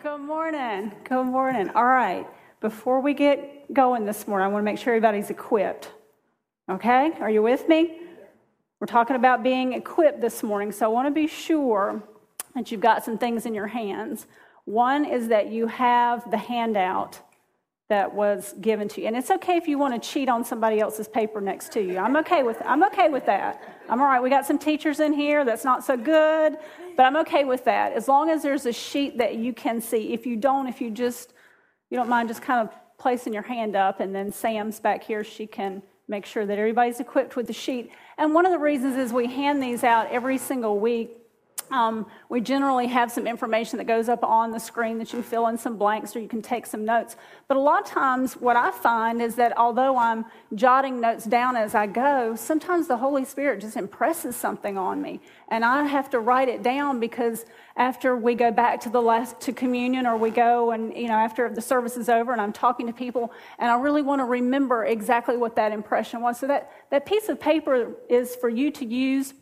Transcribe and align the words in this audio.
Good 0.00 0.20
morning. 0.20 0.92
Good 1.02 1.24
morning. 1.24 1.70
All 1.74 1.84
right. 1.84 2.24
Before 2.60 3.00
we 3.00 3.14
get 3.14 3.74
going 3.74 4.04
this 4.04 4.28
morning, 4.28 4.44
I 4.44 4.48
want 4.48 4.62
to 4.62 4.64
make 4.64 4.78
sure 4.78 4.94
everybody's 4.94 5.28
equipped. 5.28 5.90
Okay? 6.70 7.10
Are 7.18 7.28
you 7.28 7.42
with 7.42 7.68
me? 7.68 7.98
We're 8.78 8.86
talking 8.86 9.16
about 9.16 9.42
being 9.42 9.72
equipped 9.72 10.20
this 10.20 10.44
morning, 10.44 10.70
so 10.70 10.86
I 10.86 10.88
want 10.88 11.08
to 11.08 11.10
be 11.10 11.26
sure 11.26 12.00
that 12.54 12.70
you've 12.70 12.80
got 12.80 13.04
some 13.04 13.18
things 13.18 13.44
in 13.44 13.54
your 13.54 13.66
hands. 13.66 14.28
One 14.66 15.04
is 15.04 15.26
that 15.28 15.50
you 15.50 15.66
have 15.66 16.30
the 16.30 16.38
handout 16.38 17.18
that 17.88 18.14
was 18.14 18.54
given 18.60 18.86
to 18.90 19.00
you. 19.00 19.08
And 19.08 19.16
it's 19.16 19.32
okay 19.32 19.56
if 19.56 19.66
you 19.66 19.78
want 19.78 20.00
to 20.00 20.08
cheat 20.08 20.28
on 20.28 20.44
somebody 20.44 20.78
else's 20.78 21.08
paper 21.08 21.40
next 21.40 21.72
to 21.72 21.80
you. 21.80 21.98
I'm 21.98 22.16
okay 22.18 22.44
with 22.44 22.62
I'm 22.64 22.84
okay 22.84 23.08
with 23.08 23.26
that. 23.26 23.62
I'm 23.88 24.00
all 24.00 24.06
right. 24.06 24.22
We 24.22 24.30
got 24.30 24.46
some 24.46 24.58
teachers 24.58 25.00
in 25.00 25.12
here 25.12 25.44
that's 25.44 25.64
not 25.64 25.84
so 25.84 25.96
good, 25.96 26.56
but 26.98 27.06
I'm 27.06 27.16
okay 27.18 27.44
with 27.44 27.64
that. 27.66 27.92
As 27.92 28.08
long 28.08 28.28
as 28.28 28.42
there's 28.42 28.66
a 28.66 28.72
sheet 28.72 29.18
that 29.18 29.36
you 29.36 29.52
can 29.52 29.80
see. 29.80 30.12
If 30.12 30.26
you 30.26 30.34
don't, 30.34 30.66
if 30.66 30.80
you 30.80 30.90
just 30.90 31.32
you 31.90 31.96
don't 31.96 32.08
mind 32.08 32.28
just 32.28 32.42
kind 32.42 32.68
of 32.68 32.74
placing 32.98 33.32
your 33.32 33.44
hand 33.44 33.76
up 33.76 34.00
and 34.00 34.12
then 34.12 34.32
Sam's 34.32 34.80
back 34.80 35.04
here, 35.04 35.22
she 35.22 35.46
can 35.46 35.80
make 36.08 36.26
sure 36.26 36.44
that 36.44 36.58
everybody's 36.58 36.98
equipped 36.98 37.36
with 37.36 37.46
the 37.46 37.52
sheet. 37.52 37.92
And 38.18 38.34
one 38.34 38.46
of 38.46 38.50
the 38.50 38.58
reasons 38.58 38.96
is 38.96 39.12
we 39.12 39.28
hand 39.28 39.62
these 39.62 39.84
out 39.84 40.10
every 40.10 40.38
single 40.38 40.80
week 40.80 41.17
um, 41.70 42.06
we 42.28 42.40
generally 42.40 42.86
have 42.86 43.10
some 43.10 43.26
information 43.26 43.78
that 43.78 43.86
goes 43.86 44.08
up 44.08 44.22
on 44.24 44.50
the 44.50 44.58
screen 44.58 44.98
that 44.98 45.12
you 45.12 45.22
fill 45.22 45.46
in 45.48 45.58
some 45.58 45.76
blanks 45.76 46.14
or 46.16 46.20
you 46.20 46.28
can 46.28 46.42
take 46.42 46.66
some 46.66 46.84
notes. 46.84 47.16
But 47.46 47.56
a 47.56 47.60
lot 47.60 47.82
of 47.82 47.88
times, 47.88 48.34
what 48.34 48.56
I 48.56 48.70
find 48.70 49.20
is 49.20 49.34
that 49.36 49.56
although 49.56 49.96
I'm 49.96 50.24
jotting 50.54 51.00
notes 51.00 51.24
down 51.24 51.56
as 51.56 51.74
I 51.74 51.86
go, 51.86 52.34
sometimes 52.36 52.86
the 52.86 52.96
Holy 52.96 53.24
Spirit 53.24 53.60
just 53.60 53.76
impresses 53.76 54.36
something 54.36 54.78
on 54.78 55.02
me. 55.02 55.20
And 55.48 55.64
I 55.64 55.84
have 55.84 56.10
to 56.10 56.20
write 56.20 56.48
it 56.48 56.62
down 56.62 57.00
because 57.00 57.44
after 57.76 58.16
we 58.16 58.34
go 58.34 58.50
back 58.50 58.80
to 58.80 58.90
the 58.90 59.00
last 59.00 59.40
to 59.42 59.52
communion 59.52 60.06
or 60.06 60.16
we 60.16 60.30
go 60.30 60.72
and, 60.72 60.94
you 60.96 61.08
know, 61.08 61.14
after 61.14 61.48
the 61.48 61.60
service 61.60 61.96
is 61.96 62.08
over 62.08 62.32
and 62.32 62.40
I'm 62.40 62.52
talking 62.52 62.86
to 62.86 62.92
people 62.92 63.32
and 63.58 63.70
I 63.70 63.78
really 63.78 64.02
want 64.02 64.20
to 64.20 64.24
remember 64.24 64.84
exactly 64.84 65.36
what 65.36 65.56
that 65.56 65.72
impression 65.72 66.20
was. 66.20 66.38
So 66.38 66.46
that, 66.48 66.70
that 66.90 67.06
piece 67.06 67.28
of 67.28 67.38
paper 67.38 67.92
is 68.08 68.34
for 68.36 68.48
you 68.48 68.70
to 68.72 68.84
use 68.84 69.34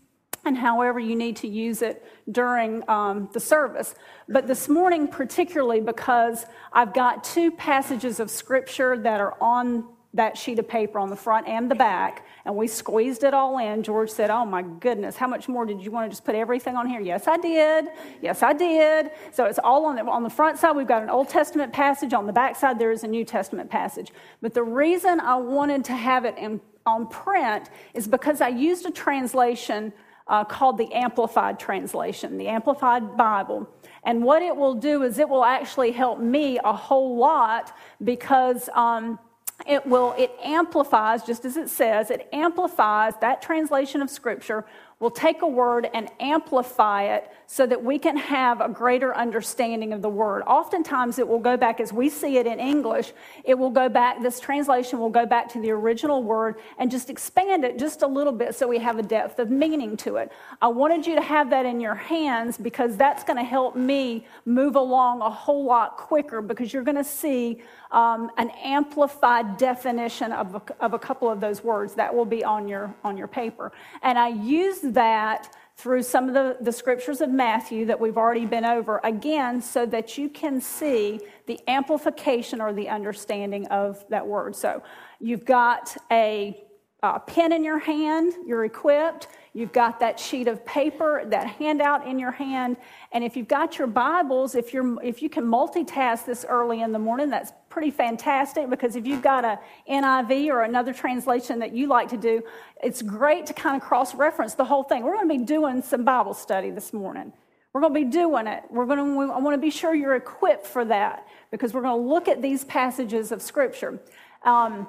and 0.47 0.56
however 0.56 0.98
you 0.98 1.16
need 1.16 1.36
to 1.36 1.48
use 1.48 1.83
it 1.83 2.05
during 2.30 2.89
um, 2.89 3.28
the 3.33 3.41
service. 3.41 3.94
But 4.28 4.47
this 4.47 4.69
morning, 4.69 5.08
particularly 5.08 5.80
because 5.80 6.47
I've 6.72 6.94
got 6.94 7.25
two 7.25 7.50
passages 7.50 8.20
of 8.20 8.30
scripture 8.30 8.97
that 8.98 9.20
are 9.20 9.36
on 9.41 9.84
that 10.14 10.36
sheet 10.36 10.58
of 10.58 10.66
paper 10.66 10.98
on 10.98 11.11
the 11.11 11.16
front 11.16 11.47
and 11.47 11.70
the 11.70 11.75
back, 11.75 12.27
and 12.47 12.56
we 12.56 12.66
squeezed 12.66 13.22
it 13.22 13.34
all 13.34 13.58
in. 13.58 13.83
George 13.83 14.11
said, 14.11 14.30
Oh 14.30 14.47
my 14.47 14.62
goodness, 14.62 15.16
how 15.16 15.27
much 15.27 15.47
more 15.47 15.66
did 15.66 15.83
you 15.83 15.91
want 15.91 16.06
to 16.06 16.11
just 16.11 16.25
put 16.25 16.34
everything 16.34 16.75
on 16.75 16.88
here? 16.88 17.00
Yes, 17.00 17.28
I 17.28 17.36
did. 17.36 17.88
Yes, 18.22 18.42
I 18.42 18.53
did. 18.53 19.10
So 19.33 19.44
it's 19.44 19.58
all 19.62 19.84
on 19.84 19.97
the, 19.97 20.03
on 20.03 20.22
the 20.22 20.31
front 20.31 20.58
side, 20.58 20.75
we've 20.75 20.86
got 20.86 21.03
an 21.03 21.10
Old 21.10 21.28
Testament 21.28 21.72
passage. 21.72 22.14
On 22.14 22.27
the 22.27 22.33
back 22.33 22.56
side, 22.56 22.78
there 22.78 22.92
is 22.92 23.05
a 23.05 23.08
New 23.08 23.25
Testament 23.25 23.70
passage. 23.70 24.10
But 24.41 24.55
the 24.55 24.62
reason 24.62 25.20
I 25.20 25.36
wanted 25.36 25.84
to 25.86 25.92
have 25.92 26.25
it 26.25 26.36
in, 26.38 26.60
on 26.86 27.08
print 27.08 27.69
is 27.94 28.08
because 28.08 28.41
I 28.41 28.48
used 28.48 28.86
a 28.86 28.91
translation 28.91 29.92
uh, 30.28 30.44
called 30.44 30.78
the 30.78 30.92
Amplified 30.92 31.58
Translation, 31.58 32.38
the 32.38 32.48
Amplified 32.48 33.16
Bible. 33.16 33.69
And 34.05 34.22
what 34.22 34.42
it 34.42 34.56
will 34.56 34.74
do 34.74 35.02
is 35.02 35.19
it 35.19 35.28
will 35.28 35.44
actually 35.44 35.92
help 35.92 36.19
me 36.20 36.58
a 36.64 36.72
whole 36.72 37.16
lot 37.16 37.77
because 38.02 38.69
um, 38.74 39.19
it 39.66 39.86
will 39.86 40.14
it 40.19 40.30
amplifies 40.44 41.22
just 41.22 41.44
as 41.44 41.56
it 41.56 41.70
says 41.70 42.10
it 42.10 42.28
amplifies 42.32 43.14
that 43.20 43.41
translation 43.41 44.02
of 44.02 44.10
scripture 44.10 44.66
will 44.98 45.11
take 45.11 45.42
a 45.42 45.47
word 45.47 45.89
and 45.92 46.08
amplify 46.20 47.02
it 47.02 47.30
so 47.47 47.66
that 47.66 47.84
we 47.84 47.98
can 47.98 48.16
have 48.16 48.62
a 48.62 48.69
greater 48.69 49.14
understanding 49.14 49.92
of 49.92 50.00
the 50.00 50.08
word. 50.08 50.42
Oftentimes, 50.47 51.19
it 51.19 51.28
will 51.28 51.38
go 51.38 51.56
back 51.56 51.80
as 51.80 51.92
we 51.92 52.08
see 52.08 52.38
it 52.38 52.47
in 52.47 52.58
English, 52.58 53.12
it 53.44 53.55
will 53.55 53.70
go 53.70 53.91
back, 53.91 54.22
this 54.22 54.41
translation 54.41 54.98
will 54.98 55.11
go 55.11 55.27
back 55.27 55.53
to 55.53 55.61
the 55.61 55.70
original 55.70 56.22
word 56.22 56.56
and 56.78 56.91
just 56.91 57.11
expand 57.11 57.62
it 57.62 57.78
just 57.78 58.03
a 58.03 58.06
little 58.06 58.32
bit 58.32 58.54
so 58.54 58.66
we 58.66 58.78
have 58.78 58.98
a 58.98 59.03
depth 59.03 59.38
of 59.38 59.50
meaning 59.50 59.97
to 59.98 60.16
it. 60.16 60.32
I 60.62 60.69
wanted 60.69 61.06
you 61.06 61.15
to 61.15 61.22
have 61.22 61.50
that 61.50 61.66
in 61.66 61.78
your 61.78 61.94
hands 61.94 62.56
because 62.56 62.97
that's 62.97 63.22
going 63.22 63.37
to 63.37 63.44
help 63.44 63.76
me 63.76 64.26
move 64.47 64.76
along 64.76 65.20
a 65.20 65.31
whole 65.31 65.65
lot 65.65 65.99
quicker 65.99 66.41
because 66.41 66.72
you're 66.72 66.84
going 66.84 66.97
to 66.97 67.04
see 67.04 67.62
um, 67.91 68.30
an 68.36 68.50
amplified 68.62 69.56
definition 69.56 70.32
of 70.32 70.54
a, 70.56 70.62
of 70.84 70.94
a 70.94 70.98
couple 70.98 71.30
of 71.30 71.41
those 71.41 71.62
words 71.62 71.94
that 71.94 72.14
will 72.14 72.24
be 72.24 72.44
on 72.44 72.69
your 72.69 72.94
on 73.04 73.16
your 73.16 73.28
paper. 73.28 73.72
And 74.02 74.19
i 74.19 74.28
use 74.28 74.80
that 74.80 75.54
through 75.76 76.02
some 76.02 76.26
of 76.28 76.34
the, 76.34 76.56
the 76.62 76.72
scriptures 76.72 77.20
of 77.20 77.30
matthew 77.30 77.84
that 77.84 78.00
we've 78.00 78.16
already 78.16 78.46
been 78.46 78.64
over 78.64 79.00
again 79.04 79.60
so 79.60 79.84
that 79.86 80.16
you 80.16 80.28
can 80.28 80.60
see 80.60 81.20
the 81.46 81.60
amplification 81.69 82.60
or 82.60 82.72
the 82.72 82.88
understanding 82.88 83.66
of 83.69 84.04
that 84.08 84.26
word. 84.26 84.56
So 84.56 84.82
you've 85.20 85.44
got 85.44 85.94
a, 86.10 86.64
a 87.02 87.20
pen 87.20 87.52
in 87.52 87.62
your 87.62 87.78
hand 87.78 88.32
you're 88.46 88.64
equipped 88.64 89.28
You've 89.56 89.72
got 89.72 90.00
that 90.00 90.21
sheet 90.21 90.49
of 90.49 90.67
paper, 90.67 91.22
that 91.28 91.47
handout 91.47 92.06
in 92.06 92.19
your 92.19 92.31
hand. 92.31 92.77
And 93.12 93.25
if 93.25 93.39
you've 93.39 93.49
got 93.49 93.78
your 93.78 93.87
Bibles, 93.87 94.55
if, 94.55 94.75
you're, 94.75 95.03
if 95.03 95.22
you 95.22 95.31
can 95.31 95.44
multitask 95.44 96.27
this 96.27 96.44
early 96.47 96.83
in 96.83 96.93
the 96.93 96.99
morning, 96.99 97.31
that's 97.31 97.55
pretty 97.71 97.91
fantastic 97.91 98.69
because 98.69 98.97
if 98.97 99.06
you've 99.06 99.22
got 99.22 99.47
a 99.47 99.59
NIV 99.91 100.49
or 100.50 100.65
another 100.65 100.93
translation 100.93 101.59
that 101.61 101.72
you 101.72 101.87
like 101.87 102.11
to 102.11 102.19
do, 102.19 102.43
it's 102.83 103.00
great 103.00 103.47
to 103.47 103.55
kind 103.55 103.75
of 103.75 103.81
cross 103.81 104.15
reference 104.15 104.53
the 104.53 104.65
whole 104.67 104.83
thing. 104.83 105.03
We're 105.05 105.15
going 105.15 105.27
to 105.27 105.39
be 105.39 105.44
doing 105.44 105.81
some 105.81 106.05
Bible 106.05 106.34
study 106.34 106.71
this 106.71 106.93
morning. 106.93 107.33
We're 107.73 107.81
going 107.81 107.94
to 107.94 108.00
be 108.00 108.11
doing 108.11 108.47
it. 108.47 108.65
We're 108.69 108.84
going 108.84 108.99
to, 108.99 109.33
I 109.33 109.38
want 109.38 109.55
to 109.55 109.59
be 109.59 109.71
sure 109.71 109.94
you're 109.94 110.17
equipped 110.17 110.67
for 110.67 110.84
that 110.84 111.27
because 111.50 111.73
we're 111.73 111.81
going 111.81 111.99
to 111.99 112.06
look 112.06 112.28
at 112.28 112.43
these 112.43 112.62
passages 112.65 113.33
of 113.33 113.41
Scripture. 113.41 114.00
Um, 114.43 114.87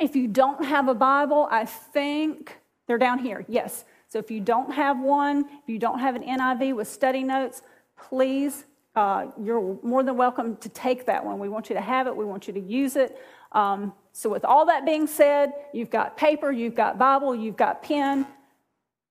if 0.00 0.14
you 0.14 0.28
don't 0.28 0.64
have 0.64 0.86
a 0.86 0.94
Bible, 0.94 1.48
I 1.50 1.64
think 1.64 2.60
they're 2.86 2.96
down 2.96 3.18
here. 3.18 3.44
Yes. 3.48 3.84
So 4.14 4.20
if 4.20 4.30
you 4.30 4.38
don't 4.38 4.72
have 4.72 5.00
one, 5.00 5.40
if 5.40 5.68
you 5.68 5.80
don't 5.80 5.98
have 5.98 6.14
an 6.14 6.22
NIV 6.22 6.76
with 6.76 6.86
study 6.86 7.24
notes, 7.24 7.62
please, 7.96 8.64
uh, 8.94 9.26
you're 9.42 9.76
more 9.82 10.04
than 10.04 10.16
welcome 10.16 10.56
to 10.58 10.68
take 10.68 11.06
that 11.06 11.24
one. 11.26 11.40
We 11.40 11.48
want 11.48 11.68
you 11.68 11.74
to 11.74 11.80
have 11.80 12.06
it, 12.06 12.16
we 12.16 12.24
want 12.24 12.46
you 12.46 12.54
to 12.54 12.60
use 12.60 12.94
it. 12.94 13.18
Um, 13.50 13.92
so, 14.12 14.30
with 14.30 14.44
all 14.44 14.66
that 14.66 14.86
being 14.86 15.08
said, 15.08 15.52
you've 15.72 15.90
got 15.90 16.16
paper, 16.16 16.52
you've 16.52 16.76
got 16.76 16.96
Bible, 16.96 17.34
you've 17.34 17.56
got 17.56 17.82
pen. 17.82 18.24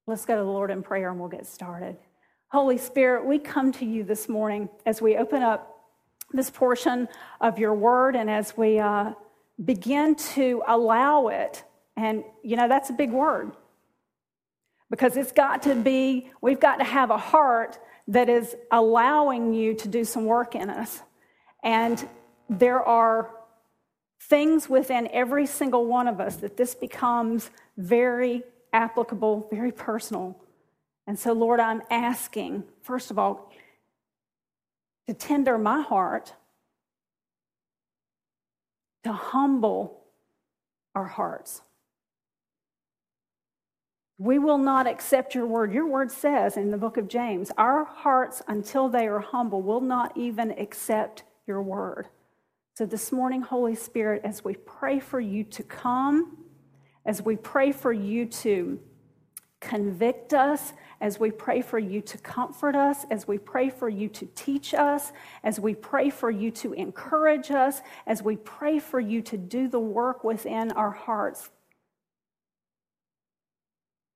Let's 0.07 0.23
go 0.23 0.37
to 0.37 0.41
the 0.41 0.49
Lord 0.49 0.71
in 0.71 0.81
prayer 0.81 1.09
and 1.09 1.19
we'll 1.19 1.27
get 1.27 1.47
started. 1.47 1.97
Holy 2.47 2.77
Spirit, 2.77 3.25
we 3.25 3.39
come 3.39 3.73
to 3.73 3.85
you 3.85 4.05
this 4.05 4.29
morning 4.29 4.69
as 4.85 5.01
we 5.01 5.17
open 5.17 5.43
up 5.43 5.81
this 6.31 6.49
portion 6.49 7.09
of 7.41 7.59
your 7.59 7.73
word 7.73 8.15
and 8.15 8.29
as 8.29 8.55
we 8.55 8.79
uh, 8.79 9.11
begin 9.65 10.15
to 10.15 10.63
allow 10.65 11.27
it. 11.27 11.61
And, 11.97 12.23
you 12.41 12.55
know, 12.55 12.69
that's 12.69 12.89
a 12.89 12.93
big 12.93 13.11
word 13.11 13.51
because 14.93 15.17
it's 15.17 15.31
got 15.31 15.63
to 15.63 15.73
be, 15.73 16.29
we've 16.39 16.59
got 16.59 16.75
to 16.75 16.83
have 16.83 17.09
a 17.09 17.17
heart 17.17 17.79
that 18.07 18.29
is 18.29 18.55
allowing 18.69 19.51
you 19.51 19.73
to 19.73 19.87
do 19.87 20.05
some 20.05 20.25
work 20.25 20.53
in 20.53 20.69
us. 20.69 21.01
And 21.63 22.07
there 22.47 22.79
are 22.79 23.31
things 24.21 24.69
within 24.69 25.09
every 25.11 25.47
single 25.47 25.87
one 25.87 26.07
of 26.07 26.19
us 26.19 26.35
that 26.35 26.57
this 26.57 26.75
becomes 26.75 27.49
very 27.75 28.43
applicable, 28.71 29.47
very 29.51 29.71
personal. 29.71 30.37
And 31.07 31.17
so, 31.17 31.33
Lord, 31.33 31.59
I'm 31.59 31.81
asking, 31.89 32.63
first 32.83 33.09
of 33.09 33.17
all, 33.17 33.51
to 35.07 35.15
tender 35.15 35.57
my 35.57 35.81
heart, 35.81 36.35
to 39.05 39.11
humble 39.11 40.03
our 40.93 41.05
hearts. 41.05 41.63
We 44.23 44.39
will 44.39 44.57
not 44.57 44.87
accept 44.87 45.35
your 45.35 45.45
word. 45.45 45.73
Your 45.73 45.85
word 45.85 46.09
says 46.09 46.55
in 46.55 46.71
the 46.71 46.77
book 46.77 46.95
of 46.95 47.09
James, 47.09 47.51
our 47.57 47.83
hearts, 47.83 48.41
until 48.47 48.87
they 48.87 49.05
are 49.05 49.19
humble, 49.19 49.61
will 49.61 49.81
not 49.81 50.15
even 50.15 50.51
accept 50.51 51.23
your 51.45 51.61
word. 51.61 52.07
So 52.75 52.85
this 52.85 53.11
morning, 53.11 53.41
Holy 53.41 53.75
Spirit, 53.75 54.21
as 54.23 54.41
we 54.41 54.53
pray 54.53 55.01
for 55.01 55.19
you 55.19 55.43
to 55.43 55.63
come, 55.63 56.37
as 57.05 57.21
we 57.21 57.35
pray 57.35 57.73
for 57.73 57.91
you 57.91 58.25
to 58.27 58.79
convict 59.59 60.33
us, 60.33 60.71
as 61.01 61.19
we 61.19 61.29
pray 61.29 61.61
for 61.61 61.77
you 61.77 61.99
to 61.99 62.17
comfort 62.19 62.77
us, 62.77 63.05
as 63.11 63.27
we 63.27 63.37
pray 63.37 63.69
for 63.69 63.89
you 63.89 64.07
to 64.07 64.25
teach 64.35 64.73
us, 64.73 65.11
as 65.43 65.59
we 65.59 65.75
pray 65.75 66.09
for 66.09 66.31
you 66.31 66.49
to 66.49 66.71
encourage 66.71 67.51
us, 67.51 67.81
as 68.07 68.23
we 68.23 68.37
pray 68.37 68.79
for 68.79 69.01
you 69.01 69.21
to 69.21 69.37
do 69.37 69.67
the 69.67 69.81
work 69.81 70.23
within 70.23 70.71
our 70.71 70.91
hearts, 70.91 71.49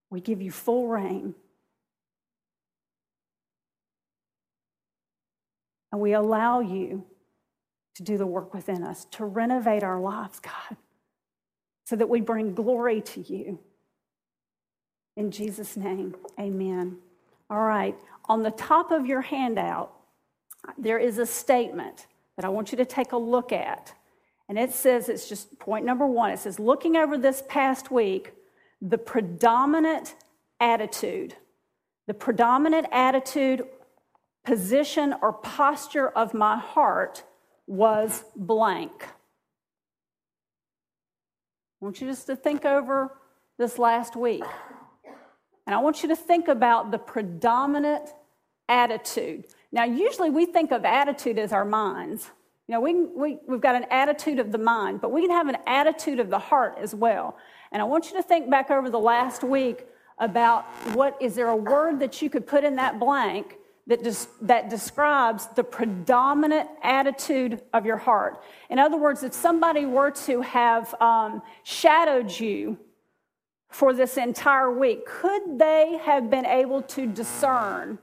we 0.09 0.21
give 0.21 0.41
you 0.41 0.51
full 0.51 0.87
reign. 0.87 1.35
And 5.91 6.01
we 6.01 6.13
allow 6.13 6.59
you 6.59 7.05
to 7.95 8.03
do 8.03 8.17
the 8.17 8.27
work 8.27 8.53
within 8.53 8.83
us, 8.83 9.05
to 9.11 9.25
renovate 9.25 9.83
our 9.83 9.99
lives, 9.99 10.39
God, 10.39 10.77
so 11.85 11.95
that 11.95 12.09
we 12.09 12.21
bring 12.21 12.53
glory 12.53 13.01
to 13.01 13.21
you. 13.21 13.59
In 15.15 15.31
Jesus' 15.31 15.75
name, 15.75 16.15
amen. 16.39 16.97
All 17.49 17.61
right. 17.61 17.95
On 18.25 18.43
the 18.43 18.51
top 18.51 18.91
of 18.91 19.05
your 19.05 19.21
handout, 19.21 19.93
there 20.77 20.99
is 20.99 21.17
a 21.17 21.25
statement 21.25 22.05
that 22.35 22.45
I 22.45 22.49
want 22.49 22.71
you 22.71 22.77
to 22.77 22.85
take 22.85 23.13
a 23.13 23.17
look 23.17 23.51
at. 23.51 23.93
And 24.49 24.59
it 24.59 24.71
says, 24.71 25.09
it's 25.09 25.27
just 25.27 25.57
point 25.59 25.85
number 25.85 26.05
one. 26.05 26.31
It 26.31 26.39
says, 26.39 26.59
looking 26.59 26.95
over 26.95 27.17
this 27.17 27.41
past 27.49 27.89
week, 27.89 28.33
the 28.81 28.97
predominant 28.97 30.15
attitude, 30.59 31.35
the 32.07 32.13
predominant 32.13 32.87
attitude, 32.91 33.63
position, 34.43 35.15
or 35.21 35.33
posture 35.33 36.09
of 36.09 36.33
my 36.33 36.57
heart 36.57 37.23
was 37.65 38.23
blank. 38.35 39.03
I 41.81 41.85
want 41.85 42.01
you 42.01 42.07
just 42.07 42.27
to 42.27 42.35
think 42.35 42.65
over 42.65 43.17
this 43.57 43.77
last 43.77 44.15
week. 44.15 44.43
And 45.65 45.75
I 45.75 45.79
want 45.79 46.01
you 46.01 46.09
to 46.09 46.15
think 46.15 46.47
about 46.47 46.91
the 46.91 46.97
predominant 46.97 48.09
attitude. 48.69 49.45
Now, 49.71 49.83
usually 49.83 50.29
we 50.29 50.45
think 50.45 50.71
of 50.71 50.85
attitude 50.85 51.37
as 51.37 51.51
our 51.51 51.65
minds. 51.65 52.31
You 52.67 52.73
know, 52.73 52.81
we, 52.81 52.93
we, 52.93 53.37
we've 53.47 53.61
got 53.61 53.75
an 53.75 53.85
attitude 53.91 54.39
of 54.39 54.51
the 54.51 54.57
mind, 54.57 55.01
but 55.01 55.11
we 55.11 55.21
can 55.21 55.31
have 55.31 55.47
an 55.47 55.57
attitude 55.67 56.19
of 56.19 56.29
the 56.29 56.39
heart 56.39 56.77
as 56.79 56.95
well. 56.95 57.37
And 57.71 57.81
I 57.81 57.85
want 57.85 58.09
you 58.09 58.17
to 58.17 58.23
think 58.23 58.49
back 58.49 58.71
over 58.71 58.89
the 58.89 58.99
last 58.99 59.43
week 59.43 59.85
about 60.17 60.65
what 60.93 61.15
is 61.21 61.35
there 61.35 61.49
a 61.49 61.55
word 61.55 61.99
that 61.99 62.21
you 62.21 62.29
could 62.29 62.47
put 62.47 62.63
in 62.63 62.75
that 62.77 62.99
blank 62.99 63.57
that, 63.87 64.03
des- 64.03 64.27
that 64.41 64.69
describes 64.69 65.47
the 65.47 65.63
predominant 65.63 66.69
attitude 66.83 67.61
of 67.73 67.85
your 67.85 67.97
heart. 67.97 68.43
In 68.69 68.79
other 68.79 68.97
words, 68.97 69.23
if 69.23 69.33
somebody 69.33 69.85
were 69.85 70.11
to 70.11 70.41
have 70.41 70.93
um, 71.01 71.41
shadowed 71.63 72.37
you 72.37 72.77
for 73.69 73.93
this 73.93 74.17
entire 74.17 74.71
week, 74.71 75.05
could 75.05 75.57
they 75.57 75.99
have 76.03 76.29
been 76.29 76.45
able 76.45 76.81
to 76.81 77.05
discern 77.07 77.97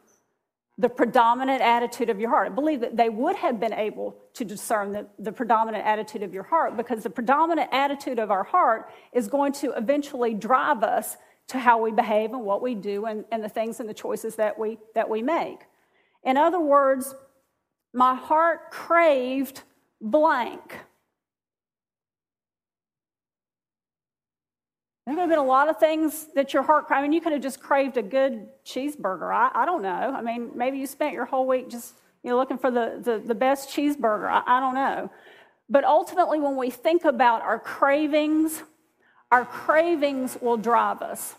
the 0.77 0.89
predominant 0.89 1.63
attitude 1.63 2.11
of 2.11 2.19
your 2.19 2.31
heart? 2.31 2.51
I 2.51 2.55
believe 2.55 2.81
that 2.81 2.97
they 2.97 3.09
would 3.09 3.37
have 3.37 3.61
been 3.61 3.73
able 3.73 4.17
to 4.35 4.45
discern 4.45 4.93
the, 4.93 5.07
the 5.19 5.33
predominant 5.33 5.85
attitude 5.85 6.23
of 6.23 6.35
your 6.35 6.43
heart 6.43 6.77
because 6.77 7.03
the 7.03 7.11
predominant 7.11 7.71
attitude 7.73 8.19
of 8.19 8.31
our 8.31 8.45
heart 8.45 8.91
is 9.13 9.29
going 9.29 9.53
to 9.55 9.73
eventually 9.77 10.35
drive 10.35 10.83
us 10.83 11.17
to 11.49 11.59
how 11.59 11.81
we 11.81 11.93
behave 11.93 12.33
and 12.33 12.43
what 12.43 12.63
we 12.63 12.75
do 12.75 13.05
and, 13.07 13.25
and 13.31 13.43
the 13.45 13.49
things 13.49 13.81
and 13.81 13.89
the 13.89 13.95
choices 13.95 14.37
that 14.37 14.59
we, 14.59 14.79
that 14.95 15.09
we 15.09 15.23
make. 15.23 15.61
In 16.25 16.37
other 16.37 16.61
words, 16.61 17.15
my 17.93 18.15
heart 18.15 18.71
craved 18.71 19.63
blank. 20.01 20.79
There 25.07 25.15
could 25.15 25.21
have 25.21 25.29
been 25.29 25.39
a 25.39 25.45
lot 25.45 25.69
of 25.69 25.79
things 25.79 26.29
that 26.35 26.55
your 26.55 26.63
heart. 26.63 26.87
I 26.89 27.03
mean, 27.03 27.13
you 27.13 27.21
could 27.21 27.33
have 27.33 27.43
just 27.43 27.61
craved 27.61 27.97
a 27.99 28.03
good 28.03 28.49
cheeseburger. 28.65 29.35
I, 29.35 29.51
I 29.55 29.67
don't 29.67 29.83
know. 29.83 30.15
I 30.17 30.23
mean, 30.23 30.53
maybe 30.55 30.79
you 30.79 30.87
spent 30.87 31.13
your 31.13 31.27
whole 31.27 31.47
week 31.47 31.69
just 31.69 31.95
you 32.23 32.31
know, 32.31 32.37
looking 32.37 32.57
for 32.57 32.71
the, 32.71 33.01
the, 33.03 33.23
the 33.25 33.35
best 33.35 33.69
cheeseburger. 33.69 34.29
I, 34.29 34.43
I 34.47 34.61
don't 34.61 34.75
know. 34.75 35.11
But 35.69 35.85
ultimately, 35.85 36.41
when 36.41 36.57
we 36.57 36.71
think 36.71 37.05
about 37.05 37.43
our 37.43 37.59
cravings, 37.59 38.63
our 39.31 39.45
cravings 39.45 40.39
will 40.41 40.57
drive 40.57 41.03
us. 41.03 41.35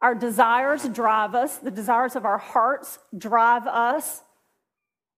Our 0.00 0.14
desires 0.14 0.84
drive 0.88 1.34
us, 1.34 1.58
the 1.58 1.70
desires 1.70 2.16
of 2.16 2.24
our 2.24 2.38
hearts 2.38 2.98
drive 3.16 3.66
us. 3.66 4.22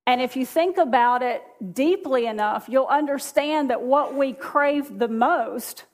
And 0.07 0.23
if 0.23 0.37
you 0.37 0.47
think 0.47 0.79
about 0.79 1.23
it 1.23 1.43
deeply 1.75 2.27
enough, 2.27 2.69
you'll 2.69 2.87
understand 2.87 3.69
that 3.71 3.83
what 3.83 4.15
we 4.15 4.33
crave 4.33 4.99
the 4.99 5.09
most, 5.09 5.85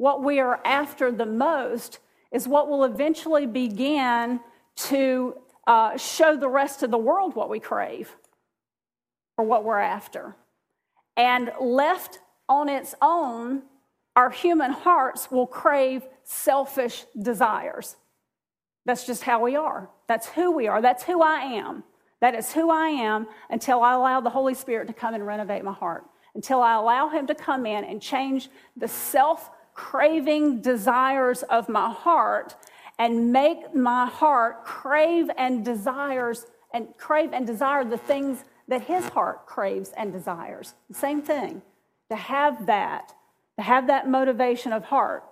what 0.00 0.24
we 0.24 0.40
are 0.40 0.58
after 0.64 1.12
the 1.12 1.26
most, 1.26 1.98
is 2.32 2.48
what 2.48 2.70
will 2.70 2.84
eventually 2.84 3.44
begin 3.44 4.40
to 4.74 5.34
uh, 5.66 5.94
show 5.98 6.34
the 6.34 6.48
rest 6.48 6.82
of 6.82 6.90
the 6.90 6.96
world 6.96 7.36
what 7.36 7.50
we 7.50 7.60
crave 7.60 8.16
or 9.36 9.44
what 9.44 9.62
we're 9.62 9.78
after. 9.78 10.34
And 11.18 11.52
left 11.60 12.18
on 12.48 12.70
its 12.70 12.94
own, 13.02 13.60
our 14.16 14.30
human 14.30 14.72
hearts 14.72 15.30
will 15.30 15.46
crave 15.46 16.02
selfish 16.24 17.04
desires. 17.20 17.96
That's 18.86 19.04
just 19.06 19.22
how 19.22 19.42
we 19.42 19.54
are. 19.54 19.90
That's 20.08 20.28
who 20.28 20.50
we 20.50 20.66
are. 20.66 20.80
That's 20.80 21.02
who 21.02 21.20
I 21.20 21.40
am. 21.40 21.84
That 22.22 22.34
is 22.34 22.54
who 22.54 22.70
I 22.70 22.86
am 22.86 23.26
until 23.50 23.82
I 23.82 23.92
allow 23.92 24.22
the 24.22 24.30
Holy 24.30 24.54
Spirit 24.54 24.86
to 24.86 24.94
come 24.94 25.12
and 25.12 25.26
renovate 25.26 25.62
my 25.62 25.74
heart, 25.74 26.06
until 26.34 26.62
I 26.62 26.76
allow 26.76 27.10
Him 27.10 27.26
to 27.26 27.34
come 27.34 27.66
in 27.66 27.84
and 27.84 28.00
change 28.00 28.48
the 28.78 28.88
self 28.88 29.50
craving 29.80 30.60
desires 30.60 31.42
of 31.44 31.66
my 31.66 31.90
heart 31.90 32.54
and 32.98 33.32
make 33.32 33.74
my 33.74 34.04
heart 34.04 34.62
crave 34.62 35.30
and 35.38 35.64
desires 35.64 36.44
and 36.74 36.86
crave 36.98 37.32
and 37.32 37.46
desire 37.46 37.82
the 37.82 37.96
things 37.96 38.44
that 38.68 38.82
his 38.82 39.08
heart 39.08 39.46
craves 39.46 39.90
and 39.96 40.12
desires. 40.12 40.74
Same 40.92 41.22
thing. 41.22 41.62
To 42.10 42.16
have 42.16 42.66
that, 42.66 43.14
to 43.56 43.64
have 43.64 43.86
that 43.86 44.06
motivation 44.06 44.74
of 44.74 44.84
heart. 44.84 45.24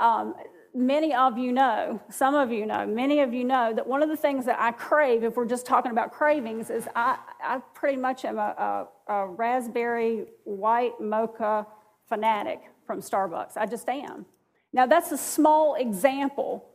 Um, 0.00 0.34
many 0.74 1.14
of 1.14 1.38
you 1.38 1.52
know, 1.52 2.02
some 2.10 2.34
of 2.34 2.50
you 2.50 2.66
know, 2.66 2.84
many 2.84 3.20
of 3.20 3.32
you 3.32 3.44
know 3.44 3.72
that 3.72 3.86
one 3.86 4.02
of 4.02 4.08
the 4.08 4.16
things 4.16 4.44
that 4.46 4.60
I 4.60 4.72
crave, 4.72 5.22
if 5.22 5.36
we're 5.36 5.46
just 5.46 5.66
talking 5.66 5.92
about 5.92 6.10
cravings, 6.10 6.68
is 6.68 6.88
I, 6.96 7.16
I 7.40 7.60
pretty 7.74 7.96
much 7.96 8.24
am 8.24 8.38
a, 8.38 8.88
a, 9.08 9.12
a 9.12 9.26
raspberry 9.28 10.24
white 10.44 11.00
mocha 11.00 11.64
fanatic 12.08 12.60
from 12.86 13.00
Starbucks. 13.00 13.56
I 13.56 13.66
just 13.66 13.88
am. 13.88 14.26
Now, 14.72 14.86
that's 14.86 15.12
a 15.12 15.18
small 15.18 15.74
example, 15.74 16.68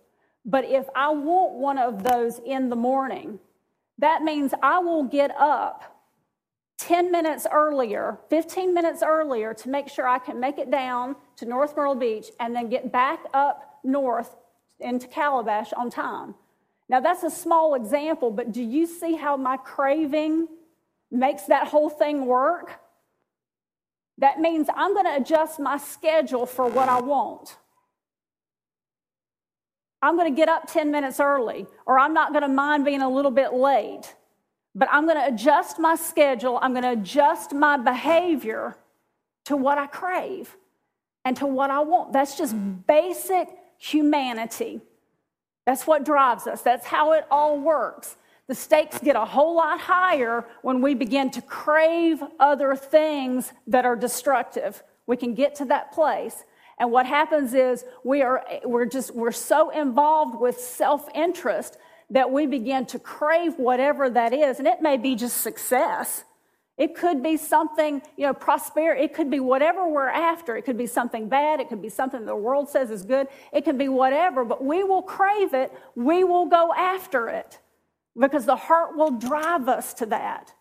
but 0.46 0.66
if 0.66 0.88
I 0.96 1.10
want 1.10 1.54
one 1.54 1.78
of 1.78 2.04
those 2.04 2.40
in 2.46 2.70
the 2.70 2.76
morning, 2.76 3.40
that 4.00 4.24
means 4.24 4.54
I 4.62 4.80
will 4.80 5.04
get 5.04 5.32
up 5.40 6.02
10 6.80 7.12
minutes 7.12 7.46
earlier, 7.52 8.18
15 8.30 8.74
minutes 8.74 9.04
earlier 9.04 9.54
to 9.54 9.70
make 9.70 9.88
sure 9.88 10.08
I 10.08 10.18
can 10.18 10.40
make 10.40 10.58
it 10.58 10.72
down 10.72 11.16
to 11.36 11.46
North 11.46 11.78
Myrtle 11.78 11.94
Beach 11.94 12.28
and 12.40 12.56
then 12.56 12.70
get 12.70 12.92
back 12.92 13.20
up 13.36 13.80
north 13.84 14.36
into 14.80 15.08
Calabash 15.08 15.72
on 15.74 15.92
time. 15.92 16.34
Now, 16.90 17.00
that's 17.00 17.24
a 17.24 17.30
small 17.30 17.76
example, 17.76 18.32
but 18.32 18.52
do 18.52 18.64
you 18.64 18.88
see 18.88 19.16
how 19.16 19.38
my 19.38 19.58
craving 19.58 20.48
makes 21.12 21.44
that 21.44 21.68
whole 21.68 21.90
thing 21.90 22.26
work? 22.26 22.81
That 24.22 24.40
means 24.40 24.68
I'm 24.76 24.94
going 24.94 25.06
to 25.06 25.16
adjust 25.16 25.60
my 25.60 25.78
schedule 25.78 26.46
for 26.46 26.68
what 26.68 26.88
I 26.88 27.02
want. 27.02 27.58
I'm 30.02 30.16
going 30.16 30.32
to 30.32 30.36
get 30.36 30.48
up 30.48 30.72
10 30.72 30.92
minutes 30.92 31.20
early, 31.20 31.68
or 31.86 32.00
I'm 32.00 32.14
not 32.14 32.32
going 32.32 32.44
to 32.44 32.48
mind 32.48 32.86
being 32.86 33.02
a 33.02 33.10
little 33.10 33.32
bit 33.32 33.54
late, 33.54 34.16
but 34.74 34.88
I'm 34.92 35.06
going 35.06 35.18
to 35.18 35.28
adjust 35.28 35.80
my 35.80 35.96
schedule. 35.96 36.60
I'm 36.62 36.72
going 36.72 36.84
to 36.84 36.92
adjust 36.92 37.52
my 37.52 37.78
behavior 37.78 38.78
to 39.46 39.58
what 39.58 39.80
I 39.80 39.88
crave 39.88 40.56
and 41.26 41.36
to 41.38 41.48
what 41.48 41.72
I 41.72 41.82
want. 41.82 42.14
That's 42.14 42.38
just 42.38 42.56
basic 42.88 43.48
humanity. 43.78 44.82
That's 45.66 45.88
what 45.88 46.06
drives 46.06 46.46
us. 46.46 46.62
That's 46.62 46.86
how 46.86 47.14
it 47.14 47.26
all 47.32 47.60
works. 47.60 48.18
The 48.52 48.56
stakes 48.56 49.00
get 49.00 49.16
a 49.16 49.24
whole 49.24 49.56
lot 49.56 49.80
higher 49.80 50.46
when 50.62 50.82
we 50.82 50.94
begin 50.94 51.32
to 51.32 51.42
crave 51.42 52.22
other 52.38 52.76
things 52.76 53.54
that 53.68 53.86
are 53.86 53.96
destructive. 53.96 54.84
We 55.08 55.16
can 55.16 55.36
get 55.36 55.56
to 55.56 55.66
that 55.68 55.94
place. 55.94 56.44
And 56.78 56.92
what 56.92 57.06
happens 57.06 57.54
is 57.54 57.86
we 58.04 58.22
are 58.22 58.46
we're 58.66 58.88
just 58.88 59.16
we're 59.16 59.32
so 59.32 59.70
involved 59.70 60.38
with 60.38 60.60
self-interest 60.60 61.78
that 62.10 62.30
we 62.30 62.46
begin 62.46 62.86
to 62.88 63.00
crave 63.00 63.54
whatever 63.56 64.10
that 64.10 64.34
is. 64.34 64.60
And 64.60 64.68
it 64.68 64.82
may 64.82 64.98
be 64.98 65.16
just 65.16 65.38
success. 65.38 66.26
It 66.78 66.94
could 66.94 67.24
be 67.24 67.38
something, 67.38 68.02
you 68.18 68.26
know, 68.26 68.34
prosperity. 68.34 69.04
It 69.04 69.14
could 69.14 69.32
be 69.32 69.40
whatever 69.40 69.88
we're 69.88 70.10
after. 70.10 70.58
It 70.58 70.64
could 70.64 70.78
be 70.78 70.88
something 70.88 71.30
bad. 71.30 71.62
It 71.62 71.70
could 71.70 71.82
be 71.82 71.88
something 71.88 72.26
the 72.26 72.36
world 72.36 72.68
says 72.68 72.92
is 72.92 73.04
good. 73.04 73.28
It 73.54 73.64
can 73.64 73.78
be 73.78 73.88
whatever, 73.88 74.44
but 74.44 74.62
we 74.62 74.84
will 74.84 75.04
crave 75.04 75.54
it. 75.54 75.72
We 75.96 76.26
will 76.26 76.48
go 76.48 76.74
after 76.74 77.30
it 77.30 77.60
because 78.20 78.46
the 78.46 78.56
heart 78.56 78.96
will 78.96 79.12
drive 79.12 79.68
us 79.68 79.94
to 79.96 80.06
that. 80.08 80.54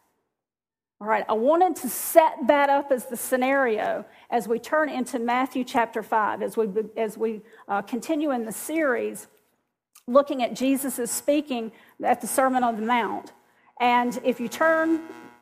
All 1.01 1.09
right, 1.09 1.25
I 1.29 1.33
wanted 1.33 1.77
to 1.77 1.89
set 1.89 2.47
that 2.47 2.69
up 2.69 2.93
as 2.93 3.07
the 3.07 3.17
scenario 3.17 4.05
as 4.31 4.47
we 4.47 4.59
turn 4.59 4.89
into 4.91 5.19
Matthew 5.19 5.65
chapter 5.65 6.03
5, 6.03 6.43
as 6.43 6.57
we, 6.57 6.69
as 6.97 7.17
we 7.17 7.41
uh, 7.69 7.83
continue 7.83 8.33
in 8.33 8.45
the 8.45 8.53
series 8.53 9.27
looking 10.07 10.43
at 10.43 10.55
Jesus' 10.55 11.11
speaking 11.11 11.73
at 12.03 12.21
the 12.21 12.27
Sermon 12.27 12.63
on 12.63 12.77
the 12.77 12.87
Mount. 12.87 13.33
And 13.81 14.21
if 14.25 14.41
you 14.41 14.49
turn 14.49 15.01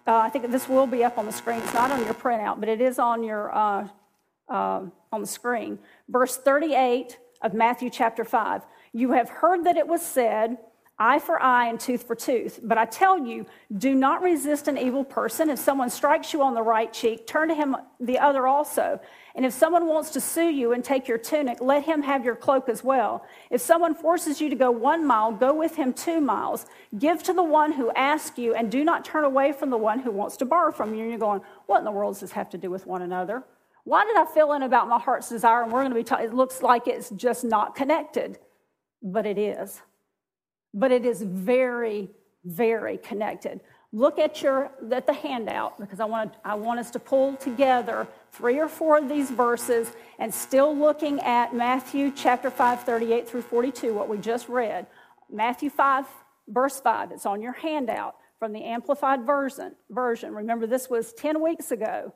uh, 0.09 0.21
I 0.21 0.31
think 0.31 0.51
this 0.51 0.71
will 0.71 0.87
be 0.87 1.05
up 1.05 1.19
on 1.19 1.27
the 1.27 1.33
screen. 1.33 1.59
It's 1.59 1.75
not 1.75 1.91
on 1.91 2.03
your 2.03 2.15
printout, 2.15 2.61
but 2.61 2.69
it 2.71 2.81
is 2.81 2.99
on 2.99 3.23
your 3.23 3.55
uh, 3.55 3.89
uh, 4.49 4.81
on 5.13 5.21
the 5.21 5.27
screen. 5.27 5.79
Verse 6.09 6.39
38 6.39 7.19
of 7.43 7.53
Matthew 7.53 7.91
chapter 7.91 8.25
5. 8.25 8.63
You 8.95 9.13
have 9.13 9.29
heard 9.29 9.65
that 9.65 9.77
it 9.77 9.87
was 9.87 10.01
said, 10.01 10.57
eye 10.99 11.19
for 11.21 11.41
eye 11.41 11.69
and 11.69 11.79
tooth 11.79 12.03
for 12.03 12.17
tooth. 12.17 12.59
But 12.63 12.77
I 12.77 12.85
tell 12.85 13.25
you, 13.25 13.47
do 13.77 13.95
not 13.95 14.23
resist 14.23 14.67
an 14.67 14.77
evil 14.77 15.05
person. 15.05 15.49
If 15.49 15.59
someone 15.59 15.91
strikes 15.91 16.33
you 16.33 16.43
on 16.43 16.55
the 16.55 16.63
right 16.63 16.93
cheek, 16.93 17.27
turn 17.27 17.49
to 17.49 17.55
him 17.55 17.77
the 18.01 18.19
other 18.19 18.47
also. 18.49 19.01
And 19.37 19.47
if 19.47 19.53
someone 19.53 19.87
wants 19.87 20.11
to 20.11 20.21
sue 20.21 20.49
you 20.49 20.73
and 20.73 20.83
take 20.83 21.07
your 21.07 21.19
tunic, 21.19 21.61
let 21.61 21.85
him 21.85 22.03
have 22.03 22.25
your 22.25 22.35
cloak 22.35 22.69
as 22.69 22.83
well. 22.83 23.25
If 23.51 23.61
someone 23.61 23.95
forces 23.95 24.41
you 24.41 24.51
to 24.51 24.57
go 24.57 24.73
one 24.73 25.07
mile, 25.07 25.31
go 25.31 25.55
with 25.55 25.77
him 25.77 25.93
two 25.93 26.21
miles. 26.21 26.67
Give 26.99 27.23
to 27.23 27.33
the 27.33 27.45
one 27.45 27.71
who 27.71 27.93
asks 27.93 28.37
you, 28.37 28.55
and 28.55 28.69
do 28.69 28.83
not 28.83 29.05
turn 29.05 29.25
away 29.25 29.53
from 29.53 29.71
the 29.71 29.77
one 29.77 30.01
who 30.01 30.11
wants 30.11 30.37
to 30.39 30.45
borrow 30.45 30.73
from 30.73 30.95
you. 30.95 31.03
And 31.03 31.11
you're 31.11 31.21
going, 31.21 31.43
what 31.67 31.79
in 31.79 31.85
the 31.85 31.93
world 31.93 32.15
does 32.15 32.21
this 32.23 32.33
have 32.33 32.51
to 32.51 32.59
do 32.59 32.71
with 32.71 32.87
one 32.87 33.03
another? 33.03 33.45
Why 33.85 34.05
did 34.05 34.17
I 34.17 34.25
fill 34.25 34.53
in 34.55 34.63
about 34.63 34.89
my 34.89 34.99
heart's 34.99 35.29
desire? 35.29 35.63
And 35.63 35.73
we're 35.73 35.83
going 35.83 35.93
to 35.93 35.95
be 35.95 36.03
talking, 36.03 36.27
it 36.27 36.35
looks 36.35 36.61
like 36.61 36.89
it's 36.89 37.11
just 37.11 37.45
not 37.45 37.77
connected, 37.77 38.39
but 39.01 39.25
it 39.25 39.39
is 39.39 39.81
but 40.75 40.91
it 40.91 41.05
is 41.05 41.23
very, 41.23 42.11
very 42.45 42.99
connected. 42.99 43.61
Look 43.93 44.19
at 44.19 44.43
your 44.43 44.71
at 44.93 45.07
the 45.07 45.15
handout 45.15 45.79
because 45.79 45.99
I 45.99 46.05
want 46.05 46.35
I 46.45 46.55
want 46.55 46.79
us 46.79 46.91
to 46.91 46.99
pull 46.99 47.37
together 47.37 48.07
three 48.33 48.59
or 48.59 48.69
four 48.69 48.99
of 48.99 49.09
these 49.09 49.31
verses 49.31 49.91
and 50.19 50.33
still 50.33 50.77
looking 50.77 51.21
at 51.21 51.55
Matthew 51.55 52.13
chapter 52.15 52.51
5, 52.51 52.83
38 52.83 53.27
through 53.27 53.43
42, 53.43 53.95
what 53.95 54.09
we 54.09 54.19
just 54.19 54.49
read. 54.49 54.87
Matthew 55.31 55.71
5, 55.71 56.05
verse 56.49 56.81
5. 56.81 57.13
It's 57.13 57.25
on 57.27 57.41
your 57.41 57.53
handout 57.53 58.17
from 58.39 58.53
the 58.53 58.65
Amplified 58.65 59.27
version. 59.27 59.75
version. 59.91 60.35
Remember, 60.35 60.67
this 60.67 60.89
was 60.89 61.13
10 61.15 61.43
weeks 61.43 61.71
ago, 61.71 62.13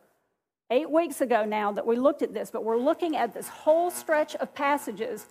eight 0.71 0.91
weeks 0.91 1.21
ago 1.21 1.45
now 1.45 1.73
that 1.73 1.87
we 1.87 1.97
looked 1.97 2.23
at 2.23 2.33
this, 2.33 2.51
but 2.51 2.65
we're 2.65 2.79
looking 2.79 3.17
at 3.17 3.35
this 3.35 3.49
whole 3.49 3.91
stretch 3.91 4.35
of 4.37 4.55
passages 4.55 5.27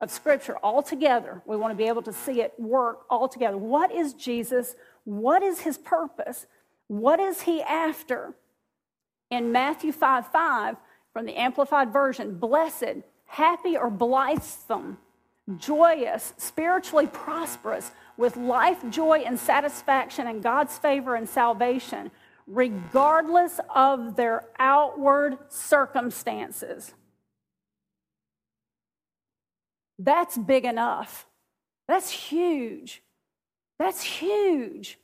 of 0.00 0.10
Scripture 0.10 0.56
all 0.58 0.82
together. 0.82 1.42
We 1.46 1.56
want 1.56 1.72
to 1.72 1.76
be 1.76 1.88
able 1.88 2.02
to 2.02 2.12
see 2.12 2.40
it 2.40 2.54
work 2.58 3.04
all 3.08 3.28
together. 3.28 3.56
What 3.56 3.92
is 3.92 4.12
Jesus? 4.14 4.74
What 5.04 5.42
is 5.42 5.60
his 5.60 5.78
purpose? 5.78 6.46
What 6.88 7.20
is 7.20 7.42
he 7.42 7.62
after? 7.62 8.34
In 9.30 9.52
Matthew 9.52 9.92
5 9.92 10.26
5, 10.28 10.76
from 11.12 11.26
the 11.26 11.36
Amplified 11.36 11.92
Version, 11.92 12.38
blessed, 12.38 13.02
happy, 13.26 13.76
or 13.76 13.90
blithesome, 13.90 14.98
joyous, 15.56 16.34
spiritually 16.36 17.06
prosperous, 17.06 17.92
with 18.16 18.36
life, 18.36 18.78
joy, 18.90 19.20
and 19.26 19.38
satisfaction, 19.38 20.26
and 20.26 20.42
God's 20.42 20.76
favor 20.78 21.14
and 21.16 21.28
salvation, 21.28 22.10
regardless 22.46 23.58
of 23.74 24.16
their 24.16 24.44
outward 24.58 25.38
circumstances. 25.48 26.94
That's 29.98 30.36
big 30.36 30.64
enough. 30.64 31.26
That's 31.86 32.10
huge. 32.10 33.02
That's 33.78 34.02
huge. 34.02 34.98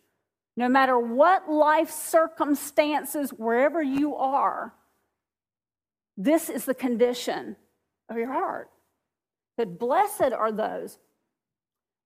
No 0.57 0.69
matter 0.69 0.99
what 0.99 1.51
life 1.51 1.91
circumstances, 1.91 3.31
wherever 3.31 3.83
you 3.83 4.17
are, 4.17 4.75
this 6.17 6.49
is 6.51 6.65
the 6.65 6.75
condition 6.75 7.57
of 8.09 8.17
your 8.17 8.33
heart. 8.33 8.71
That 9.57 9.79
blessed 9.79 10.33
are 10.33 10.53
those, 10.53 10.99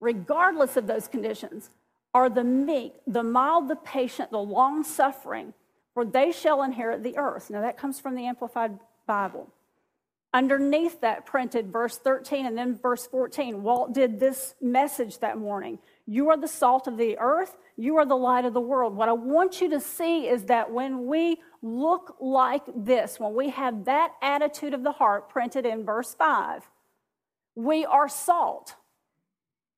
regardless 0.00 0.76
of 0.76 0.86
those 0.86 1.08
conditions, 1.08 1.70
are 2.12 2.28
the 2.28 2.44
meek, 2.44 2.94
the 3.06 3.22
mild, 3.22 3.68
the 3.68 3.76
patient, 3.76 4.30
the 4.30 4.38
long 4.38 4.84
suffering, 4.84 5.54
for 5.94 6.04
they 6.04 6.32
shall 6.32 6.62
inherit 6.62 7.02
the 7.02 7.16
earth. 7.16 7.50
Now, 7.50 7.60
that 7.60 7.78
comes 7.78 8.00
from 8.00 8.14
the 8.14 8.26
Amplified 8.26 8.78
Bible. 9.06 9.52
Underneath 10.34 11.00
that 11.00 11.26
printed 11.26 11.70
verse 11.72 11.96
13 11.96 12.44
and 12.44 12.58
then 12.58 12.76
verse 12.76 13.06
14, 13.06 13.62
Walt 13.62 13.94
did 13.94 14.18
this 14.18 14.56
message 14.60 15.20
that 15.20 15.38
morning. 15.38 15.78
You 16.06 16.28
are 16.28 16.36
the 16.36 16.48
salt 16.48 16.88
of 16.88 16.98
the 16.98 17.16
earth, 17.18 17.56
you 17.76 17.96
are 17.98 18.04
the 18.04 18.16
light 18.16 18.44
of 18.44 18.52
the 18.52 18.60
world. 18.60 18.96
What 18.96 19.08
I 19.08 19.12
want 19.12 19.60
you 19.60 19.70
to 19.70 19.80
see 19.80 20.26
is 20.26 20.46
that 20.46 20.72
when 20.72 21.06
we 21.06 21.40
look 21.62 22.16
like 22.20 22.64
this, 22.74 23.20
when 23.20 23.32
we 23.32 23.50
have 23.50 23.84
that 23.84 24.14
attitude 24.22 24.74
of 24.74 24.82
the 24.82 24.90
heart 24.90 25.28
printed 25.28 25.64
in 25.64 25.84
verse 25.84 26.16
5, 26.16 26.68
we 27.54 27.84
are 27.84 28.08
salt, 28.08 28.74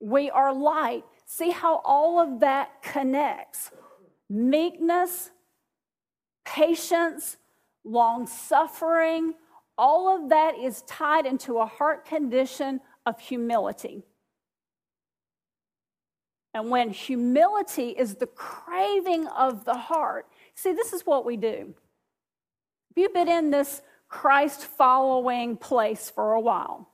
we 0.00 0.30
are 0.30 0.54
light. 0.54 1.04
See 1.26 1.50
how 1.50 1.82
all 1.84 2.18
of 2.18 2.40
that 2.40 2.82
connects 2.82 3.72
meekness, 4.30 5.30
patience, 6.46 7.36
long 7.84 8.26
suffering 8.26 9.34
all 9.78 10.14
of 10.14 10.30
that 10.30 10.56
is 10.56 10.82
tied 10.82 11.26
into 11.26 11.58
a 11.58 11.66
heart 11.66 12.04
condition 12.06 12.80
of 13.04 13.20
humility. 13.20 14.04
And 16.54 16.70
when 16.70 16.90
humility 16.90 17.90
is 17.90 18.14
the 18.14 18.26
craving 18.26 19.26
of 19.26 19.66
the 19.66 19.74
heart, 19.76 20.26
see, 20.54 20.72
this 20.72 20.94
is 20.94 21.04
what 21.04 21.26
we 21.26 21.36
do. 21.36 21.74
If 22.90 22.96
you've 22.96 23.12
been 23.12 23.28
in 23.28 23.50
this 23.50 23.82
Christ 24.08 24.64
following 24.64 25.58
place 25.58 26.08
for 26.08 26.32
a 26.32 26.40
while, 26.40 26.88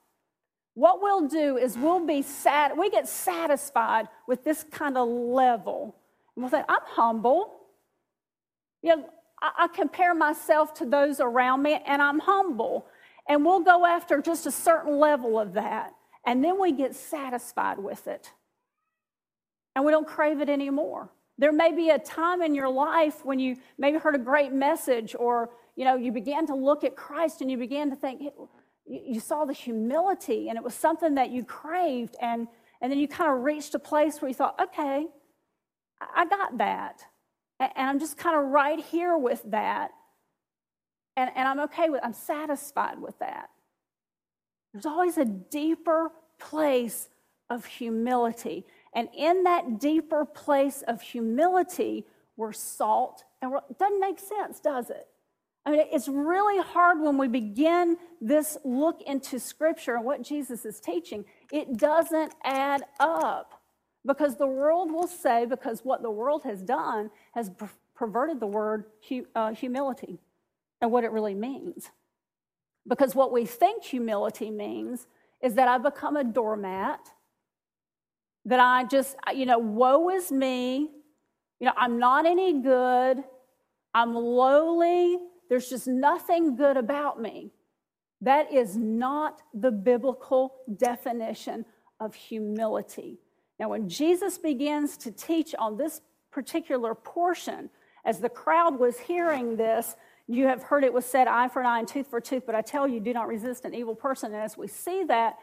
what 0.74 1.00
we'll 1.00 1.28
do 1.28 1.58
is 1.58 1.78
we'll 1.78 2.04
be 2.04 2.22
sat, 2.22 2.76
we 2.76 2.90
get 2.90 3.06
satisfied 3.06 4.08
with 4.26 4.42
this 4.42 4.64
kind 4.64 4.96
of 4.96 5.06
level. 5.06 5.94
And 6.34 6.42
we'll 6.42 6.50
say, 6.50 6.64
I'm 6.68 6.80
humble. 6.84 7.60
You 8.82 8.96
know, 8.96 9.10
I, 9.42 9.68
compare 9.68 10.14
myself 10.14 10.72
to 10.74 10.86
those 10.86 11.18
around 11.18 11.62
me 11.62 11.80
and 11.84 12.00
I'm 12.00 12.20
humble. 12.20 12.86
And 13.28 13.44
we'll 13.44 13.60
go 13.60 13.84
after 13.84 14.22
just 14.22 14.46
a 14.46 14.52
certain 14.52 14.98
level 14.98 15.38
of 15.38 15.54
that. 15.54 15.94
And 16.24 16.44
then 16.44 16.60
we 16.60 16.72
get 16.72 16.94
satisfied 16.94 17.78
with 17.78 18.06
it. 18.06 18.30
And 19.74 19.84
we 19.84 19.90
don't 19.90 20.06
crave 20.06 20.40
it 20.40 20.48
anymore. 20.48 21.10
There 21.38 21.52
may 21.52 21.72
be 21.72 21.90
a 21.90 21.98
time 21.98 22.42
in 22.42 22.54
your 22.54 22.68
life 22.68 23.24
when 23.24 23.38
you 23.38 23.56
maybe 23.78 23.98
heard 23.98 24.14
a 24.14 24.18
great 24.18 24.52
message 24.52 25.16
or 25.18 25.50
you 25.74 25.84
know 25.84 25.96
you 25.96 26.12
began 26.12 26.46
to 26.46 26.54
look 26.54 26.84
at 26.84 26.94
Christ 26.94 27.40
and 27.40 27.50
you 27.50 27.56
began 27.56 27.90
to 27.90 27.96
think 27.96 28.22
you 28.86 29.18
saw 29.18 29.44
the 29.44 29.52
humility 29.52 30.48
and 30.48 30.58
it 30.58 30.62
was 30.62 30.74
something 30.74 31.14
that 31.14 31.30
you 31.30 31.44
craved 31.44 32.14
and 32.20 32.46
and 32.80 32.92
then 32.92 32.98
you 32.98 33.08
kind 33.08 33.32
of 33.32 33.42
reached 33.42 33.74
a 33.74 33.78
place 33.78 34.20
where 34.20 34.28
you 34.28 34.34
thought 34.34 34.60
okay 34.60 35.06
I 36.14 36.26
got 36.26 36.58
that 36.58 37.02
and 37.76 37.88
I'm 37.88 38.00
just 38.00 38.16
kind 38.16 38.36
of 38.36 38.50
right 38.50 38.80
here 38.80 39.16
with 39.16 39.42
that. 39.50 39.92
And, 41.16 41.30
and 41.36 41.46
I'm 41.46 41.60
okay 41.60 41.90
with 41.90 42.00
I'm 42.02 42.14
satisfied 42.14 43.00
with 43.00 43.18
that. 43.18 43.50
There's 44.72 44.86
always 44.86 45.18
a 45.18 45.24
deeper 45.24 46.10
place 46.38 47.08
of 47.50 47.66
humility. 47.66 48.64
And 48.94 49.08
in 49.16 49.44
that 49.44 49.78
deeper 49.78 50.24
place 50.24 50.82
of 50.88 51.02
humility, 51.02 52.06
we're 52.36 52.52
salt. 52.52 53.24
And 53.40 53.50
we're, 53.50 53.58
it 53.70 53.78
doesn't 53.78 54.00
make 54.00 54.18
sense, 54.18 54.60
does 54.60 54.90
it? 54.90 55.06
I 55.64 55.70
mean, 55.70 55.86
it's 55.92 56.08
really 56.08 56.60
hard 56.62 57.00
when 57.00 57.18
we 57.18 57.28
begin 57.28 57.96
this 58.20 58.58
look 58.64 59.00
into 59.02 59.38
Scripture 59.38 59.94
and 59.94 60.04
what 60.04 60.22
Jesus 60.22 60.64
is 60.64 60.80
teaching. 60.80 61.24
It 61.52 61.76
doesn't 61.76 62.34
add 62.42 62.82
up. 62.98 63.61
Because 64.04 64.36
the 64.36 64.46
world 64.46 64.90
will 64.90 65.06
say, 65.06 65.46
because 65.46 65.84
what 65.84 66.02
the 66.02 66.10
world 66.10 66.42
has 66.44 66.60
done 66.60 67.10
has 67.34 67.50
perverted 67.94 68.40
the 68.40 68.46
word 68.46 68.86
uh, 69.34 69.54
humility 69.54 70.18
and 70.80 70.90
what 70.90 71.04
it 71.04 71.12
really 71.12 71.34
means. 71.34 71.90
Because 72.86 73.14
what 73.14 73.32
we 73.32 73.46
think 73.46 73.84
humility 73.84 74.50
means 74.50 75.06
is 75.40 75.54
that 75.54 75.68
I 75.68 75.78
become 75.78 76.16
a 76.16 76.24
doormat, 76.24 77.00
that 78.44 78.58
I 78.58 78.84
just, 78.84 79.16
you 79.34 79.46
know, 79.46 79.58
woe 79.58 80.10
is 80.10 80.32
me, 80.32 80.90
you 81.60 81.66
know, 81.66 81.72
I'm 81.76 82.00
not 82.00 82.26
any 82.26 82.60
good, 82.60 83.22
I'm 83.94 84.14
lowly, 84.14 85.18
there's 85.48 85.68
just 85.68 85.86
nothing 85.86 86.56
good 86.56 86.76
about 86.76 87.20
me. 87.20 87.52
That 88.20 88.52
is 88.52 88.76
not 88.76 89.42
the 89.52 89.70
biblical 89.70 90.54
definition 90.76 91.64
of 92.00 92.14
humility. 92.14 93.18
Now, 93.58 93.68
when 93.68 93.88
Jesus 93.88 94.38
begins 94.38 94.96
to 94.98 95.10
teach 95.10 95.54
on 95.58 95.76
this 95.76 96.00
particular 96.30 96.94
portion, 96.94 97.70
as 98.04 98.18
the 98.18 98.28
crowd 98.28 98.78
was 98.78 98.98
hearing 98.98 99.56
this, 99.56 99.94
you 100.26 100.46
have 100.46 100.62
heard 100.62 100.84
it 100.84 100.92
was 100.92 101.04
said 101.04 101.26
eye 101.26 101.48
for 101.48 101.60
an 101.60 101.66
eye 101.66 101.78
and 101.80 101.88
tooth 101.88 102.08
for 102.08 102.20
tooth, 102.20 102.44
but 102.46 102.54
I 102.54 102.62
tell 102.62 102.88
you, 102.88 103.00
do 103.00 103.12
not 103.12 103.28
resist 103.28 103.64
an 103.64 103.74
evil 103.74 103.94
person. 103.94 104.32
And 104.32 104.42
as 104.42 104.56
we 104.56 104.66
see 104.66 105.04
that, 105.04 105.36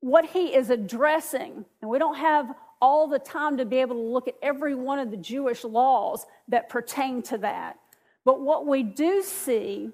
what 0.00 0.24
he 0.26 0.54
is 0.54 0.70
addressing, 0.70 1.64
and 1.80 1.90
we 1.90 1.98
don't 1.98 2.16
have 2.16 2.54
all 2.80 3.06
the 3.06 3.18
time 3.18 3.58
to 3.58 3.64
be 3.64 3.76
able 3.76 3.96
to 3.96 4.00
look 4.00 4.26
at 4.26 4.34
every 4.42 4.74
one 4.74 4.98
of 4.98 5.10
the 5.10 5.16
Jewish 5.16 5.64
laws 5.64 6.26
that 6.48 6.68
pertain 6.68 7.22
to 7.22 7.38
that. 7.38 7.78
But 8.24 8.40
what 8.40 8.66
we 8.66 8.82
do 8.82 9.22
see 9.22 9.90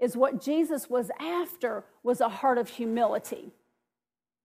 is 0.00 0.16
what 0.16 0.42
Jesus 0.42 0.88
was 0.88 1.10
after 1.20 1.84
was 2.02 2.20
a 2.20 2.28
heart 2.28 2.56
of 2.56 2.68
humility. 2.68 3.52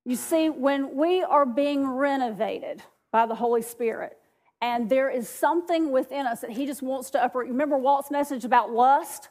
You 0.06 0.16
see, 0.16 0.50
when 0.50 0.96
we 0.96 1.24
are 1.24 1.46
being 1.46 1.88
renovated 1.88 2.84
by 3.12 3.26
the 3.26 3.36
Holy 3.36 3.64
Spirit, 3.64 4.18
and 4.62 4.90
there 4.90 5.10
is 5.10 5.28
something 5.28 5.92
within 5.92 6.28
us 6.28 6.42
that 6.42 6.52
He 6.52 6.66
just 6.66 6.84
wants 6.84 7.10
to 7.12 7.24
uproot. 7.24 7.48
Remember 7.48 7.78
Walt's 7.78 8.12
message 8.12 8.46
about 8.46 8.72
lust? 8.72 9.30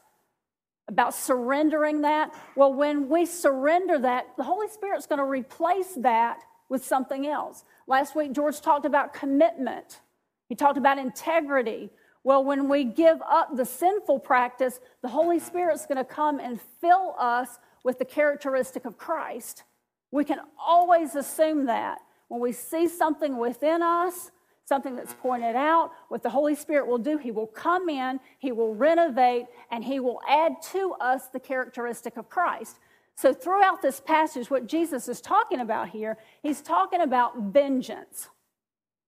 About 0.87 1.15
surrendering 1.15 2.01
that? 2.01 2.35
Well, 2.55 2.73
when 2.73 3.09
we 3.09 3.25
surrender 3.25 3.97
that, 3.99 4.27
the 4.37 4.43
Holy 4.43 4.67
Spirit's 4.67 5.07
going 5.07 5.19
to 5.19 5.25
replace 5.25 5.93
that 5.97 6.43
with 6.69 6.85
something 6.85 7.25
else. 7.25 7.63
Last 7.87 8.15
week, 8.15 8.33
George 8.33 8.59
talked 8.61 8.85
about 8.85 9.13
commitment, 9.13 10.01
he 10.47 10.55
talked 10.55 10.77
about 10.77 10.97
integrity. 10.99 11.89
Well, 12.23 12.43
when 12.43 12.69
we 12.69 12.83
give 12.83 13.21
up 13.21 13.55
the 13.55 13.65
sinful 13.65 14.19
practice, 14.19 14.79
the 15.03 15.09
Holy 15.09 15.39
Spirit's 15.39 15.85
going 15.85 15.97
to 15.97 16.03
come 16.03 16.39
and 16.39 16.59
fill 16.81 17.15
us 17.19 17.59
with 17.83 17.99
the 17.99 18.05
characteristic 18.05 18.85
of 18.85 18.97
Christ. 18.97 19.63
We 20.11 20.23
can 20.23 20.39
always 20.59 21.15
assume 21.15 21.65
that. 21.65 21.99
When 22.27 22.41
we 22.41 22.51
see 22.51 22.87
something 22.87 23.37
within 23.37 23.81
us, 23.81 24.31
something 24.65 24.95
that's 24.95 25.13
pointed 25.13 25.55
out, 25.55 25.91
what 26.09 26.23
the 26.23 26.29
Holy 26.29 26.55
Spirit 26.55 26.87
will 26.87 26.97
do, 26.97 27.17
He 27.17 27.31
will 27.31 27.47
come 27.47 27.87
in, 27.89 28.19
He 28.39 28.51
will 28.51 28.73
renovate, 28.73 29.45
and 29.71 29.83
He 29.83 29.99
will 29.99 30.19
add 30.27 30.53
to 30.71 30.93
us 30.99 31.27
the 31.27 31.39
characteristic 31.39 32.17
of 32.17 32.29
Christ. 32.29 32.79
So, 33.15 33.33
throughout 33.33 33.81
this 33.81 34.01
passage, 34.01 34.49
what 34.49 34.67
Jesus 34.67 35.07
is 35.07 35.21
talking 35.21 35.59
about 35.59 35.89
here, 35.89 36.17
He's 36.41 36.61
talking 36.61 37.01
about 37.01 37.37
vengeance. 37.53 38.29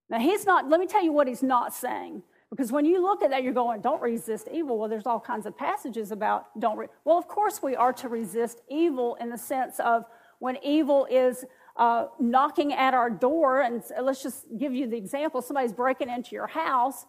Now, 0.10 0.20
He's 0.20 0.46
not, 0.46 0.70
let 0.70 0.80
me 0.80 0.86
tell 0.86 1.04
you 1.04 1.12
what 1.12 1.28
He's 1.28 1.44
not 1.44 1.74
saying. 1.74 2.22
Because 2.50 2.72
when 2.72 2.86
you 2.86 3.02
look 3.02 3.24
at 3.24 3.30
that, 3.32 3.44
you're 3.44 3.54
going, 3.54 3.82
don't 3.82 4.02
resist 4.02 4.48
evil. 4.54 4.78
Well, 4.78 4.88
there's 4.88 5.06
all 5.06 5.20
kinds 5.20 5.46
of 5.46 5.58
passages 5.58 6.12
about 6.12 6.58
don't. 6.58 6.78
Re-. 6.78 6.88
Well, 7.04 7.18
of 7.18 7.28
course, 7.28 7.62
we 7.62 7.76
are 7.76 7.92
to 7.94 8.08
resist 8.08 8.62
evil 8.70 9.18
in 9.20 9.30
the 9.30 9.38
sense 9.38 9.80
of 9.82 10.06
when 10.40 10.58
evil 10.64 11.08
is 11.10 11.46
uh, 11.76 12.08
knocking 12.20 12.74
at 12.74 12.94
our 12.94 13.10
door, 13.10 13.62
and 13.62 13.84
let's 14.02 14.24
just 14.24 14.46
give 14.58 14.74
you 14.74 14.88
the 14.88 14.98
example 14.98 15.42
somebody's 15.42 15.74
breaking 15.74 16.10
into 16.10 16.36
your 16.36 16.48
house 16.48 17.06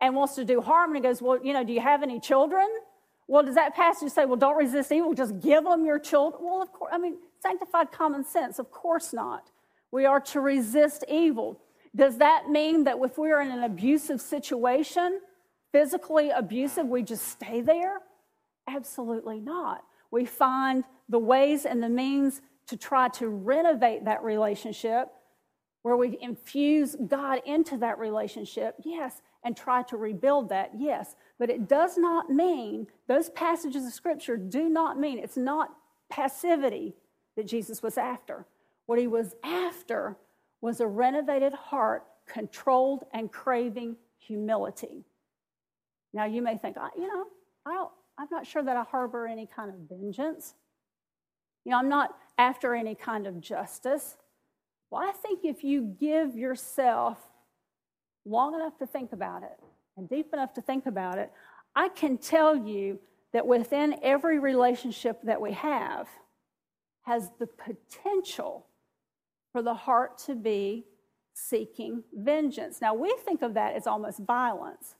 and 0.00 0.14
wants 0.14 0.34
to 0.34 0.44
do 0.44 0.60
harm, 0.60 0.90
and 0.90 0.96
he 0.96 1.02
goes, 1.02 1.20
Well, 1.22 1.38
you 1.44 1.52
know, 1.52 1.64
do 1.64 1.72
you 1.72 1.80
have 1.80 2.02
any 2.02 2.20
children? 2.20 2.66
Well, 3.28 3.42
does 3.42 3.56
that 3.56 3.74
passage 3.74 4.12
say, 4.12 4.24
Well, 4.24 4.36
don't 4.36 4.56
resist 4.56 4.92
evil, 4.92 5.14
just 5.14 5.40
give 5.40 5.64
them 5.64 5.84
your 5.84 5.98
children? 5.98 6.42
Well, 6.44 6.62
of 6.62 6.72
course, 6.72 6.90
I 6.92 6.98
mean, 6.98 7.16
sanctified 7.42 7.92
common 7.92 8.24
sense, 8.24 8.58
of 8.58 8.70
course 8.70 9.12
not. 9.12 9.50
We 9.90 10.04
are 10.04 10.20
to 10.20 10.40
resist 10.40 11.04
evil. 11.08 11.60
Does 11.94 12.18
that 12.18 12.48
mean 12.50 12.84
that 12.84 12.96
if 13.00 13.16
we're 13.16 13.40
in 13.40 13.50
an 13.50 13.62
abusive 13.62 14.20
situation, 14.20 15.20
physically 15.72 16.30
abusive, 16.30 16.86
we 16.86 17.02
just 17.02 17.26
stay 17.26 17.60
there? 17.62 18.00
Absolutely 18.68 19.40
not. 19.40 19.84
We 20.10 20.24
find 20.26 20.84
the 21.08 21.18
ways 21.18 21.64
and 21.64 21.82
the 21.82 21.88
means 21.88 22.42
to 22.68 22.76
try 22.76 23.08
to 23.08 23.28
renovate 23.28 24.04
that 24.04 24.22
relationship, 24.22 25.08
where 25.82 25.96
we 25.96 26.18
infuse 26.20 26.96
God 27.06 27.40
into 27.46 27.76
that 27.78 27.98
relationship, 27.98 28.74
yes, 28.84 29.22
and 29.44 29.56
try 29.56 29.82
to 29.84 29.96
rebuild 29.96 30.48
that, 30.48 30.72
yes. 30.76 31.14
But 31.38 31.50
it 31.50 31.68
does 31.68 31.96
not 31.96 32.28
mean, 32.28 32.88
those 33.06 33.30
passages 33.30 33.86
of 33.86 33.92
Scripture 33.92 34.36
do 34.36 34.68
not 34.68 34.98
mean, 34.98 35.18
it's 35.18 35.36
not 35.36 35.70
passivity 36.10 36.96
that 37.36 37.46
Jesus 37.46 37.82
was 37.82 37.96
after. 37.96 38.46
What 38.86 38.98
he 38.98 39.06
was 39.06 39.34
after 39.44 40.16
was 40.60 40.80
a 40.80 40.86
renovated 40.86 41.52
heart, 41.52 42.04
controlled 42.26 43.04
and 43.12 43.30
craving 43.30 43.96
humility. 44.18 45.04
Now, 46.12 46.24
you 46.24 46.42
may 46.42 46.56
think, 46.56 46.76
you 46.96 47.06
know, 47.06 47.26
I 47.64 47.86
I'm 48.18 48.28
not 48.30 48.46
sure 48.46 48.62
that 48.62 48.76
I 48.76 48.82
harbor 48.82 49.26
any 49.26 49.46
kind 49.46 49.70
of 49.70 49.76
vengeance. 49.88 50.54
You 51.66 51.72
know, 51.72 51.78
I'm 51.78 51.88
not 51.88 52.16
after 52.38 52.76
any 52.76 52.94
kind 52.94 53.26
of 53.26 53.40
justice. 53.40 54.16
Well, 54.88 55.02
I 55.02 55.10
think 55.10 55.40
if 55.42 55.64
you 55.64 55.96
give 55.98 56.36
yourself 56.36 57.18
long 58.24 58.54
enough 58.54 58.78
to 58.78 58.86
think 58.86 59.12
about 59.12 59.42
it 59.42 59.58
and 59.96 60.08
deep 60.08 60.32
enough 60.32 60.54
to 60.54 60.62
think 60.62 60.86
about 60.86 61.18
it, 61.18 61.32
I 61.74 61.88
can 61.88 62.18
tell 62.18 62.56
you 62.56 63.00
that 63.32 63.48
within 63.48 63.96
every 64.04 64.38
relationship 64.38 65.20
that 65.24 65.40
we 65.40 65.54
have 65.54 66.06
has 67.02 67.30
the 67.40 67.48
potential 67.48 68.66
for 69.50 69.60
the 69.60 69.74
heart 69.74 70.18
to 70.26 70.36
be 70.36 70.84
seeking 71.34 72.04
vengeance. 72.14 72.80
Now, 72.80 72.94
we 72.94 73.12
think 73.24 73.42
of 73.42 73.54
that 73.54 73.74
as 73.74 73.88
almost 73.88 74.20
violence. 74.20 74.94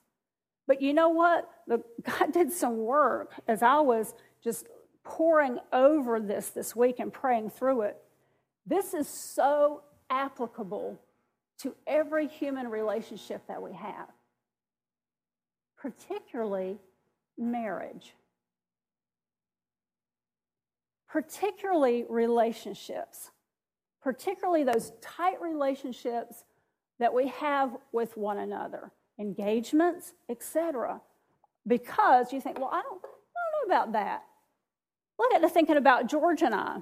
But 0.67 0.83
you 0.83 0.95
know 0.95 1.11
what? 1.11 1.49
The, 1.69 1.81
God 2.03 2.33
did 2.33 2.51
some 2.51 2.79
work 2.79 3.35
as 3.47 3.63
I 3.63 3.79
was 3.79 4.15
just 4.43 4.67
poring 5.07 5.59
over 5.73 6.19
this 6.19 6.51
this 6.51 6.75
week 6.75 6.99
and 6.99 7.13
praying 7.13 7.51
through 7.51 7.83
it. 7.83 7.97
This 8.67 8.93
is 8.93 9.09
so 9.09 9.83
applicable 10.11 11.01
to 11.59 11.75
every 11.87 12.27
human 12.27 12.69
relationship 12.69 13.47
that 13.47 13.63
we 13.63 13.73
have, 13.73 14.09
particularly 15.79 16.79
marriage, 17.39 18.15
particularly 21.09 22.05
relationships, 22.09 23.31
particularly 24.03 24.65
those 24.65 24.93
tight 25.01 25.41
relationships 25.41 26.45
that 26.99 27.15
we 27.15 27.29
have 27.29 27.77
with 27.93 28.17
one 28.17 28.39
another, 28.39 28.91
engagements, 29.19 30.13
etc. 30.29 31.01
Because 31.67 32.33
you 32.33 32.41
think, 32.41 32.59
well, 32.59 32.71
I 32.73 32.83
don't, 32.83 33.01
I 33.05 33.61
don't 33.63 33.69
know 33.69 33.75
about 33.75 33.93
that. 33.93 34.25
Look 35.19 35.33
at 35.35 35.43
the 35.43 35.49
thinking 35.49 35.77
about 35.77 36.09
George 36.09 36.43
and 36.43 36.55
I. 36.55 36.79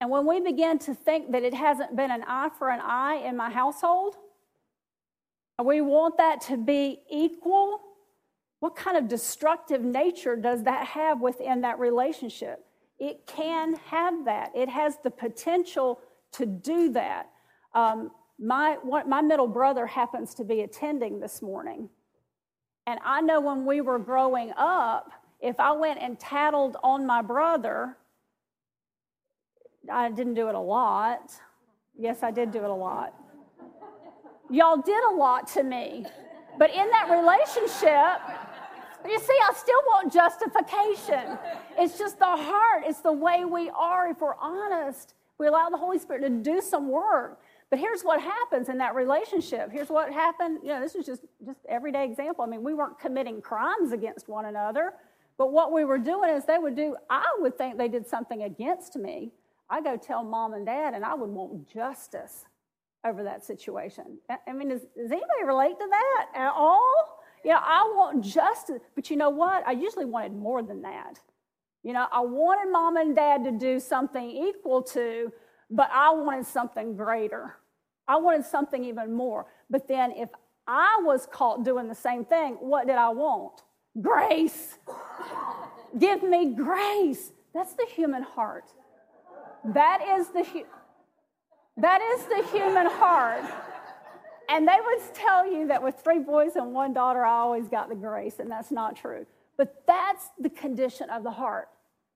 And 0.00 0.10
when 0.10 0.26
we 0.26 0.40
begin 0.40 0.78
to 0.80 0.94
think 0.94 1.32
that 1.32 1.42
it 1.42 1.54
hasn't 1.54 1.96
been 1.96 2.10
an 2.10 2.24
eye 2.26 2.50
for 2.58 2.70
an 2.70 2.80
eye 2.80 3.22
in 3.26 3.36
my 3.36 3.50
household, 3.50 4.16
and 5.58 5.66
we 5.66 5.80
want 5.80 6.16
that 6.18 6.40
to 6.42 6.56
be 6.56 7.00
equal, 7.10 7.80
what 8.60 8.76
kind 8.76 8.96
of 8.96 9.08
destructive 9.08 9.82
nature 9.82 10.36
does 10.36 10.62
that 10.64 10.86
have 10.86 11.20
within 11.20 11.62
that 11.62 11.78
relationship? 11.78 12.64
It 12.98 13.26
can 13.26 13.74
have 13.86 14.24
that. 14.24 14.52
It 14.54 14.68
has 14.68 14.98
the 15.02 15.10
potential 15.10 16.00
to 16.32 16.46
do 16.46 16.90
that. 16.90 17.30
Um, 17.74 18.10
my, 18.38 18.76
my 18.84 19.20
middle 19.20 19.48
brother 19.48 19.86
happens 19.86 20.34
to 20.34 20.44
be 20.44 20.60
attending 20.60 21.18
this 21.18 21.42
morning. 21.42 21.88
And 22.86 23.00
I 23.04 23.20
know 23.20 23.40
when 23.40 23.66
we 23.66 23.80
were 23.80 23.98
growing 23.98 24.52
up, 24.56 25.10
if 25.40 25.60
I 25.60 25.72
went 25.72 26.00
and 26.00 26.18
tattled 26.18 26.76
on 26.82 27.06
my 27.06 27.22
brother, 27.22 27.96
I 29.90 30.10
didn't 30.10 30.34
do 30.34 30.48
it 30.48 30.54
a 30.54 30.60
lot. 30.60 31.32
Yes, 31.98 32.22
I 32.22 32.30
did 32.30 32.50
do 32.50 32.58
it 32.58 32.70
a 32.70 32.74
lot. 32.74 33.14
Y'all 34.50 34.78
did 34.78 35.02
a 35.10 35.14
lot 35.14 35.46
to 35.48 35.62
me. 35.62 36.06
But 36.58 36.70
in 36.70 36.90
that 36.90 37.08
relationship, 37.10 38.20
you 39.08 39.18
see, 39.20 39.38
I 39.48 39.52
still 39.54 39.80
want 39.86 40.12
justification. 40.12 41.38
It's 41.78 41.98
just 41.98 42.18
the 42.18 42.24
heart, 42.24 42.82
it's 42.86 43.00
the 43.00 43.12
way 43.12 43.44
we 43.44 43.70
are. 43.70 44.08
If 44.08 44.20
we're 44.20 44.36
honest, 44.36 45.14
we 45.38 45.46
allow 45.46 45.68
the 45.68 45.76
Holy 45.76 45.98
Spirit 45.98 46.22
to 46.22 46.30
do 46.30 46.60
some 46.60 46.88
work. 46.88 47.40
But 47.70 47.78
here's 47.78 48.02
what 48.02 48.20
happens 48.20 48.68
in 48.70 48.78
that 48.78 48.94
relationship. 48.94 49.70
Here's 49.70 49.90
what 49.90 50.12
happened. 50.12 50.60
You 50.62 50.70
know, 50.70 50.80
this 50.80 50.94
is 50.94 51.04
just 51.04 51.22
just 51.44 51.60
everyday 51.68 52.04
example. 52.04 52.42
I 52.42 52.48
mean, 52.48 52.64
we 52.64 52.74
weren't 52.74 52.98
committing 52.98 53.42
crimes 53.42 53.92
against 53.92 54.28
one 54.28 54.46
another. 54.46 54.94
But 55.38 55.52
what 55.52 55.72
we 55.72 55.84
were 55.84 55.98
doing 55.98 56.30
is 56.30 56.44
they 56.44 56.58
would 56.58 56.74
do, 56.74 56.96
I 57.08 57.24
would 57.38 57.56
think 57.56 57.78
they 57.78 57.88
did 57.88 58.06
something 58.06 58.42
against 58.42 58.96
me. 58.96 59.30
I 59.70 59.80
go 59.80 59.96
tell 59.96 60.24
mom 60.24 60.52
and 60.54 60.66
dad, 60.66 60.94
and 60.94 61.04
I 61.04 61.14
would 61.14 61.30
want 61.30 61.68
justice 61.72 62.44
over 63.06 63.22
that 63.22 63.44
situation. 63.44 64.18
I 64.46 64.52
mean, 64.52 64.70
does, 64.70 64.80
does 64.80 65.12
anybody 65.12 65.44
relate 65.46 65.78
to 65.78 65.86
that 65.88 66.26
at 66.34 66.52
all? 66.52 67.22
You 67.44 67.52
know, 67.52 67.60
I 67.62 67.82
want 67.94 68.24
justice, 68.24 68.80
but 68.96 69.10
you 69.10 69.16
know 69.16 69.30
what? 69.30 69.66
I 69.66 69.72
usually 69.72 70.04
wanted 70.04 70.32
more 70.32 70.62
than 70.62 70.82
that. 70.82 71.20
You 71.84 71.92
know, 71.92 72.06
I 72.10 72.20
wanted 72.20 72.72
mom 72.72 72.96
and 72.96 73.14
dad 73.14 73.44
to 73.44 73.52
do 73.52 73.78
something 73.78 74.28
equal 74.28 74.82
to, 74.82 75.32
but 75.70 75.88
I 75.92 76.10
wanted 76.10 76.46
something 76.46 76.96
greater. 76.96 77.56
I 78.08 78.16
wanted 78.16 78.44
something 78.44 78.84
even 78.84 79.12
more. 79.12 79.46
But 79.70 79.86
then 79.86 80.12
if 80.12 80.30
I 80.66 81.00
was 81.04 81.28
caught 81.30 81.64
doing 81.64 81.86
the 81.86 81.94
same 81.94 82.24
thing, 82.24 82.54
what 82.54 82.86
did 82.88 82.96
I 82.96 83.10
want? 83.10 83.62
Grace. 84.00 84.78
Give 85.98 86.22
me 86.22 86.54
grace. 86.54 87.32
That's 87.54 87.74
the 87.74 87.86
human 87.94 88.22
heart. 88.22 88.64
That 89.64 90.00
is 90.18 90.28
the 90.28 90.64
that 91.78 92.00
is 92.00 92.24
the 92.24 92.58
human 92.58 92.86
heart. 92.86 93.44
And 94.48 94.66
they 94.66 94.76
would 94.84 95.14
tell 95.14 95.50
you 95.50 95.68
that 95.68 95.82
with 95.82 95.96
three 96.02 96.18
boys 96.18 96.56
and 96.56 96.72
one 96.72 96.92
daughter, 96.92 97.24
I 97.24 97.38
always 97.38 97.68
got 97.68 97.88
the 97.88 97.94
grace, 97.94 98.38
and 98.38 98.50
that's 98.50 98.70
not 98.70 98.96
true. 98.96 99.26
But 99.56 99.82
that's 99.86 100.30
the 100.38 100.50
condition 100.50 101.10
of 101.10 101.22
the 101.22 101.30
heart. 101.30 101.68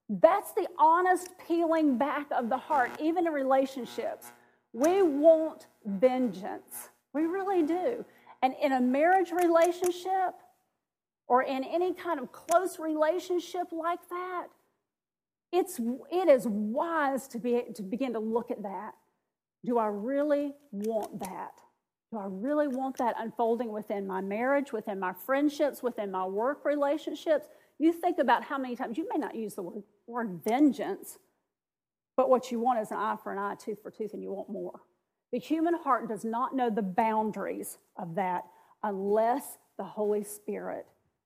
That's 0.09 0.53
the 0.53 0.67
honest 0.79 1.31
peeling 1.47 1.99
back 1.99 2.27
of 2.33 2.49
the 2.49 2.57
heart, 2.57 2.91
even 3.01 3.27
in 3.27 3.33
relationships. 3.33 4.33
We 4.73 5.03
want 5.03 5.67
vengeance. 5.85 6.89
We 7.13 7.23
really 7.23 7.63
do. 7.63 8.05
And 8.43 8.55
in 8.61 8.73
a 8.73 8.81
marriage 8.81 9.31
relationship, 9.31 10.35
or 11.33 11.43
in 11.43 11.65
any 11.65 11.95
kind 11.95 12.21
of 12.21 12.31
close 12.31 12.79
relationship 12.79 13.69
like 13.73 14.07
that, 14.11 14.49
it's, 15.51 15.81
it 16.11 16.29
is 16.29 16.47
wise 16.47 17.27
to, 17.29 17.39
be, 17.39 17.63
to 17.75 17.83
begin 17.83 18.13
to 18.13 18.19
look 18.19 18.51
at 18.51 18.63
that. 18.65 18.93
Do 19.65 19.79
I 19.79 19.87
really 19.87 20.53
want 20.73 21.21
that? 21.21 21.53
Do 22.11 22.19
I 22.19 22.27
really 22.29 22.69
want 22.69 22.99
that 22.99 23.15
unfolding 23.19 23.73
within 23.73 24.07
my 24.07 24.21
marriage, 24.21 24.75
within 24.75 25.01
my 25.01 25.15
friendships, 25.15 25.83
within 25.83 26.11
my 26.11 26.27
work 26.27 26.67
relationships? 26.67 27.47
You 27.79 27.95
think 27.95 28.19
about 28.19 28.45
how 28.45 28.59
many 28.59 28.77
times 28.77 28.99
you 28.99 29.09
may 29.11 29.19
not 29.19 29.35
use 29.35 29.55
the 29.55 29.63
word, 29.63 29.85
word 30.07 30.41
vengeance, 30.45 31.19
but 32.15 32.29
what 32.29 32.53
you 32.53 32.61
want 32.61 32.79
is 32.79 32.91
an 32.91 32.99
eye 32.99 33.17
for 33.23 33.33
an 33.33 33.39
eye, 33.39 33.55
tooth 33.55 33.81
for 33.83 33.91
tooth, 33.91 34.13
and 34.13 34.23
you 34.23 34.35
want 34.35 34.51
more. 34.51 34.83
The 35.33 35.39
human 35.39 35.77
heart 35.83 36.11
does 36.11 36.27
not 36.27 36.55
know 36.55 36.69
the 36.69 36.83
boundaries 36.83 37.79
of 37.97 38.17
that 38.17 38.45
unless 38.83 39.57
the 39.79 39.85
Holy 39.85 40.25
Spirit 40.25 40.85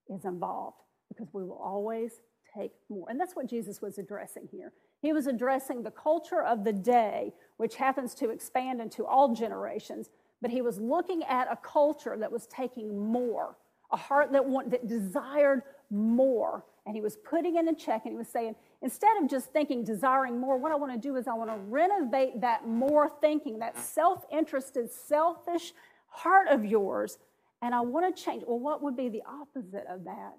is 0.08 0.24
involved, 0.24 0.82
because 1.08 1.28
we 1.32 1.42
will 1.42 1.60
always 1.62 2.20
take 2.56 2.72
more. 2.88 3.06
And 3.08 3.20
that's 3.20 3.36
what 3.36 3.48
Jesus 3.48 3.82
was 3.82 3.98
addressing 3.98 4.48
here. 4.50 4.72
He 5.00 5.12
was 5.12 5.26
addressing 5.26 5.82
the 5.82 5.90
culture 5.90 6.42
of 6.42 6.64
the 6.64 6.72
day, 6.72 7.32
which 7.58 7.76
happens 7.76 8.14
to 8.16 8.30
expand 8.30 8.80
into 8.80 9.04
all 9.04 9.34
generations, 9.34 10.10
but 10.40 10.50
he 10.50 10.62
was 10.62 10.78
looking 10.78 11.22
at 11.24 11.50
a 11.50 11.56
culture 11.56 12.16
that 12.18 12.30
was 12.30 12.46
taking 12.46 12.98
more, 12.98 13.56
a 13.92 13.96
heart 13.96 14.32
that, 14.32 14.44
want, 14.44 14.70
that 14.70 14.86
desired 14.86 15.62
more. 15.90 16.64
And 16.86 16.94
he 16.94 17.00
was 17.00 17.16
putting 17.16 17.56
it 17.56 17.66
in 17.66 17.76
check 17.76 18.02
and 18.04 18.12
he 18.12 18.16
was 18.16 18.28
saying, 18.28 18.54
instead 18.80 19.16
of 19.20 19.28
just 19.28 19.52
thinking, 19.52 19.82
desiring 19.82 20.38
more, 20.38 20.56
what 20.56 20.72
I 20.72 20.76
want 20.76 20.92
to 20.92 20.98
do 20.98 21.16
is 21.16 21.26
I 21.26 21.34
want 21.34 21.50
to 21.50 21.56
renovate 21.56 22.40
that 22.40 22.66
more 22.66 23.10
thinking, 23.20 23.58
that 23.58 23.78
self 23.78 24.24
interested, 24.30 24.90
selfish 24.90 25.72
heart 26.08 26.48
of 26.48 26.64
yours. 26.64 27.18
And 27.66 27.74
I 27.74 27.80
want 27.80 28.14
to 28.14 28.22
change. 28.22 28.44
Well, 28.46 28.60
what 28.60 28.80
would 28.80 28.96
be 28.96 29.08
the 29.08 29.24
opposite 29.28 29.86
of 29.90 30.04
that? 30.04 30.34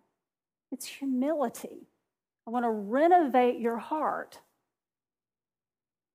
It's 0.72 0.86
humility. 0.86 1.90
I 2.48 2.52
want 2.52 2.64
to 2.64 2.70
renovate 2.70 3.60
your 3.60 3.78
heart 3.78 4.40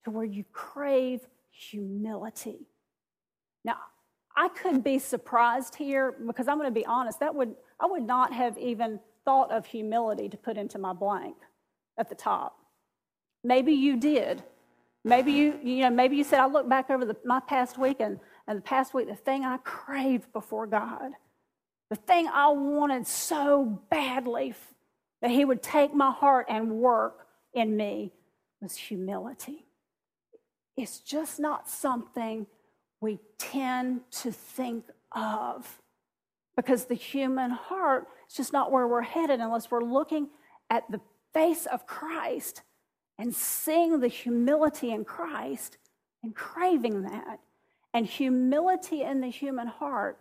to 0.06 0.10
where 0.10 0.24
you 0.24 0.42
crave 0.54 1.20
humility. 1.50 2.60
Now, 3.62 3.76
I 4.34 4.48
could 4.48 4.82
be 4.82 4.98
surprised 4.98 5.74
here 5.74 6.16
because 6.26 6.48
I'm 6.48 6.56
going 6.56 6.70
to 6.70 6.80
be 6.80 6.86
honest, 6.86 7.20
that 7.20 7.34
would 7.34 7.56
I 7.78 7.84
would 7.84 8.04
not 8.04 8.32
have 8.32 8.56
even 8.56 8.98
thought 9.26 9.52
of 9.52 9.66
humility 9.66 10.30
to 10.30 10.38
put 10.38 10.56
into 10.56 10.78
my 10.78 10.94
blank 10.94 11.36
at 11.98 12.08
the 12.08 12.14
top. 12.14 12.56
Maybe 13.44 13.74
you 13.74 13.98
did. 13.98 14.42
Maybe 15.04 15.32
you, 15.32 15.60
you 15.62 15.82
know, 15.82 15.90
maybe 15.90 16.16
you 16.16 16.24
said, 16.24 16.40
I 16.40 16.46
look 16.46 16.70
back 16.70 16.88
over 16.88 17.04
the, 17.04 17.16
my 17.22 17.40
past 17.40 17.76
week 17.76 17.98
and, 18.00 18.18
and 18.46 18.58
the 18.58 18.62
past 18.62 18.94
week, 18.94 19.08
the 19.08 19.14
thing 19.14 19.44
I 19.44 19.58
craved 19.58 20.32
before 20.32 20.66
God, 20.66 21.12
the 21.90 21.96
thing 21.96 22.28
I 22.28 22.48
wanted 22.48 23.06
so 23.06 23.82
badly 23.90 24.54
that 25.20 25.30
He 25.30 25.44
would 25.44 25.62
take 25.62 25.94
my 25.94 26.10
heart 26.10 26.46
and 26.48 26.72
work 26.72 27.26
in 27.54 27.76
me 27.76 28.12
was 28.60 28.76
humility. 28.76 29.66
It's 30.76 31.00
just 31.00 31.38
not 31.38 31.68
something 31.68 32.46
we 33.00 33.18
tend 33.38 34.00
to 34.10 34.32
think 34.32 34.84
of 35.12 35.80
because 36.56 36.86
the 36.86 36.94
human 36.94 37.50
heart 37.50 38.06
is 38.28 38.36
just 38.36 38.52
not 38.52 38.70
where 38.70 38.86
we're 38.86 39.02
headed 39.02 39.40
unless 39.40 39.70
we're 39.70 39.82
looking 39.82 40.28
at 40.70 40.90
the 40.90 41.00
face 41.34 41.66
of 41.66 41.86
Christ 41.86 42.62
and 43.18 43.34
seeing 43.34 44.00
the 44.00 44.08
humility 44.08 44.90
in 44.90 45.04
Christ 45.04 45.78
and 46.22 46.34
craving 46.34 47.02
that. 47.02 47.40
And 47.94 48.06
humility 48.06 49.02
in 49.02 49.20
the 49.20 49.28
human 49.28 49.66
heart 49.66 50.18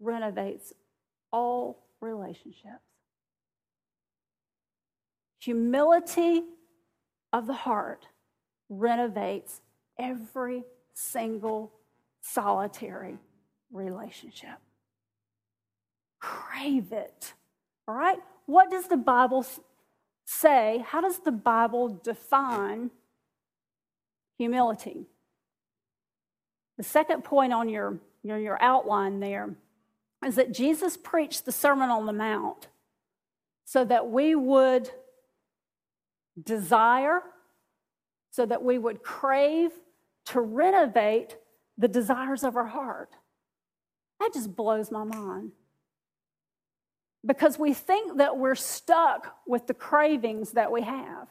renovates 0.00 0.72
all 1.32 1.84
relationships. 2.00 2.82
Humility 5.38 6.42
of 7.32 7.46
the 7.46 7.54
heart 7.54 8.06
renovates 8.68 9.60
every 9.98 10.64
single 10.94 11.72
solitary 12.20 13.18
relationship. 13.70 14.58
Crave 16.20 16.92
it. 16.92 17.34
All 17.86 17.94
right? 17.94 18.18
What 18.46 18.70
does 18.70 18.88
the 18.88 18.96
Bible 18.96 19.46
say? 20.24 20.84
How 20.86 21.00
does 21.00 21.20
the 21.20 21.32
Bible 21.32 22.00
define 22.02 22.90
humility? 24.38 25.06
The 26.76 26.84
second 26.84 27.24
point 27.24 27.52
on 27.52 27.68
your, 27.68 27.98
your, 28.22 28.38
your 28.38 28.62
outline 28.62 29.20
there 29.20 29.54
is 30.24 30.36
that 30.36 30.52
Jesus 30.52 30.96
preached 30.96 31.44
the 31.44 31.52
Sermon 31.52 31.90
on 31.90 32.06
the 32.06 32.12
Mount 32.12 32.68
so 33.64 33.84
that 33.84 34.10
we 34.10 34.34
would 34.34 34.90
desire, 36.42 37.22
so 38.30 38.46
that 38.46 38.62
we 38.62 38.78
would 38.78 39.02
crave 39.02 39.70
to 40.26 40.40
renovate 40.40 41.36
the 41.78 41.88
desires 41.88 42.44
of 42.44 42.56
our 42.56 42.66
heart. 42.66 43.10
That 44.20 44.32
just 44.32 44.54
blows 44.54 44.90
my 44.90 45.04
mind. 45.04 45.52
Because 47.24 47.58
we 47.58 47.74
think 47.74 48.18
that 48.18 48.36
we're 48.36 48.54
stuck 48.54 49.36
with 49.46 49.66
the 49.66 49.74
cravings 49.74 50.52
that 50.52 50.70
we 50.70 50.82
have, 50.82 51.28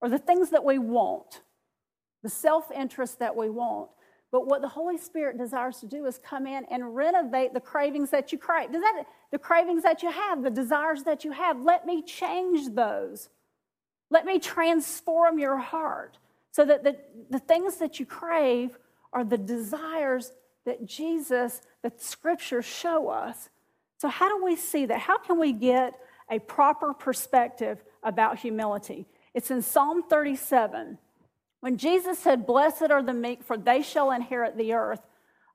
or 0.00 0.08
the 0.08 0.18
things 0.18 0.50
that 0.50 0.64
we 0.64 0.78
want, 0.78 1.42
the 2.22 2.28
self 2.28 2.70
interest 2.70 3.18
that 3.18 3.36
we 3.36 3.50
want. 3.50 3.90
But 4.30 4.46
what 4.46 4.60
the 4.60 4.68
Holy 4.68 4.98
Spirit 4.98 5.38
desires 5.38 5.78
to 5.78 5.86
do 5.86 6.04
is 6.04 6.18
come 6.18 6.46
in 6.46 6.66
and 6.70 6.94
renovate 6.94 7.54
the 7.54 7.60
cravings 7.60 8.10
that 8.10 8.30
you 8.30 8.38
crave. 8.38 8.70
Does 8.70 8.82
that, 8.82 9.04
the 9.30 9.38
cravings 9.38 9.82
that 9.84 10.02
you 10.02 10.10
have, 10.10 10.42
the 10.42 10.50
desires 10.50 11.04
that 11.04 11.24
you 11.24 11.32
have, 11.32 11.62
let 11.62 11.86
me 11.86 12.02
change 12.02 12.74
those. 12.74 13.30
Let 14.10 14.26
me 14.26 14.38
transform 14.38 15.38
your 15.38 15.56
heart 15.56 16.18
so 16.52 16.64
that 16.64 16.84
the, 16.84 16.96
the 17.30 17.38
things 17.38 17.76
that 17.76 17.98
you 17.98 18.06
crave 18.06 18.78
are 19.12 19.24
the 19.24 19.38
desires 19.38 20.32
that 20.66 20.84
Jesus, 20.84 21.62
that 21.82 22.02
scriptures 22.02 22.66
show 22.66 23.08
us. 23.08 23.48
So, 23.98 24.08
how 24.08 24.28
do 24.28 24.44
we 24.44 24.56
see 24.56 24.86
that? 24.86 25.00
How 25.00 25.18
can 25.18 25.38
we 25.38 25.52
get 25.52 25.94
a 26.30 26.38
proper 26.38 26.92
perspective 26.92 27.82
about 28.02 28.38
humility? 28.38 29.06
It's 29.34 29.50
in 29.50 29.62
Psalm 29.62 30.02
37. 30.08 30.98
When 31.60 31.76
Jesus 31.76 32.18
said, 32.18 32.46
Blessed 32.46 32.90
are 32.90 33.02
the 33.02 33.12
meek, 33.12 33.42
for 33.42 33.56
they 33.56 33.82
shall 33.82 34.10
inherit 34.10 34.56
the 34.56 34.72
earth. 34.72 35.00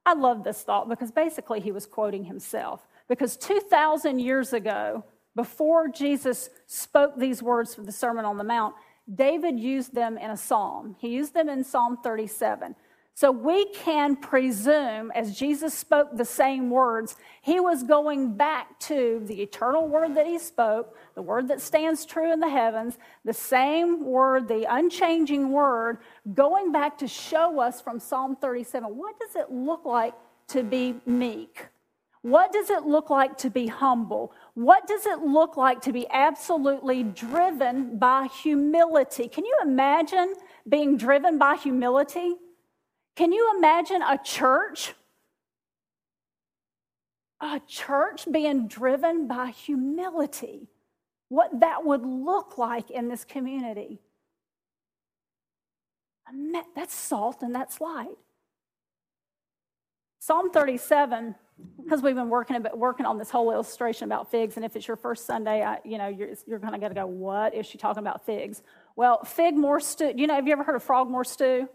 I 0.06 0.13
love 0.13 0.44
this 0.44 0.62
thought 0.62 0.89
because 0.89 1.12
basically 1.12 1.60
he 1.62 1.72
was 1.72 1.86
quoting 1.86 2.26
himself. 2.26 2.86
Because 3.08 3.38
2,000 3.38 4.20
years 4.20 4.54
ago, 4.54 5.06
before 5.36 5.88
Jesus 5.88 6.50
spoke 6.68 7.18
these 7.18 7.42
words 7.42 7.74
for 7.74 7.82
the 7.82 7.92
Sermon 7.92 8.26
on 8.26 8.38
the 8.38 8.44
Mount, 8.44 8.76
David 9.13 9.60
used 9.60 9.94
them 9.94 10.18
in 10.18 10.32
a 10.32 10.38
psalm. 10.38 10.96
He 11.00 11.10
used 11.10 11.34
them 11.34 11.50
in 11.50 11.63
Psalm 11.63 11.98
37. 12.04 12.76
So 13.15 13.32
we 13.32 13.65
can 13.65 14.15
presume, 14.15 15.12
as 15.12 15.38
Jesus 15.38 15.73
spoke 15.73 16.17
the 16.17 16.26
same 16.26 16.71
words, 16.71 17.15
he 17.43 17.60
was 17.60 17.84
going 17.84 18.36
back 18.36 18.80
to 18.82 19.21
the 19.26 19.39
eternal 19.41 19.88
word 19.88 20.15
that 20.15 20.26
he 20.26 20.39
spoke, 20.39 20.97
the 21.13 21.21
word 21.21 21.47
that 21.49 21.62
stands 21.62 22.06
true 22.06 22.34
in 22.34 22.39
the 22.39 22.49
heavens, 22.49 22.97
the 23.23 23.34
same 23.34 24.04
word, 24.04 24.47
the 24.47 24.65
unchanging 24.67 25.52
word, 25.52 25.99
going 26.34 26.71
back 26.71 26.97
to 26.97 27.08
show 27.08 27.60
us 27.60 27.80
from 27.80 27.99
Psalm 27.99 28.36
37 28.36 28.95
what 28.95 29.19
does 29.19 29.36
it 29.36 29.52
look 29.52 29.86
like 29.86 30.15
to 30.47 30.63
be 30.63 30.95
meek? 31.06 31.67
What 32.23 32.52
does 32.54 32.69
it 32.69 32.84
look 32.84 33.10
like 33.10 33.38
to 33.39 33.49
be 33.49 33.67
humble? 33.67 34.34
What 34.54 34.88
does 34.88 35.06
it 35.06 35.19
look 35.19 35.58
like 35.58 35.82
to 35.82 35.91
be 35.91 36.08
absolutely 36.10 37.04
driven 37.04 37.99
by 37.99 38.28
humility? 38.41 39.28
Can 39.28 39.45
you 39.45 39.56
imagine 39.62 40.34
being 40.67 40.95
driven 40.95 41.38
by 41.38 41.58
humility? 41.58 42.38
Can 43.15 43.32
you 43.32 43.54
imagine 43.58 44.02
a 44.02 44.19
church? 44.23 44.93
A 47.39 47.62
church 47.67 48.26
being 48.32 48.67
driven 48.67 49.28
by 49.28 49.47
humility. 49.47 50.69
What 51.30 51.60
that 51.60 51.86
would 51.86 52.04
look 52.06 52.58
like 52.58 52.89
in 52.89 53.10
this 53.10 53.23
community. 53.23 53.99
That's 56.76 56.95
salt 56.95 57.41
and 57.41 57.54
that's 57.54 57.82
light. 57.82 58.17
Psalm 60.19 60.52
37, 60.52 61.36
because 61.84 62.02
we've 62.02 62.15
been 62.15 62.30
working, 62.30 62.65
working 62.73 63.06
on 63.06 63.17
this 63.17 63.30
whole 63.30 63.52
illustration 63.52 64.06
about 64.06 64.32
figs, 64.32 64.56
and 64.56 64.63
if 64.63 64.76
it's 64.76 64.88
your 64.88 64.95
first 64.95 65.26
Sunday, 65.26 65.62
I, 65.62 65.80
you 65.84 65.97
know, 65.97 66.08
you're, 66.08 66.30
you're 66.47 66.60
kind 66.60 66.73
of 66.73 66.80
going 66.80 66.91
to 66.93 66.99
go, 66.99 67.06
what 67.06 67.54
is 67.54 67.65
she 67.65 67.78
talking 67.78 68.02
about 68.02 68.26
figs? 68.26 68.63
Well, 68.95 69.23
fig 69.26 69.56
more 69.56 69.82
stew. 69.82 70.13
You 70.15 70.28
know, 70.28 70.36
have 70.36 70.47
you 70.47 70.54
ever 70.54 70.63
heard 70.63 70.78
of 70.78 70.84
frogmore 70.84 71.26
stew? 71.26 71.67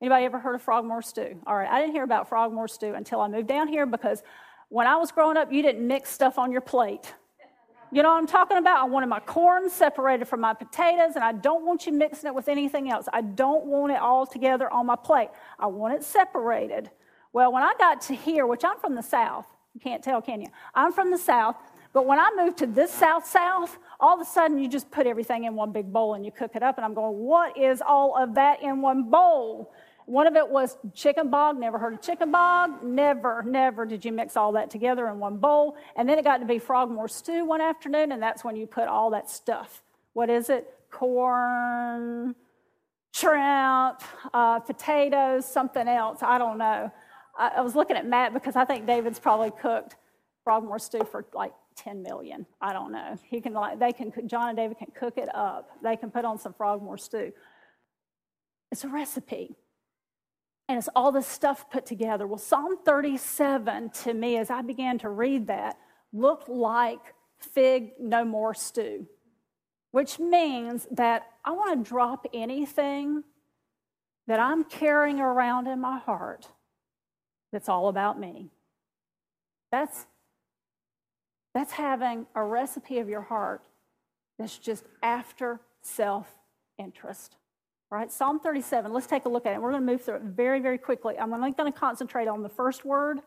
Anybody 0.00 0.24
ever 0.26 0.38
heard 0.38 0.54
of 0.54 0.62
frogmore 0.62 1.02
stew? 1.02 1.40
All 1.46 1.56
right, 1.56 1.68
I 1.68 1.80
didn't 1.80 1.92
hear 1.92 2.04
about 2.04 2.28
frogmore 2.28 2.68
stew 2.68 2.94
until 2.94 3.20
I 3.20 3.26
moved 3.26 3.48
down 3.48 3.66
here 3.66 3.84
because 3.84 4.22
when 4.68 4.86
I 4.86 4.96
was 4.96 5.10
growing 5.10 5.36
up, 5.36 5.52
you 5.52 5.60
didn't 5.60 5.84
mix 5.84 6.10
stuff 6.10 6.38
on 6.38 6.52
your 6.52 6.60
plate. 6.60 7.12
You 7.90 8.02
know 8.02 8.10
what 8.10 8.18
I'm 8.18 8.26
talking 8.26 8.58
about? 8.58 8.80
I 8.80 8.84
wanted 8.84 9.06
my 9.06 9.18
corn 9.18 9.68
separated 9.70 10.28
from 10.28 10.40
my 10.40 10.52
potatoes, 10.54 11.12
and 11.16 11.24
I 11.24 11.32
don't 11.32 11.64
want 11.64 11.86
you 11.86 11.92
mixing 11.92 12.28
it 12.28 12.34
with 12.34 12.48
anything 12.48 12.90
else. 12.90 13.08
I 13.12 13.22
don't 13.22 13.64
want 13.64 13.92
it 13.92 13.98
all 13.98 14.26
together 14.26 14.70
on 14.70 14.86
my 14.86 14.94
plate. 14.94 15.30
I 15.58 15.66
want 15.66 15.94
it 15.94 16.04
separated. 16.04 16.90
Well, 17.32 17.50
when 17.50 17.62
I 17.62 17.72
got 17.78 18.02
to 18.02 18.14
here, 18.14 18.46
which 18.46 18.64
I'm 18.64 18.78
from 18.78 18.94
the 18.94 19.02
South, 19.02 19.46
you 19.74 19.80
can't 19.80 20.04
tell, 20.04 20.20
can 20.20 20.42
you? 20.42 20.48
I'm 20.74 20.92
from 20.92 21.10
the 21.10 21.18
South, 21.18 21.56
but 21.94 22.06
when 22.06 22.18
I 22.18 22.30
moved 22.36 22.58
to 22.58 22.66
this 22.66 22.92
South 22.92 23.26
South, 23.26 23.78
all 23.98 24.14
of 24.14 24.20
a 24.20 24.30
sudden 24.30 24.58
you 24.58 24.68
just 24.68 24.90
put 24.90 25.06
everything 25.06 25.44
in 25.44 25.54
one 25.54 25.72
big 25.72 25.90
bowl 25.90 26.14
and 26.14 26.24
you 26.24 26.30
cook 26.30 26.52
it 26.54 26.62
up, 26.62 26.76
and 26.76 26.84
I'm 26.84 26.94
going, 26.94 27.16
what 27.16 27.56
is 27.56 27.80
all 27.80 28.16
of 28.16 28.34
that 28.34 28.62
in 28.62 28.82
one 28.82 29.10
bowl? 29.10 29.72
One 30.08 30.26
of 30.26 30.36
it 30.36 30.48
was 30.48 30.78
chicken 30.94 31.28
bog. 31.28 31.60
Never 31.60 31.76
heard 31.76 31.92
of 31.92 32.00
chicken 32.00 32.32
bog. 32.32 32.82
Never, 32.82 33.42
never 33.42 33.84
did 33.84 34.06
you 34.06 34.10
mix 34.10 34.38
all 34.38 34.52
that 34.52 34.70
together 34.70 35.06
in 35.08 35.18
one 35.18 35.36
bowl. 35.36 35.76
And 35.96 36.08
then 36.08 36.18
it 36.18 36.24
got 36.24 36.38
to 36.38 36.46
be 36.46 36.58
frogmore 36.58 37.08
stew 37.08 37.44
one 37.44 37.60
afternoon, 37.60 38.12
and 38.12 38.22
that's 38.22 38.42
when 38.42 38.56
you 38.56 38.66
put 38.66 38.88
all 38.88 39.10
that 39.10 39.28
stuff. 39.28 39.82
What 40.14 40.30
is 40.30 40.48
it? 40.48 40.66
Corn, 40.90 42.34
shrimp, 43.12 44.00
uh, 44.32 44.60
potatoes, 44.60 45.44
something 45.44 45.86
else. 45.86 46.20
I 46.22 46.38
don't 46.38 46.56
know. 46.56 46.90
I, 47.36 47.48
I 47.58 47.60
was 47.60 47.74
looking 47.74 47.98
at 47.98 48.06
Matt 48.06 48.32
because 48.32 48.56
I 48.56 48.64
think 48.64 48.86
David's 48.86 49.18
probably 49.18 49.50
cooked 49.60 49.96
Frogmore 50.42 50.78
stew 50.78 51.06
for 51.10 51.26
like 51.34 51.52
10 51.76 52.02
million. 52.02 52.46
I 52.62 52.72
don't 52.72 52.92
know. 52.92 53.18
He 53.24 53.42
can 53.42 53.52
like 53.52 53.78
they 53.78 53.92
can 53.92 54.10
John 54.26 54.48
and 54.48 54.56
David 54.56 54.78
can 54.78 54.88
cook 54.98 55.18
it 55.18 55.28
up. 55.34 55.68
They 55.82 55.96
can 55.96 56.10
put 56.10 56.24
on 56.24 56.38
some 56.38 56.54
Frogmore 56.54 56.96
stew. 56.96 57.30
It's 58.72 58.84
a 58.84 58.88
recipe. 58.88 59.54
And 60.68 60.76
it's 60.76 60.88
all 60.94 61.12
this 61.12 61.26
stuff 61.26 61.70
put 61.70 61.86
together. 61.86 62.26
Well, 62.26 62.38
Psalm 62.38 62.76
37 62.84 63.90
to 64.04 64.14
me, 64.14 64.36
as 64.36 64.50
I 64.50 64.60
began 64.62 64.98
to 64.98 65.08
read 65.08 65.46
that, 65.46 65.78
looked 66.12 66.48
like 66.48 67.14
fig 67.38 67.92
no 67.98 68.24
more 68.24 68.52
stew, 68.52 69.06
which 69.92 70.18
means 70.18 70.86
that 70.90 71.22
I 71.44 71.52
want 71.52 71.84
to 71.84 71.88
drop 71.88 72.26
anything 72.34 73.24
that 74.26 74.38
I'm 74.38 74.64
carrying 74.64 75.20
around 75.20 75.66
in 75.66 75.80
my 75.80 75.98
heart 75.98 76.48
that's 77.50 77.68
all 77.68 77.88
about 77.88 78.20
me. 78.20 78.50
That's, 79.72 80.06
that's 81.54 81.72
having 81.72 82.26
a 82.34 82.42
recipe 82.42 82.98
of 82.98 83.08
your 83.08 83.22
heart 83.22 83.62
that's 84.38 84.58
just 84.58 84.84
after 85.02 85.60
self 85.80 86.28
interest. 86.78 87.36
Right? 87.90 88.12
Psalm 88.12 88.38
37, 88.38 88.92
let's 88.92 89.06
take 89.06 89.24
a 89.24 89.30
look 89.30 89.46
at 89.46 89.54
it. 89.54 89.62
We're 89.62 89.70
going 89.70 89.86
to 89.86 89.92
move 89.92 90.02
through 90.02 90.16
it 90.16 90.22
very, 90.22 90.60
very 90.60 90.76
quickly. 90.76 91.18
I'm 91.18 91.32
only 91.32 91.52
going 91.52 91.72
to 91.72 91.78
concentrate 91.78 92.28
on 92.28 92.42
the 92.42 92.48
first 92.48 92.84
word, 92.84 93.20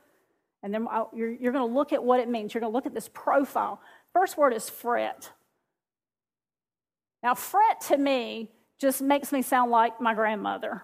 and 0.61 0.71
then 0.71 0.87
I'll, 0.91 1.09
you're, 1.15 1.31
you're 1.31 1.51
going 1.51 1.67
to 1.67 1.73
look 1.73 1.93
at 1.93 2.03
what 2.03 2.19
it 2.19 2.29
means. 2.29 2.53
You're 2.53 2.61
going 2.61 2.71
to 2.71 2.75
look 2.75 2.85
at 2.85 2.93
this 2.93 3.09
profile. 3.11 3.81
First 4.13 4.37
word 4.37 4.53
is 4.53 4.69
fret. 4.69 5.31
Now, 7.23 7.33
fret 7.33 7.81
to 7.87 7.97
me 7.97 8.51
just 8.79 9.01
makes 9.01 9.31
me 9.31 9.41
sound 9.41 9.71
like 9.71 9.99
my 9.99 10.13
grandmother. 10.13 10.83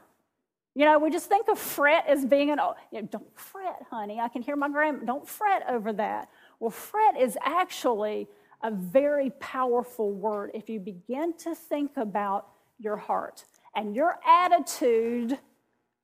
You 0.74 0.86
know, 0.86 0.98
we 0.98 1.12
just 1.12 1.28
think 1.28 1.48
of 1.48 1.60
fret 1.60 2.06
as 2.08 2.26
being 2.26 2.50
an, 2.50 2.60
oh, 2.60 2.76
you 2.92 3.02
know, 3.02 3.08
don't 3.12 3.40
fret, 3.40 3.84
honey. 3.92 4.20
I 4.20 4.28
can 4.28 4.42
hear 4.42 4.56
my 4.56 4.70
grandma, 4.70 5.06
don't 5.06 5.28
fret 5.28 5.64
over 5.70 5.94
that. 5.94 6.30
Well, 6.60 6.72
fret 6.72 7.20
is 7.20 7.38
actually 7.44 8.28
a 8.64 8.72
very 8.72 9.32
powerful 9.40 10.12
word 10.12 10.52
if 10.56 10.68
you 10.68 10.80
begin 10.80 11.34
to 11.38 11.54
think 11.54 11.92
about 11.98 12.48
your 12.80 12.98
heart 12.98 13.44
and 13.78 13.96
your 13.96 14.20
attitude 14.28 15.38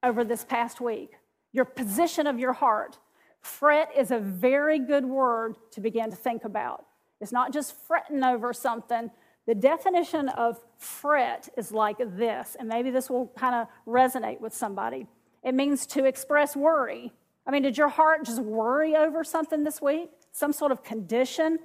over 0.04 0.24
this 0.24 0.46
past 0.46 0.80
week, 0.80 1.16
your 1.52 1.66
position 1.66 2.28
of 2.28 2.40
your 2.40 2.54
heart. 2.54 3.00
Fret 3.42 3.90
is 3.98 4.12
a 4.12 4.20
very 4.20 4.78
good 4.78 5.04
word 5.04 5.56
to 5.72 5.82
begin 5.82 6.12
to 6.12 6.16
think 6.16 6.46
about. 6.46 6.86
It's 7.20 7.32
not 7.32 7.52
just 7.52 7.76
fretting 7.76 8.24
over 8.24 8.54
something, 8.54 9.10
the 9.48 9.56
definition 9.56 10.30
of 10.30 10.64
fret 10.78 11.50
is 11.58 11.72
like 11.72 11.98
this, 11.98 12.56
and 12.58 12.70
maybe 12.70 12.92
this 12.92 13.10
will 13.10 13.28
kind 13.36 13.56
of 13.56 13.68
resonate 13.86 14.40
with 14.40 14.54
somebody. 14.54 15.08
It 15.44 15.54
means 15.54 15.86
to 15.88 16.06
express 16.06 16.56
worry. 16.56 17.12
I 17.46 17.52
mean, 17.52 17.64
did 17.64 17.78
your 17.78 17.90
heart 17.90 18.24
just 18.24 18.40
worry 18.40 18.96
over 18.96 19.24
something 19.24 19.64
this 19.64 19.82
week? 19.82 20.12
Some 20.32 20.54
sort 20.54 20.72
of 20.72 20.84
condition? 20.84 21.60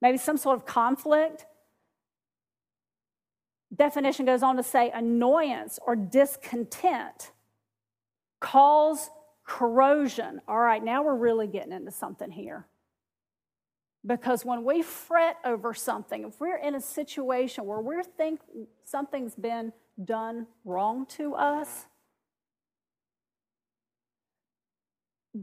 Maybe 0.00 0.16
some 0.16 0.38
sort 0.38 0.56
of 0.56 0.64
conflict? 0.64 1.44
Definition 3.74 4.26
goes 4.26 4.42
on 4.42 4.56
to 4.56 4.62
say 4.62 4.90
annoyance 4.90 5.78
or 5.86 5.94
discontent, 5.94 7.32
cause 8.40 9.10
corrosion. 9.44 10.40
All 10.48 10.58
right, 10.58 10.82
now 10.82 11.02
we're 11.02 11.14
really 11.14 11.46
getting 11.46 11.72
into 11.72 11.90
something 11.90 12.30
here. 12.30 12.66
Because 14.04 14.44
when 14.44 14.64
we 14.64 14.82
fret 14.82 15.36
over 15.44 15.74
something, 15.74 16.24
if 16.24 16.40
we're 16.40 16.56
in 16.56 16.74
a 16.74 16.80
situation 16.80 17.66
where 17.66 17.80
we 17.80 18.02
think 18.16 18.40
something's 18.84 19.34
been 19.34 19.72
done 20.02 20.46
wrong 20.64 21.04
to 21.06 21.34
us, 21.34 21.86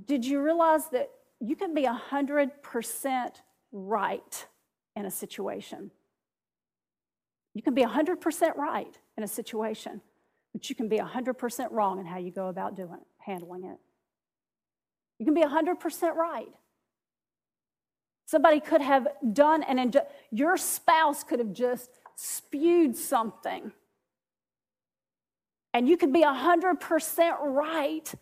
did 0.05 0.25
you 0.25 0.41
realize 0.41 0.87
that 0.89 1.11
you 1.39 1.55
can 1.55 1.73
be 1.73 1.83
100% 1.83 3.31
right 3.71 4.47
in 4.95 5.05
a 5.05 5.11
situation? 5.11 5.91
You 7.57 7.63
can 7.63 7.73
be 7.73 7.81
100% 7.81 8.55
right 8.55 8.95
in 9.17 9.23
a 9.23 9.27
situation, 9.27 9.99
but 10.53 10.69
you 10.69 10.75
can 10.75 10.87
be 10.87 10.99
100% 10.99 11.67
wrong 11.71 11.99
in 11.99 12.05
how 12.05 12.19
you 12.19 12.29
go 12.29 12.49
about 12.49 12.75
doing 12.75 12.93
it, 12.93 13.07
handling 13.17 13.63
it. 13.63 13.79
You 15.17 15.25
can 15.25 15.33
be 15.33 15.41
100% 15.41 16.13
right. 16.13 16.49
Somebody 18.27 18.59
could 18.59 18.81
have 18.81 19.07
done 19.33 19.63
and 19.63 19.79
inju- 19.79 20.05
your 20.29 20.55
spouse 20.55 21.23
could 21.23 21.39
have 21.39 21.51
just 21.51 21.89
spewed 22.15 22.95
something. 22.95 23.71
And 25.73 25.89
you 25.89 25.97
could 25.97 26.13
be 26.13 26.21
100% 26.21 27.37
right 27.41 28.13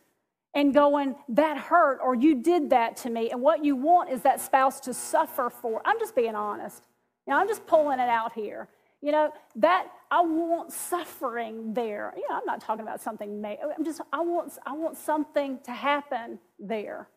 and 0.53 0.73
going, 0.73 1.15
that 1.27 1.57
hurt, 1.57 1.99
or 2.01 2.15
you 2.15 2.41
did 2.41 2.69
that 2.69 2.95
to 2.97 3.09
me. 3.09 3.31
And 3.31 3.41
what 3.41 3.65
you 3.65 3.75
want 3.75 4.11
is 4.11 4.21
that 4.21 4.39
spouse 4.39 4.79
to 4.81 4.93
suffer 4.93 5.49
for. 5.49 5.81
I'm 5.83 5.99
just 5.99 6.15
being 6.15 6.35
honest. 6.35 6.85
You 7.27 7.33
know, 7.33 7.39
I'm 7.41 7.49
just 7.49 7.67
pulling 7.67 7.99
it 7.99 8.07
out 8.07 8.31
here. 8.31 8.69
You 9.05 9.11
know, 9.11 9.31
that 9.57 9.85
I 10.09 10.21
want 10.21 10.71
suffering 10.71 11.75
there. 11.75 12.11
You 12.17 12.23
know, 12.27 12.37
I'm 12.37 12.45
not 12.47 12.59
talking 12.59 12.81
about 12.81 12.99
something, 12.99 13.45
I'm 13.45 13.85
just, 13.85 14.01
I 14.11 14.21
want, 14.21 14.53
I 14.65 14.73
want 14.73 14.97
something 14.97 15.59
to 15.65 15.71
happen 15.71 16.39
there. 16.57 17.07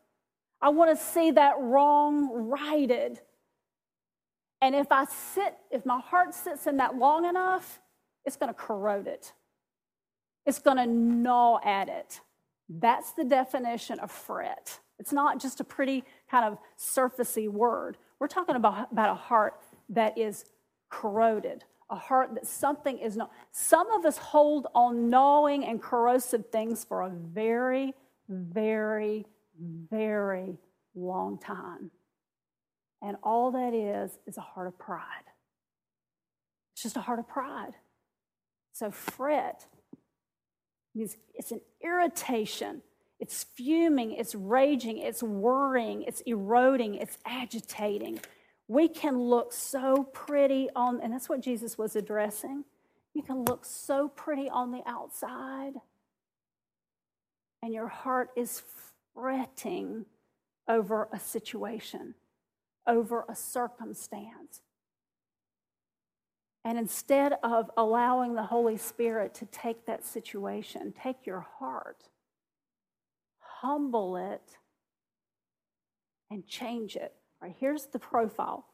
I 0.61 0.69
want 0.69 0.95
to 0.95 1.03
see 1.03 1.31
that 1.31 1.55
wrong 1.57 2.29
righted. 2.47 3.21
And 4.61 4.75
if 4.75 4.91
I 4.91 5.05
sit, 5.05 5.57
if 5.71 5.83
my 5.83 5.99
heart 5.99 6.35
sits 6.35 6.67
in 6.67 6.77
that 6.77 6.93
long 6.93 7.25
enough, 7.25 7.79
it's 8.23 8.37
going 8.37 8.53
to 8.53 8.59
corrode 8.59 9.07
it. 9.07 9.33
It's 10.45 10.59
going 10.59 10.77
to 10.77 10.85
gnaw 10.85 11.59
at 11.65 11.89
it. 11.89 12.21
That's 12.69 13.13
the 13.13 13.23
definition 13.23 13.97
of 13.97 14.11
fret. 14.11 14.79
It's 14.99 15.11
not 15.11 15.41
just 15.41 15.59
a 15.59 15.63
pretty 15.63 16.03
kind 16.29 16.45
of 16.45 16.59
surfacey 16.77 17.49
word. 17.49 17.97
We're 18.19 18.27
talking 18.27 18.55
about, 18.55 18.91
about 18.91 19.09
a 19.09 19.15
heart 19.15 19.55
that 19.89 20.19
is 20.19 20.45
corroded, 20.89 21.63
a 21.89 21.95
heart 21.95 22.35
that 22.35 22.45
something 22.45 22.99
is 22.99 23.17
not. 23.17 23.31
Some 23.51 23.91
of 23.91 24.05
us 24.05 24.17
hold 24.17 24.67
on 24.75 25.09
gnawing 25.09 25.65
and 25.65 25.81
corrosive 25.81 26.49
things 26.51 26.83
for 26.83 27.01
a 27.01 27.09
very, 27.09 27.93
very 28.27 29.25
very 29.59 30.57
long 30.95 31.37
time. 31.37 31.91
And 33.01 33.17
all 33.23 33.51
that 33.51 33.73
is, 33.73 34.17
is 34.27 34.37
a 34.37 34.41
heart 34.41 34.67
of 34.67 34.77
pride. 34.77 35.03
It's 36.73 36.83
just 36.83 36.97
a 36.97 37.01
heart 37.01 37.19
of 37.19 37.27
pride. 37.27 37.73
So, 38.73 38.91
fret 38.91 39.65
means 40.95 41.17
it's 41.33 41.51
an 41.51 41.61
irritation, 41.81 42.81
it's 43.19 43.43
fuming, 43.43 44.13
it's 44.13 44.35
raging, 44.35 44.97
it's 44.97 45.21
worrying, 45.21 46.03
it's 46.03 46.21
eroding, 46.21 46.95
it's 46.95 47.17
agitating. 47.25 48.19
We 48.69 48.87
can 48.87 49.19
look 49.19 49.51
so 49.51 50.03
pretty 50.03 50.69
on, 50.75 51.01
and 51.01 51.11
that's 51.11 51.27
what 51.27 51.41
Jesus 51.41 51.75
was 51.75 51.95
addressing. 51.95 52.65
You 53.15 53.23
can 53.23 53.43
look 53.43 53.65
so 53.65 54.07
pretty 54.07 54.47
on 54.47 54.71
the 54.71 54.83
outside, 54.85 55.73
and 57.63 57.73
your 57.73 57.87
heart 57.87 58.29
is 58.37 58.61
fretting 59.15 60.05
over 60.67 61.09
a 61.11 61.19
situation, 61.19 62.13
over 62.85 63.25
a 63.27 63.35
circumstance. 63.35 64.61
And 66.63 66.77
instead 66.77 67.39
of 67.41 67.71
allowing 67.75 68.35
the 68.35 68.43
Holy 68.43 68.77
Spirit 68.77 69.33
to 69.35 69.47
take 69.47 69.87
that 69.87 70.05
situation, 70.05 70.93
take 71.01 71.25
your 71.25 71.47
heart, 71.57 72.03
humble 73.39 74.15
it, 74.15 74.57
and 76.29 76.45
change 76.45 76.95
it. 76.95 77.15
All 77.41 77.47
right, 77.47 77.55
here's 77.59 77.87
the 77.87 77.99
profile. 77.99 78.65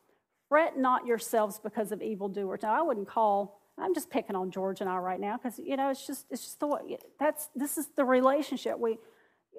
Fret 0.50 0.78
not 0.78 1.06
yourselves 1.06 1.60
because 1.64 1.92
of 1.92 2.02
evildoers. 2.02 2.62
Now, 2.64 2.78
I 2.78 2.82
wouldn't 2.82 3.08
call, 3.08 3.60
I'm 3.78 3.94
just 3.94 4.10
picking 4.10 4.36
on 4.36 4.52
George 4.52 4.82
and 4.82 4.90
I 4.90 4.98
right 4.98 5.20
now 5.20 5.38
because, 5.38 5.60
you 5.60 5.76
know, 5.76 5.90
it's 5.90 6.06
just, 6.06 6.26
it's 6.30 6.44
just 6.44 6.60
the 6.60 6.68
way, 6.68 6.98
that's, 7.20 7.50
this 7.56 7.78
is 7.78 7.88
the 7.96 8.06
relationship. 8.06 8.78
We, 8.80 8.98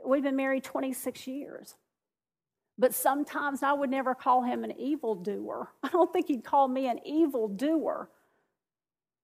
We've 0.04 0.22
been 0.22 0.36
married 0.36 0.64
26 0.64 1.26
years. 1.26 1.74
But 2.78 2.94
sometimes 2.94 3.62
I 3.62 3.72
would 3.72 3.90
never 3.90 4.14
call 4.14 4.42
him 4.42 4.62
an 4.62 4.78
evildoer. 4.78 5.70
I 5.82 5.88
don't 5.88 6.12
think 6.12 6.28
he'd 6.28 6.44
call 6.44 6.68
me 6.68 6.88
an 6.88 7.00
evildoer. 7.06 8.10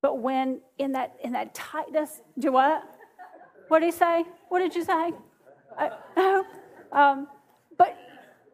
But 0.01 0.21
when 0.21 0.61
in 0.79 0.93
that 0.93 1.15
in 1.23 1.33
that 1.33 1.55
tightness, 1.55 2.23
do 2.39 2.53
what? 2.53 2.83
What 3.69 3.81
did 3.81 3.87
he 3.87 3.93
say? 3.93 4.25
What 4.49 4.59
did 4.59 4.75
you 4.75 4.85
say? 4.85 5.13
Uh, 5.79 5.91
no. 6.17 6.45
Um, 6.91 7.29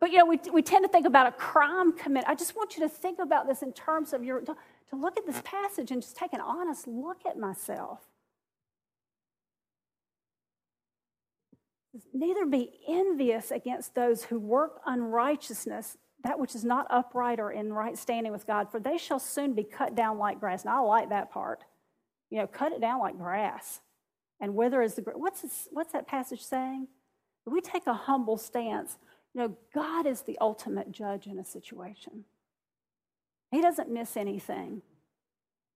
but 0.01 0.11
you 0.11 0.19
know 0.19 0.27
we, 0.27 0.39
we 0.53 0.63
tend 0.63 0.85
to 0.85 0.89
think 0.89 1.07
about 1.07 1.27
a 1.27 1.33
crime 1.33 1.93
commit. 1.93 2.25
I 2.27 2.35
just 2.35 2.57
want 2.57 2.77
you 2.77 2.83
to 2.83 2.89
think 2.89 3.19
about 3.19 3.49
this 3.49 3.63
in 3.63 3.73
terms 3.73 4.13
of 4.13 4.25
your 4.25 4.41
to, 4.41 4.57
to 4.91 4.97
look 4.97 5.17
at 5.17 5.27
this 5.27 5.39
mm. 5.39 5.45
passage 5.45 5.91
and 5.91 6.01
just 6.01 6.17
take 6.17 6.33
an 6.33 6.41
honest 6.41 6.87
look 6.87 7.19
at 7.27 7.39
myself. 7.39 8.01
Neither 12.13 12.47
be 12.47 12.71
envious 12.89 13.51
against 13.51 13.95
those 13.95 14.25
who 14.25 14.39
work 14.39 14.81
unrighteousness, 14.87 15.97
that 16.23 16.39
which 16.39 16.55
is 16.55 16.65
not 16.65 16.87
upright 16.91 17.41
or 17.41 17.51
in 17.51 17.73
right 17.73 17.97
standing 17.97 18.31
with 18.31 18.47
God, 18.47 18.71
for 18.71 18.79
they 18.79 18.99
shall 18.99 19.19
soon 19.19 19.55
be 19.55 19.65
cut 19.65 19.95
down 19.95 20.19
like 20.19 20.39
grass. 20.39 20.65
Now, 20.65 20.85
I 20.85 20.87
like 20.87 21.09
that 21.09 21.31
part. 21.31 21.65
You 22.31 22.39
know, 22.39 22.47
cut 22.47 22.73
it 22.73 22.81
down 22.81 23.01
like 23.01 23.17
grass. 23.17 23.81
And 24.41 24.55
whether 24.55 24.83
is 24.83 24.95
the 24.95 25.03
what's 25.17 25.43
this, 25.43 25.69
what's 25.73 25.93
that 25.93 26.07
passage 26.07 26.43
saying? 26.43 26.87
If 27.47 27.53
we 27.53 27.61
take 27.61 27.87
a 27.87 27.95
humble 27.95 28.37
stance, 28.37 28.99
know, 29.35 29.57
God 29.75 30.07
is 30.07 30.23
the 30.23 30.39
ultimate 30.41 30.91
judge 30.91 31.27
in 31.27 31.39
a 31.39 31.45
situation. 31.45 32.25
He 33.51 33.61
doesn't 33.61 33.91
miss 33.91 34.17
anything. 34.17 34.83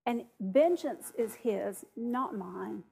And 0.05 0.25
vengeance 0.41 1.13
is 1.17 1.35
his, 1.37 1.85
not 1.97 2.37
mine. 2.37 2.83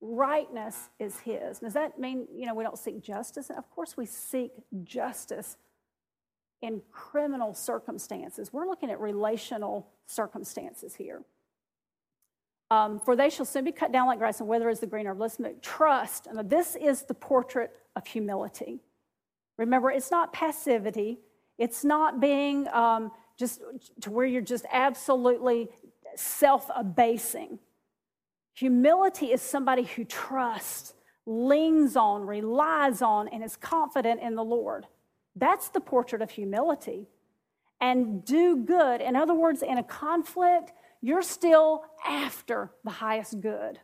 Rightness 0.00 0.88
is 0.98 1.20
his. 1.20 1.58
Does 1.60 1.74
that 1.74 1.98
mean, 1.98 2.26
you 2.34 2.46
know, 2.46 2.54
we 2.54 2.64
don't 2.64 2.78
seek 2.78 3.02
justice? 3.02 3.50
Of 3.50 3.70
course 3.70 3.96
we 3.96 4.06
seek 4.06 4.52
justice 4.82 5.56
in 6.62 6.82
criminal 6.90 7.54
circumstances. 7.54 8.52
We're 8.52 8.66
looking 8.66 8.90
at 8.90 8.98
relational 8.98 9.88
circumstances 10.06 10.94
here. 10.94 11.22
Um, 12.70 12.98
for 12.98 13.14
they 13.14 13.28
shall 13.28 13.44
soon 13.44 13.64
be 13.64 13.72
cut 13.72 13.92
down 13.92 14.06
like 14.06 14.18
grass, 14.18 14.40
and 14.40 14.48
wither 14.48 14.70
is 14.70 14.80
the 14.80 14.86
green 14.86 15.06
herb. 15.06 15.20
Let's 15.20 15.38
make 15.38 15.60
trust. 15.62 16.26
And 16.26 16.48
this 16.48 16.76
is 16.76 17.02
the 17.02 17.14
portrait 17.14 17.70
of 17.94 18.06
humility. 18.06 18.80
Remember, 19.56 19.90
it's 19.90 20.10
not 20.10 20.32
passivity. 20.32 21.18
It's 21.58 21.84
not 21.84 22.20
being 22.20 22.68
um, 22.68 23.12
just 23.38 23.60
to 24.02 24.10
where 24.10 24.26
you're 24.26 24.42
just 24.42 24.64
absolutely 24.72 25.68
self 26.16 26.68
abasing. 26.74 27.58
Humility 28.54 29.32
is 29.32 29.42
somebody 29.42 29.82
who 29.82 30.04
trusts, 30.04 30.94
leans 31.26 31.96
on, 31.96 32.26
relies 32.26 33.02
on, 33.02 33.28
and 33.28 33.42
is 33.42 33.56
confident 33.56 34.20
in 34.20 34.36
the 34.36 34.44
Lord. 34.44 34.86
That's 35.34 35.68
the 35.68 35.80
portrait 35.80 36.22
of 36.22 36.30
humility. 36.30 37.08
And 37.80 38.24
do 38.24 38.56
good. 38.56 39.00
In 39.00 39.16
other 39.16 39.34
words, 39.34 39.62
in 39.62 39.78
a 39.78 39.82
conflict, 39.82 40.72
you're 41.02 41.22
still 41.22 41.84
after 42.06 42.70
the 42.84 42.90
highest 42.90 43.40
good. 43.40 43.80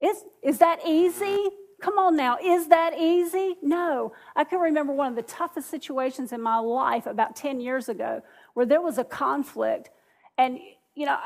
Is, 0.00 0.24
is 0.42 0.58
that 0.58 0.80
easy? 0.86 1.36
Come 1.80 1.98
on 1.98 2.16
now, 2.16 2.36
is 2.42 2.68
that 2.68 2.98
easy? 2.98 3.56
No. 3.62 4.12
I 4.36 4.44
can 4.44 4.60
remember 4.60 4.92
one 4.92 5.08
of 5.08 5.16
the 5.16 5.22
toughest 5.22 5.70
situations 5.70 6.32
in 6.32 6.40
my 6.42 6.58
life 6.58 7.06
about 7.06 7.36
10 7.36 7.60
years 7.60 7.88
ago 7.88 8.22
where 8.54 8.66
there 8.66 8.80
was 8.80 8.98
a 8.98 9.04
conflict. 9.04 9.90
And, 10.36 10.58
you 10.94 11.06
know, 11.06 11.18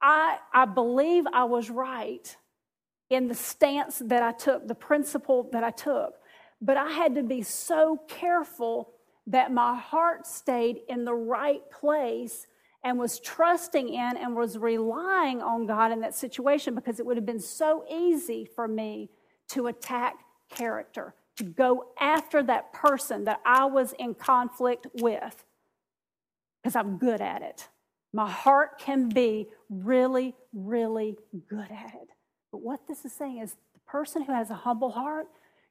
I, 0.00 0.38
I 0.52 0.64
believe 0.64 1.24
I 1.32 1.44
was 1.44 1.70
right 1.70 2.36
in 3.10 3.28
the 3.28 3.34
stance 3.34 4.00
that 4.06 4.22
I 4.22 4.32
took, 4.32 4.66
the 4.66 4.74
principle 4.74 5.48
that 5.52 5.62
I 5.62 5.70
took. 5.70 6.14
But 6.60 6.76
I 6.76 6.90
had 6.90 7.14
to 7.16 7.22
be 7.22 7.42
so 7.42 8.00
careful 8.08 8.94
that 9.26 9.52
my 9.52 9.76
heart 9.76 10.26
stayed 10.26 10.80
in 10.88 11.04
the 11.04 11.14
right 11.14 11.62
place 11.70 12.46
and 12.84 12.98
was 12.98 13.20
trusting 13.20 13.88
in 13.88 14.16
and 14.16 14.34
was 14.34 14.58
relying 14.58 15.40
on 15.40 15.66
God 15.66 15.92
in 15.92 16.00
that 16.00 16.14
situation 16.14 16.74
because 16.74 16.98
it 16.98 17.06
would 17.06 17.16
have 17.16 17.26
been 17.26 17.40
so 17.40 17.84
easy 17.90 18.44
for 18.44 18.66
me 18.66 19.08
to 19.50 19.68
attack 19.68 20.16
character, 20.50 21.14
to 21.36 21.44
go 21.44 21.88
after 22.00 22.42
that 22.42 22.72
person 22.72 23.24
that 23.24 23.40
I 23.44 23.64
was 23.66 23.92
in 23.98 24.14
conflict 24.14 24.86
with 24.94 25.44
because 26.62 26.76
I'm 26.76 26.98
good 26.98 27.20
at 27.20 27.42
it. 27.42 27.68
My 28.12 28.30
heart 28.30 28.78
can 28.78 29.08
be 29.08 29.48
really, 29.70 30.34
really 30.52 31.16
good 31.48 31.70
at 31.70 31.94
it. 31.94 32.08
But 32.50 32.62
what 32.62 32.86
this 32.86 33.04
is 33.04 33.12
saying 33.12 33.38
is 33.38 33.56
the 33.72 33.80
person 33.86 34.22
who 34.22 34.32
has 34.32 34.50
a 34.50 34.54
humble 34.54 34.90
heart, 34.90 35.26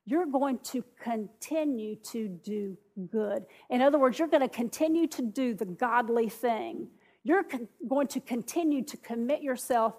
you're 0.06 0.26
going 0.26 0.58
to 0.60 0.84
continue 1.02 1.96
to 2.12 2.28
do 2.44 2.76
good. 3.12 3.46
In 3.70 3.82
other 3.82 4.00
words, 4.00 4.18
you're 4.18 4.28
going 4.28 4.42
to 4.42 4.50
continue 4.50 5.08
to 5.08 5.22
do 5.22 5.54
the 5.54 5.66
godly 5.66 6.28
thing. 6.28 6.88
You're 7.24 7.46
going 7.88 8.08
to 8.08 8.20
continue 8.20 8.84
to 8.86 8.98
commit 8.98 9.42
yourself 9.42 9.96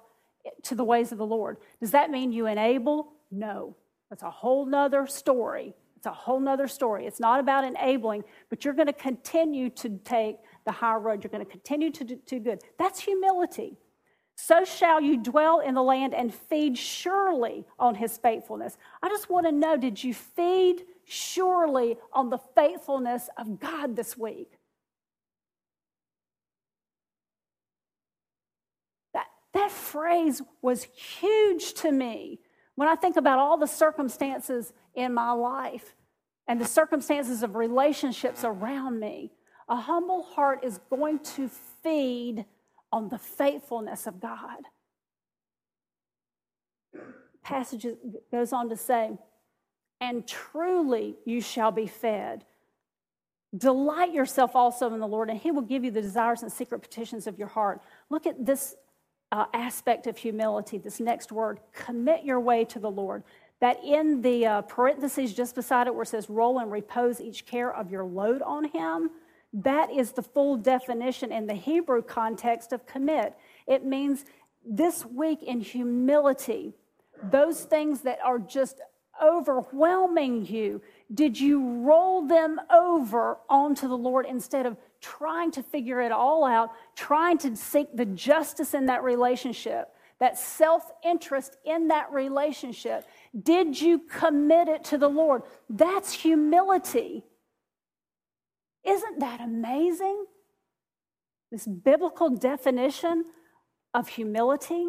to 0.64 0.74
the 0.74 0.84
ways 0.84 1.12
of 1.12 1.18
the 1.18 1.26
Lord. 1.26 1.58
Does 1.80 1.92
that 1.92 2.10
mean 2.10 2.32
you 2.32 2.46
enable? 2.46 3.12
No. 3.30 3.76
That's 4.10 4.22
a 4.22 4.30
whole 4.30 4.66
nother 4.66 5.06
story. 5.06 5.74
It's 5.96 6.06
a 6.06 6.12
whole 6.12 6.40
nother 6.40 6.66
story. 6.66 7.06
It's 7.06 7.20
not 7.20 7.38
about 7.38 7.64
enabling, 7.64 8.24
but 8.50 8.64
you're 8.64 8.74
going 8.74 8.88
to 8.88 8.92
continue 8.92 9.70
to 9.70 10.00
take 10.04 10.36
the 10.64 10.72
high 10.72 10.96
road. 10.96 11.22
You're 11.22 11.30
going 11.30 11.44
to 11.44 11.50
continue 11.50 11.90
to 11.92 12.04
do 12.04 12.40
good. 12.40 12.60
That's 12.78 12.98
humility. 12.98 13.78
So 14.34 14.64
shall 14.64 15.00
you 15.00 15.22
dwell 15.22 15.60
in 15.60 15.74
the 15.74 15.82
land 15.82 16.14
and 16.14 16.34
feed 16.34 16.76
surely 16.76 17.64
on 17.78 17.94
his 17.94 18.18
faithfulness. 18.18 18.76
I 19.02 19.08
just 19.08 19.30
want 19.30 19.46
to 19.46 19.52
know 19.52 19.76
did 19.76 20.02
you 20.02 20.12
feed 20.12 20.82
surely 21.04 21.96
on 22.12 22.30
the 22.30 22.38
faithfulness 22.56 23.28
of 23.38 23.60
God 23.60 23.94
this 23.94 24.16
week? 24.16 24.58
That, 29.62 29.70
phrase 29.70 30.42
was 30.60 30.82
huge 30.82 31.74
to 31.74 31.92
me 31.92 32.40
when 32.74 32.88
I 32.88 32.96
think 32.96 33.16
about 33.16 33.38
all 33.38 33.56
the 33.56 33.68
circumstances 33.68 34.72
in 34.96 35.14
my 35.14 35.30
life 35.30 35.94
and 36.48 36.60
the 36.60 36.64
circumstances 36.64 37.44
of 37.44 37.54
relationships 37.54 38.42
around 38.42 38.98
me. 38.98 39.30
A 39.68 39.76
humble 39.76 40.24
heart 40.24 40.64
is 40.64 40.80
going 40.90 41.20
to 41.36 41.48
feed 41.82 42.44
on 42.90 43.08
the 43.08 43.18
faithfulness 43.18 44.08
of 44.08 44.20
God. 44.20 44.62
Passage 47.44 47.86
goes 48.32 48.52
on 48.52 48.68
to 48.68 48.76
say, 48.76 49.12
and 50.00 50.26
truly 50.26 51.14
you 51.24 51.40
shall 51.40 51.70
be 51.70 51.86
fed. 51.86 52.44
Delight 53.56 54.12
yourself 54.12 54.56
also 54.56 54.92
in 54.92 54.98
the 54.98 55.06
Lord, 55.06 55.30
and 55.30 55.38
He 55.38 55.52
will 55.52 55.62
give 55.62 55.84
you 55.84 55.92
the 55.92 56.02
desires 56.02 56.42
and 56.42 56.50
secret 56.50 56.80
petitions 56.80 57.28
of 57.28 57.38
your 57.38 57.48
heart. 57.48 57.80
Look 58.10 58.26
at 58.26 58.44
this 58.44 58.74
uh, 59.32 59.46
aspect 59.54 60.06
of 60.06 60.18
humility, 60.18 60.78
this 60.78 61.00
next 61.00 61.32
word 61.32 61.58
commit 61.72 62.22
your 62.22 62.38
way 62.38 62.64
to 62.66 62.78
the 62.78 62.90
Lord. 62.90 63.24
That 63.60 63.82
in 63.82 64.20
the 64.20 64.46
uh, 64.46 64.62
parentheses 64.62 65.32
just 65.32 65.54
beside 65.54 65.86
it, 65.86 65.94
where 65.94 66.02
it 66.02 66.08
says 66.08 66.28
roll 66.28 66.58
and 66.58 66.70
repose 66.70 67.20
each 67.20 67.46
care 67.46 67.74
of 67.74 67.90
your 67.90 68.04
load 68.04 68.42
on 68.42 68.64
Him, 68.64 69.10
that 69.54 69.90
is 69.90 70.12
the 70.12 70.22
full 70.22 70.56
definition 70.56 71.32
in 71.32 71.46
the 71.46 71.54
Hebrew 71.54 72.02
context 72.02 72.72
of 72.72 72.86
commit. 72.86 73.34
It 73.66 73.84
means 73.84 74.24
this 74.64 75.04
week 75.06 75.42
in 75.42 75.60
humility, 75.60 76.74
those 77.22 77.62
things 77.62 78.02
that 78.02 78.18
are 78.24 78.38
just 78.38 78.80
overwhelming 79.22 80.44
you, 80.46 80.82
did 81.14 81.38
you 81.38 81.82
roll 81.82 82.26
them 82.26 82.60
over 82.70 83.38
onto 83.48 83.88
the 83.88 83.96
Lord 83.96 84.26
instead 84.26 84.66
of 84.66 84.76
trying 85.02 85.50
to 85.50 85.62
figure 85.62 86.00
it 86.00 86.12
all 86.12 86.44
out, 86.44 86.70
trying 86.96 87.36
to 87.38 87.56
seek 87.56 87.94
the 87.94 88.06
justice 88.06 88.72
in 88.72 88.86
that 88.86 89.02
relationship, 89.02 89.88
that 90.20 90.38
self 90.38 90.90
interest 91.04 91.56
in 91.64 91.88
that 91.88 92.10
relationship? 92.12 93.04
Did 93.40 93.78
you 93.78 93.98
commit 93.98 94.68
it 94.68 94.84
to 94.84 94.98
the 94.98 95.08
Lord? 95.08 95.42
That's 95.68 96.12
humility. 96.12 97.24
Isn't 98.84 99.20
that 99.20 99.40
amazing? 99.40 100.24
This 101.50 101.66
biblical 101.66 102.30
definition 102.30 103.24
of 103.92 104.08
humility. 104.08 104.88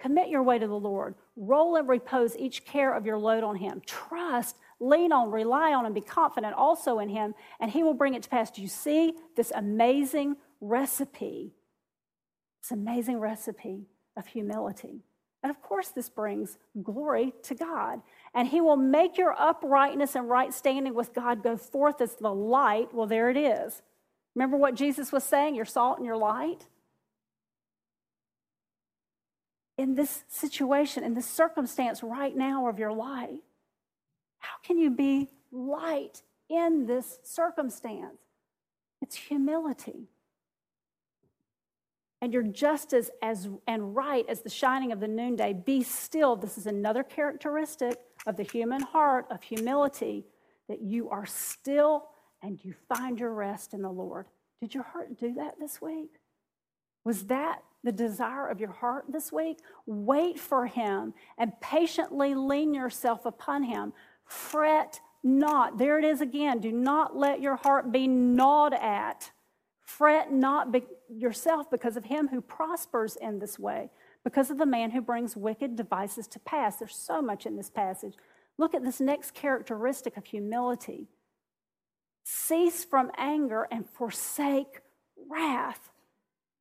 Commit 0.00 0.28
your 0.28 0.42
way 0.42 0.58
to 0.58 0.66
the 0.66 0.74
Lord. 0.74 1.14
Roll 1.36 1.76
and 1.76 1.88
repose 1.88 2.36
each 2.36 2.64
care 2.64 2.94
of 2.94 3.06
your 3.06 3.18
load 3.18 3.44
on 3.44 3.56
Him. 3.56 3.82
Trust, 3.86 4.56
lean 4.88 5.12
on, 5.12 5.30
rely 5.30 5.72
on, 5.72 5.86
and 5.86 5.94
be 5.94 6.00
confident 6.00 6.54
also 6.54 6.98
in 6.98 7.08
Him, 7.08 7.34
and 7.60 7.70
He 7.70 7.82
will 7.82 7.94
bring 7.94 8.14
it 8.14 8.22
to 8.24 8.28
pass. 8.28 8.50
Do 8.50 8.62
you 8.62 8.68
see 8.68 9.14
this 9.36 9.52
amazing 9.54 10.36
recipe? 10.60 11.54
This 12.62 12.70
amazing 12.70 13.20
recipe 13.20 13.86
of 14.16 14.26
humility. 14.26 15.02
And 15.42 15.50
of 15.50 15.60
course, 15.60 15.88
this 15.88 16.08
brings 16.08 16.56
glory 16.82 17.34
to 17.42 17.54
God. 17.54 18.00
And 18.34 18.48
He 18.48 18.62
will 18.62 18.76
make 18.76 19.18
your 19.18 19.34
uprightness 19.38 20.14
and 20.14 20.28
right 20.28 20.54
standing 20.54 20.94
with 20.94 21.12
God 21.12 21.42
go 21.42 21.56
forth 21.56 22.00
as 22.00 22.14
the 22.16 22.32
light. 22.32 22.94
Well, 22.94 23.06
there 23.06 23.28
it 23.28 23.36
is. 23.36 23.82
Remember 24.34 24.56
what 24.56 24.74
Jesus 24.74 25.12
was 25.12 25.22
saying? 25.22 25.54
Your 25.54 25.66
salt 25.66 25.98
and 25.98 26.06
your 26.06 26.16
light? 26.16 26.66
In 29.76 29.96
this 29.96 30.24
situation, 30.28 31.04
in 31.04 31.14
this 31.14 31.26
circumstance 31.26 32.02
right 32.02 32.34
now 32.34 32.66
of 32.68 32.78
your 32.78 32.92
life, 32.92 33.40
how 34.44 34.56
can 34.62 34.78
you 34.78 34.90
be 34.90 35.30
light 35.50 36.22
in 36.48 36.86
this 36.86 37.18
circumstance? 37.22 38.20
It's 39.00 39.16
humility 39.16 40.08
and 42.24 42.32
you're 42.32 42.42
just 42.42 42.94
as, 42.94 43.10
as 43.20 43.50
and 43.66 43.94
right 43.94 44.24
as 44.30 44.40
the 44.40 44.48
shining 44.48 44.92
of 44.92 44.98
the 44.98 45.06
noonday. 45.06 45.52
Be 45.52 45.82
still. 45.82 46.36
This 46.36 46.56
is 46.56 46.66
another 46.66 47.02
characteristic 47.02 47.98
of 48.26 48.38
the 48.38 48.44
human 48.44 48.80
heart 48.80 49.26
of 49.30 49.42
humility 49.42 50.24
that 50.66 50.80
you 50.80 51.10
are 51.10 51.26
still 51.26 52.06
and 52.42 52.58
you 52.64 52.74
find 52.88 53.20
your 53.20 53.34
rest 53.34 53.74
in 53.74 53.82
the 53.82 53.90
Lord. 53.90 54.24
Did 54.62 54.72
your 54.72 54.84
heart 54.84 55.18
do 55.18 55.34
that 55.34 55.60
this 55.60 55.82
week? 55.82 56.12
Was 57.04 57.24
that 57.26 57.62
the 57.82 57.92
desire 57.92 58.48
of 58.48 58.58
your 58.58 58.72
heart 58.72 59.04
this 59.10 59.30
week? 59.30 59.58
Wait 59.84 60.40
for 60.40 60.64
Him 60.64 61.12
and 61.36 61.52
patiently 61.60 62.34
lean 62.34 62.72
yourself 62.72 63.26
upon 63.26 63.64
Him. 63.64 63.92
Fret 64.24 65.00
not. 65.22 65.78
There 65.78 65.98
it 65.98 66.04
is 66.04 66.20
again. 66.20 66.60
Do 66.60 66.72
not 66.72 67.16
let 67.16 67.40
your 67.40 67.56
heart 67.56 67.92
be 67.92 68.06
gnawed 68.06 68.74
at 68.74 69.30
Fret 69.84 70.32
not 70.32 70.72
be 70.72 70.84
yourself 71.08 71.70
because 71.70 71.96
of 71.96 72.06
him 72.06 72.28
who 72.28 72.40
prospers 72.40 73.16
in 73.16 73.38
this 73.38 73.58
way, 73.58 73.90
because 74.24 74.50
of 74.50 74.58
the 74.58 74.66
man 74.66 74.90
who 74.90 75.00
brings 75.00 75.36
wicked 75.36 75.76
devices 75.76 76.26
to 76.28 76.40
pass. 76.40 76.76
There's 76.76 76.96
so 76.96 77.20
much 77.20 77.46
in 77.46 77.56
this 77.56 77.70
passage. 77.70 78.14
Look 78.56 78.74
at 78.74 78.82
this 78.82 79.00
next 79.00 79.34
characteristic 79.34 80.16
of 80.16 80.26
humility 80.26 81.08
cease 82.26 82.84
from 82.84 83.10
anger 83.18 83.68
and 83.70 83.88
forsake 83.88 84.80
wrath. 85.28 85.90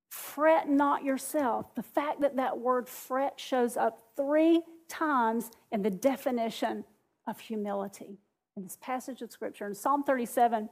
Fret 0.09 0.69
not 0.69 1.03
yourself. 1.03 1.73
The 1.73 1.83
fact 1.83 2.19
that 2.21 2.35
that 2.35 2.59
word 2.59 2.89
fret 2.89 3.39
shows 3.39 3.77
up 3.77 3.99
three 4.17 4.61
times 4.89 5.49
in 5.71 5.81
the 5.81 5.89
definition 5.89 6.83
of 7.27 7.39
humility 7.39 8.19
in 8.55 8.63
this 8.63 8.77
passage 8.81 9.21
of 9.21 9.31
scripture. 9.31 9.65
And 9.65 9.75
Psalm 9.75 10.03
37 10.03 10.69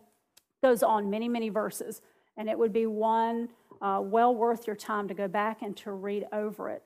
goes 0.62 0.84
on 0.84 1.10
many, 1.10 1.28
many 1.28 1.49
verses, 1.49 2.02
and 2.38 2.49
it 2.49 2.58
would 2.58 2.74
be 2.74 2.86
one 2.86 3.49
uh, 3.82 3.99
well 4.04 4.36
worth 4.36 4.68
your 4.68 4.76
time 4.76 5.08
to 5.08 5.14
go 5.14 5.28
back 5.28 5.62
and 5.62 5.76
to 5.78 5.91
read 5.91 6.26
over 6.32 6.70
it. 6.70 6.84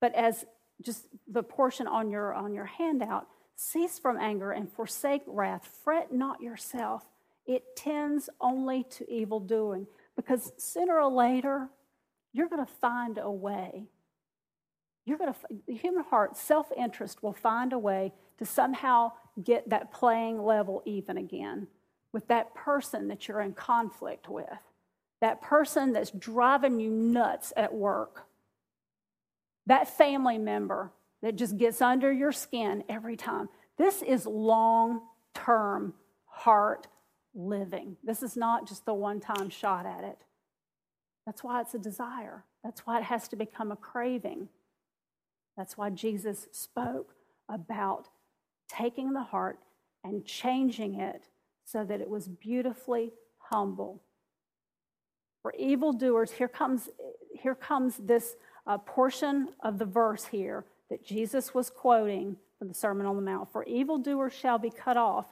But 0.00 0.14
as 0.14 0.44
just 0.82 1.06
the 1.26 1.42
portion 1.42 1.86
on 1.86 2.10
your 2.10 2.32
on 2.32 2.54
your 2.54 2.64
handout, 2.64 3.26
cease 3.56 3.98
from 3.98 4.16
anger 4.18 4.52
and 4.52 4.72
forsake 4.72 5.22
wrath. 5.26 5.68
Fret 5.84 6.12
not 6.12 6.40
yourself. 6.40 7.04
It 7.46 7.76
tends 7.76 8.30
only 8.40 8.84
to 8.90 9.10
evil 9.10 9.40
doing. 9.40 9.86
Because 10.16 10.52
sooner 10.56 11.00
or 11.00 11.10
later, 11.10 11.68
you're 12.32 12.48
going 12.48 12.64
to 12.64 12.72
find 12.72 13.18
a 13.18 13.30
way. 13.30 13.86
You're 15.04 15.18
going 15.18 15.32
to, 15.32 15.38
the 15.66 15.74
human 15.74 16.04
heart, 16.04 16.36
self 16.36 16.70
interest 16.76 17.22
will 17.22 17.32
find 17.32 17.72
a 17.72 17.78
way 17.78 18.12
to 18.38 18.46
somehow 18.46 19.12
get 19.42 19.68
that 19.70 19.92
playing 19.92 20.42
level 20.42 20.82
even 20.84 21.16
again 21.18 21.66
with 22.12 22.26
that 22.28 22.54
person 22.54 23.08
that 23.08 23.28
you're 23.28 23.40
in 23.40 23.52
conflict 23.52 24.28
with, 24.28 24.46
that 25.20 25.42
person 25.42 25.92
that's 25.92 26.10
driving 26.10 26.80
you 26.80 26.90
nuts 26.90 27.52
at 27.56 27.74
work, 27.74 28.26
that 29.66 29.88
family 29.88 30.38
member 30.38 30.90
that 31.22 31.36
just 31.36 31.58
gets 31.58 31.82
under 31.82 32.12
your 32.12 32.32
skin 32.32 32.84
every 32.88 33.16
time. 33.16 33.48
This 33.76 34.02
is 34.02 34.26
long 34.26 35.02
term 35.34 35.94
heart 36.26 36.86
living. 37.34 37.96
This 38.02 38.22
is 38.22 38.36
not 38.36 38.66
just 38.66 38.86
the 38.86 38.94
one 38.94 39.20
time 39.20 39.50
shot 39.50 39.86
at 39.86 40.04
it. 40.04 40.18
That's 41.26 41.44
why 41.44 41.60
it's 41.60 41.74
a 41.74 41.78
desire. 41.78 42.44
That's 42.64 42.86
why 42.86 42.98
it 42.98 43.04
has 43.04 43.28
to 43.28 43.36
become 43.36 43.70
a 43.70 43.76
craving. 43.76 44.48
That's 45.56 45.76
why 45.76 45.90
Jesus 45.90 46.48
spoke 46.52 47.14
about 47.48 48.08
taking 48.68 49.12
the 49.12 49.22
heart 49.22 49.58
and 50.04 50.24
changing 50.24 51.00
it 51.00 51.24
so 51.64 51.84
that 51.84 52.00
it 52.00 52.08
was 52.08 52.28
beautifully 52.28 53.12
humble. 53.38 54.02
For 55.42 55.54
evildoers, 55.58 56.32
here 56.32 56.48
comes, 56.48 56.88
here 57.32 57.54
comes 57.54 57.96
this 57.96 58.36
uh, 58.66 58.78
portion 58.78 59.48
of 59.60 59.78
the 59.78 59.84
verse 59.84 60.26
here 60.26 60.64
that 60.90 61.04
Jesus 61.04 61.54
was 61.54 61.70
quoting 61.70 62.36
from 62.58 62.68
the 62.68 62.74
Sermon 62.74 63.06
on 63.06 63.16
the 63.16 63.22
Mount. 63.22 63.52
For 63.52 63.64
evildoers 63.64 64.32
shall 64.32 64.58
be 64.58 64.70
cut 64.70 64.96
off, 64.96 65.26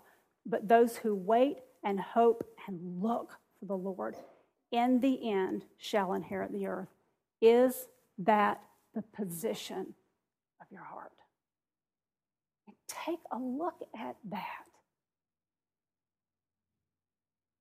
but 0.44 0.68
those 0.68 0.96
who 0.96 1.14
wait 1.14 1.58
and 1.82 2.00
hope 2.00 2.44
and 2.66 3.02
look 3.02 3.32
for 3.58 3.66
the 3.66 3.76
Lord 3.76 4.16
in 4.70 5.00
the 5.00 5.30
end 5.30 5.64
shall 5.78 6.12
inherit 6.12 6.52
the 6.52 6.66
earth. 6.66 6.88
Is 7.40 7.88
that 8.18 8.62
the 8.94 9.02
position 9.02 9.94
of 10.60 10.66
your 10.70 10.82
heart? 10.82 11.12
Take 12.88 13.20
a 13.32 13.38
look 13.38 13.82
at 13.98 14.16
that. 14.30 14.66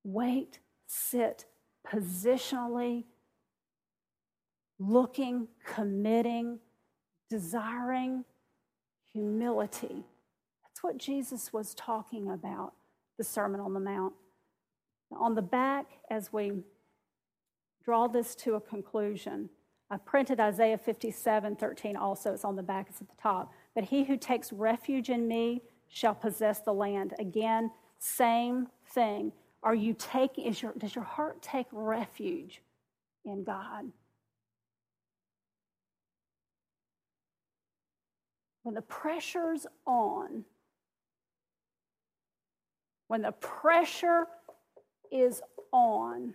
Wait, 0.04 0.60
sit 0.86 1.46
positionally, 1.86 3.04
looking, 4.78 5.48
committing, 5.64 6.58
desiring 7.28 8.24
humility. 9.12 10.04
That's 10.62 10.82
what 10.82 10.98
Jesus 10.98 11.52
was 11.52 11.74
talking 11.74 12.30
about, 12.30 12.72
the 13.18 13.24
Sermon 13.24 13.60
on 13.60 13.72
the 13.74 13.80
Mount. 13.80 14.12
On 15.12 15.34
the 15.34 15.42
back, 15.42 15.86
as 16.10 16.32
we 16.32 16.52
draw 17.84 18.08
this 18.08 18.34
to 18.36 18.54
a 18.56 18.60
conclusion, 18.60 19.48
I 19.88 19.96
printed 19.98 20.40
Isaiah 20.40 20.78
57 20.78 21.56
13 21.56 21.96
also. 21.96 22.32
It's 22.32 22.44
on 22.44 22.56
the 22.56 22.62
back, 22.62 22.88
it's 22.90 23.00
at 23.00 23.08
the 23.08 23.14
top. 23.22 23.52
But 23.76 23.84
he 23.84 24.04
who 24.04 24.16
takes 24.16 24.54
refuge 24.54 25.10
in 25.10 25.28
me 25.28 25.62
shall 25.86 26.14
possess 26.14 26.60
the 26.60 26.72
land. 26.72 27.12
Again, 27.20 27.70
same 27.98 28.68
thing. 28.88 29.32
Are 29.62 29.74
you 29.74 29.92
taking, 29.92 30.46
is 30.46 30.62
your, 30.62 30.72
does 30.78 30.94
your 30.94 31.04
heart 31.04 31.42
take 31.42 31.66
refuge 31.70 32.62
in 33.26 33.44
God? 33.44 33.84
When 38.62 38.74
the 38.74 38.82
pressure's 38.82 39.66
on, 39.86 40.44
when 43.08 43.22
the 43.22 43.32
pressure 43.32 44.26
is 45.12 45.42
on, 45.70 46.34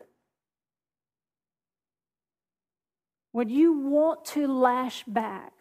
when 3.31 3.49
you 3.49 3.73
want 3.73 4.25
to 4.25 4.47
lash 4.47 5.03
back, 5.05 5.53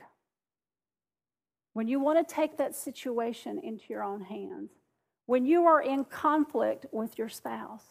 when 1.73 1.89
you 1.89 2.01
want 2.01 2.27
to 2.27 2.35
take 2.35 2.59
that 2.59 2.75
situation 2.75 3.61
into 3.63 3.85
your 3.89 4.03
own 4.03 4.23
hands, 4.23 4.71
when 5.27 5.47
you 5.47 5.65
are 5.65 5.81
in 5.81 6.05
conflict 6.05 6.87
with 6.91 7.17
your 7.17 7.29
spouse, 7.29 7.85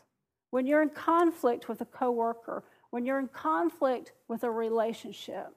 when 0.52 0.68
you're 0.68 0.82
in 0.82 0.90
conflict 0.90 1.70
with 1.70 1.80
a 1.82 1.86
coworker, 1.86 2.64
when 2.90 3.06
you're 3.06 3.20
in 3.20 3.30
conflict 3.30 4.12
with 4.28 4.44
a 4.44 4.52
relationship, 4.52 5.48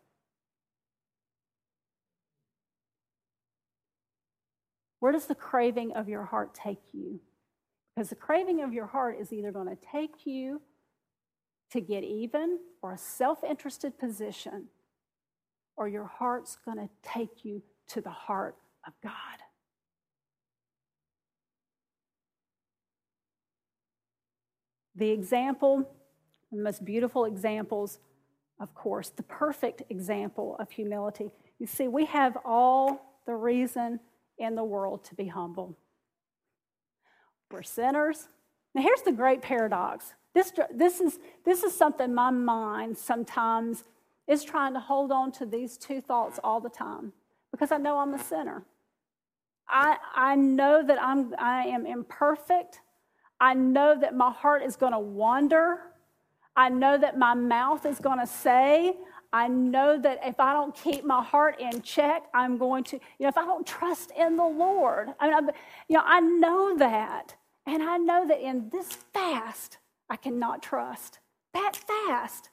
where 5.00 5.12
does 5.12 5.26
the 5.26 5.34
craving 5.34 5.92
of 5.94 6.08
your 6.08 6.24
heart 6.24 6.54
take 6.54 6.82
you? 6.92 7.20
Because 7.94 8.10
the 8.10 8.14
craving 8.14 8.62
of 8.62 8.72
your 8.72 8.86
heart 8.86 9.16
is 9.20 9.32
either 9.32 9.50
going 9.50 9.68
to 9.68 9.78
take 9.90 10.24
you 10.26 10.62
to 11.72 11.80
get 11.80 12.04
even 12.04 12.58
or 12.82 12.92
a 12.92 12.98
self 12.98 13.42
interested 13.42 13.98
position, 13.98 14.66
or 15.76 15.88
your 15.88 16.04
heart's 16.04 16.56
going 16.64 16.76
to 16.76 16.88
take 17.02 17.44
you 17.44 17.62
to 17.88 18.00
the 18.00 18.10
heart 18.10 18.56
of 18.86 18.92
God. 19.02 19.12
The 24.94 25.10
example, 25.10 25.88
the 26.50 26.58
most 26.58 26.84
beautiful 26.84 27.24
examples, 27.24 27.98
of 28.60 28.74
course, 28.74 29.08
the 29.08 29.22
perfect 29.22 29.82
example 29.90 30.56
of 30.58 30.70
humility. 30.70 31.30
You 31.58 31.66
see, 31.66 31.88
we 31.88 32.04
have 32.06 32.36
all 32.44 33.18
the 33.26 33.34
reason 33.34 34.00
in 34.38 34.54
the 34.54 34.64
world 34.64 35.04
to 35.04 35.14
be 35.14 35.26
humble. 35.26 35.76
We're 37.50 37.62
sinners. 37.62 38.28
Now, 38.74 38.82
here's 38.82 39.02
the 39.02 39.12
great 39.12 39.42
paradox. 39.42 40.14
This, 40.34 40.52
this, 40.74 41.00
is, 41.00 41.18
this 41.44 41.62
is 41.62 41.74
something 41.74 42.14
my 42.14 42.30
mind 42.30 42.96
sometimes 42.96 43.84
is 44.26 44.44
trying 44.44 44.74
to 44.74 44.80
hold 44.80 45.12
on 45.12 45.32
to 45.32 45.46
these 45.46 45.76
two 45.76 46.00
thoughts 46.00 46.38
all 46.42 46.60
the 46.60 46.70
time 46.70 47.12
because 47.52 47.70
I 47.70 47.76
know 47.76 47.98
I'm 47.98 48.14
a 48.14 48.18
sinner. 48.22 48.64
I, 49.68 49.96
I 50.14 50.34
know 50.34 50.84
that 50.84 51.00
I'm, 51.00 51.34
I 51.38 51.66
am 51.66 51.86
imperfect. 51.86 52.80
I 53.40 53.54
know 53.54 53.98
that 54.00 54.14
my 54.14 54.30
heart 54.30 54.62
is 54.62 54.76
going 54.76 54.92
to 54.92 54.98
wander. 54.98 55.78
I 56.56 56.68
know 56.68 56.98
that 56.98 57.18
my 57.18 57.34
mouth 57.34 57.86
is 57.86 57.98
going 57.98 58.18
to 58.18 58.26
say. 58.26 58.94
I 59.32 59.48
know 59.48 59.98
that 59.98 60.20
if 60.24 60.38
I 60.38 60.52
don't 60.52 60.74
keep 60.74 61.04
my 61.04 61.22
heart 61.22 61.58
in 61.58 61.80
check, 61.80 62.24
I'm 62.34 62.58
going 62.58 62.84
to, 62.84 62.96
you 62.96 63.24
know, 63.24 63.28
if 63.28 63.38
I 63.38 63.44
don't 63.44 63.66
trust 63.66 64.12
in 64.16 64.36
the 64.36 64.44
Lord, 64.44 65.08
I 65.18 65.26
mean, 65.26 65.34
I, 65.34 65.52
you 65.88 65.96
know, 65.96 66.02
I 66.04 66.20
know 66.20 66.76
that. 66.76 67.36
And 67.66 67.82
I 67.82 67.96
know 67.96 68.26
that 68.28 68.40
in 68.40 68.68
this 68.70 68.92
fast, 69.14 69.78
I 70.10 70.16
cannot 70.16 70.62
trust. 70.62 71.20
That 71.54 71.76
fast, 71.76 72.50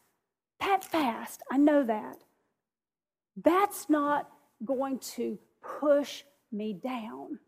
that 0.59 0.83
fast, 0.85 1.41
I 1.51 1.57
know 1.57 1.83
that. 1.83 2.23
That's 3.35 3.89
not 3.89 4.29
going 4.63 4.99
to 4.99 5.37
push 5.61 6.23
me 6.51 6.73
down. 6.73 7.39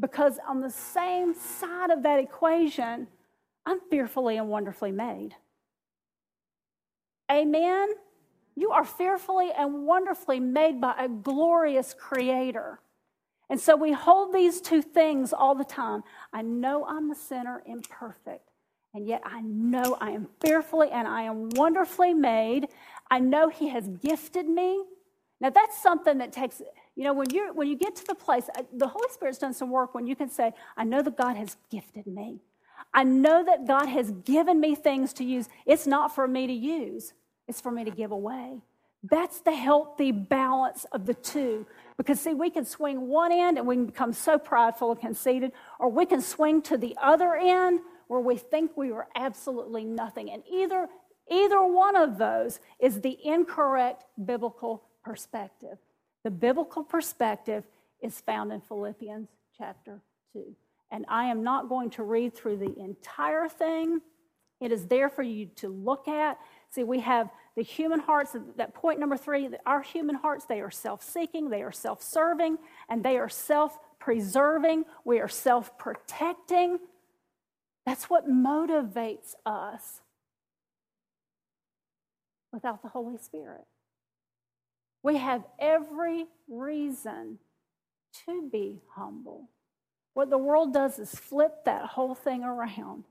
Because 0.00 0.38
on 0.48 0.60
the 0.60 0.70
same 0.70 1.34
side 1.34 1.90
of 1.90 2.02
that 2.02 2.18
equation, 2.18 3.06
I'm 3.66 3.80
fearfully 3.90 4.36
and 4.36 4.48
wonderfully 4.48 4.92
made. 4.92 5.34
Amen? 7.30 7.88
You 8.54 8.72
are 8.72 8.84
fearfully 8.84 9.50
and 9.56 9.86
wonderfully 9.86 10.40
made 10.40 10.80
by 10.80 10.94
a 10.98 11.08
glorious 11.08 11.94
creator. 11.94 12.80
And 13.48 13.60
so 13.60 13.76
we 13.76 13.92
hold 13.92 14.32
these 14.32 14.60
two 14.60 14.82
things 14.82 15.32
all 15.32 15.54
the 15.54 15.64
time. 15.64 16.02
I 16.32 16.42
know 16.42 16.86
I'm 16.86 17.10
a 17.10 17.14
sinner, 17.14 17.62
imperfect, 17.66 18.48
and 18.94 19.06
yet 19.06 19.22
I 19.24 19.40
know 19.42 19.96
I 20.00 20.10
am 20.10 20.28
fearfully 20.40 20.90
and 20.90 21.06
I 21.06 21.22
am 21.22 21.50
wonderfully 21.50 22.14
made. 22.14 22.68
I 23.10 23.18
know 23.20 23.48
He 23.48 23.68
has 23.68 23.88
gifted 23.88 24.48
me. 24.48 24.84
Now, 25.42 25.50
that's 25.50 25.82
something 25.82 26.18
that 26.18 26.32
takes, 26.32 26.62
you 26.94 27.02
know, 27.02 27.12
when, 27.12 27.28
you 27.30 27.52
when 27.52 27.66
you 27.66 27.76
get 27.76 27.96
to 27.96 28.06
the 28.06 28.14
place, 28.14 28.48
uh, 28.56 28.62
the 28.72 28.86
Holy 28.86 29.08
Spirit's 29.10 29.38
done 29.38 29.52
some 29.52 29.70
work 29.70 29.92
when 29.92 30.06
you 30.06 30.14
can 30.14 30.30
say, 30.30 30.52
I 30.76 30.84
know 30.84 31.02
that 31.02 31.16
God 31.16 31.36
has 31.36 31.56
gifted 31.68 32.06
me. 32.06 32.38
I 32.94 33.02
know 33.02 33.44
that 33.44 33.66
God 33.66 33.86
has 33.86 34.12
given 34.24 34.60
me 34.60 34.76
things 34.76 35.12
to 35.14 35.24
use. 35.24 35.48
It's 35.66 35.84
not 35.84 36.14
for 36.14 36.28
me 36.28 36.46
to 36.46 36.52
use, 36.52 37.12
it's 37.48 37.60
for 37.60 37.72
me 37.72 37.82
to 37.82 37.90
give 37.90 38.12
away. 38.12 38.62
That's 39.02 39.40
the 39.40 39.52
healthy 39.52 40.12
balance 40.12 40.86
of 40.92 41.06
the 41.06 41.14
two. 41.14 41.66
Because, 41.96 42.20
see, 42.20 42.34
we 42.34 42.48
can 42.48 42.64
swing 42.64 43.08
one 43.08 43.32
end 43.32 43.58
and 43.58 43.66
we 43.66 43.74
can 43.74 43.86
become 43.86 44.12
so 44.12 44.38
prideful 44.38 44.92
and 44.92 45.00
conceited, 45.00 45.50
or 45.80 45.88
we 45.88 46.06
can 46.06 46.20
swing 46.20 46.62
to 46.62 46.76
the 46.76 46.96
other 47.02 47.34
end 47.34 47.80
where 48.06 48.20
we 48.20 48.36
think 48.36 48.76
we 48.76 48.92
are 48.92 49.08
absolutely 49.16 49.84
nothing. 49.84 50.30
And 50.30 50.44
either, 50.48 50.86
either 51.28 51.64
one 51.64 51.96
of 51.96 52.16
those 52.16 52.60
is 52.78 53.00
the 53.00 53.18
incorrect 53.24 54.04
biblical 54.24 54.84
perspective. 55.02 55.78
The 56.24 56.30
biblical 56.30 56.84
perspective 56.84 57.64
is 58.00 58.20
found 58.20 58.52
in 58.52 58.60
Philippians 58.60 59.28
chapter 59.56 60.00
2. 60.32 60.54
And 60.90 61.04
I 61.08 61.26
am 61.26 61.42
not 61.42 61.68
going 61.68 61.90
to 61.90 62.02
read 62.02 62.34
through 62.34 62.58
the 62.58 62.78
entire 62.78 63.48
thing. 63.48 64.00
It 64.60 64.70
is 64.70 64.86
there 64.86 65.08
for 65.08 65.22
you 65.22 65.46
to 65.56 65.68
look 65.68 66.06
at. 66.06 66.38
See, 66.70 66.84
we 66.84 67.00
have 67.00 67.30
the 67.56 67.62
human 67.62 68.00
hearts, 68.00 68.36
that 68.56 68.74
point 68.74 69.00
number 69.00 69.16
three, 69.16 69.48
our 69.66 69.82
human 69.82 70.14
hearts, 70.14 70.44
they 70.44 70.60
are 70.60 70.70
self 70.70 71.02
seeking, 71.02 71.50
they 71.50 71.62
are 71.62 71.72
self 71.72 72.02
serving, 72.02 72.58
and 72.88 73.02
they 73.02 73.16
are 73.18 73.28
self 73.28 73.78
preserving. 73.98 74.84
We 75.04 75.20
are 75.20 75.28
self 75.28 75.76
protecting. 75.78 76.78
That's 77.84 78.08
what 78.08 78.28
motivates 78.28 79.34
us 79.44 80.02
without 82.52 82.82
the 82.82 82.88
Holy 82.88 83.18
Spirit. 83.18 83.64
We 85.02 85.16
have 85.18 85.44
every 85.58 86.26
reason 86.48 87.38
to 88.26 88.48
be 88.50 88.80
humble. 88.94 89.48
What 90.14 90.30
the 90.30 90.38
world 90.38 90.72
does 90.72 90.98
is 90.98 91.14
flip 91.14 91.64
that 91.64 91.86
whole 91.86 92.14
thing 92.14 92.44
around 92.44 93.04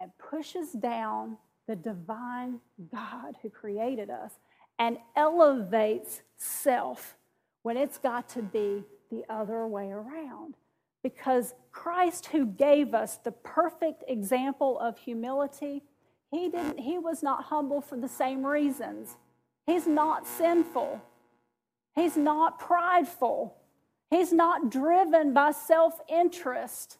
and 0.00 0.10
pushes 0.18 0.72
down 0.72 1.38
the 1.66 1.76
divine 1.76 2.60
God 2.92 3.36
who 3.42 3.48
created 3.48 4.10
us 4.10 4.32
and 4.78 4.98
elevates 5.16 6.20
self 6.36 7.16
when 7.62 7.76
it's 7.76 7.98
got 7.98 8.28
to 8.30 8.42
be 8.42 8.84
the 9.10 9.24
other 9.28 9.66
way 9.66 9.90
around. 9.90 10.54
Because 11.02 11.54
Christ, 11.70 12.26
who 12.26 12.46
gave 12.46 12.94
us 12.94 13.16
the 13.16 13.32
perfect 13.32 14.04
example 14.08 14.78
of 14.78 14.98
humility, 14.98 15.82
he, 16.30 16.48
didn't, 16.48 16.80
he 16.80 16.98
was 16.98 17.22
not 17.22 17.44
humble 17.44 17.80
for 17.80 17.96
the 17.96 18.08
same 18.08 18.44
reasons. 18.44 19.16
He's 19.66 19.86
not 19.86 20.26
sinful. 20.26 21.00
He's 21.94 22.16
not 22.16 22.58
prideful. 22.58 23.56
He's 24.10 24.32
not 24.32 24.70
driven 24.70 25.32
by 25.32 25.52
self 25.52 26.00
interest. 26.08 26.98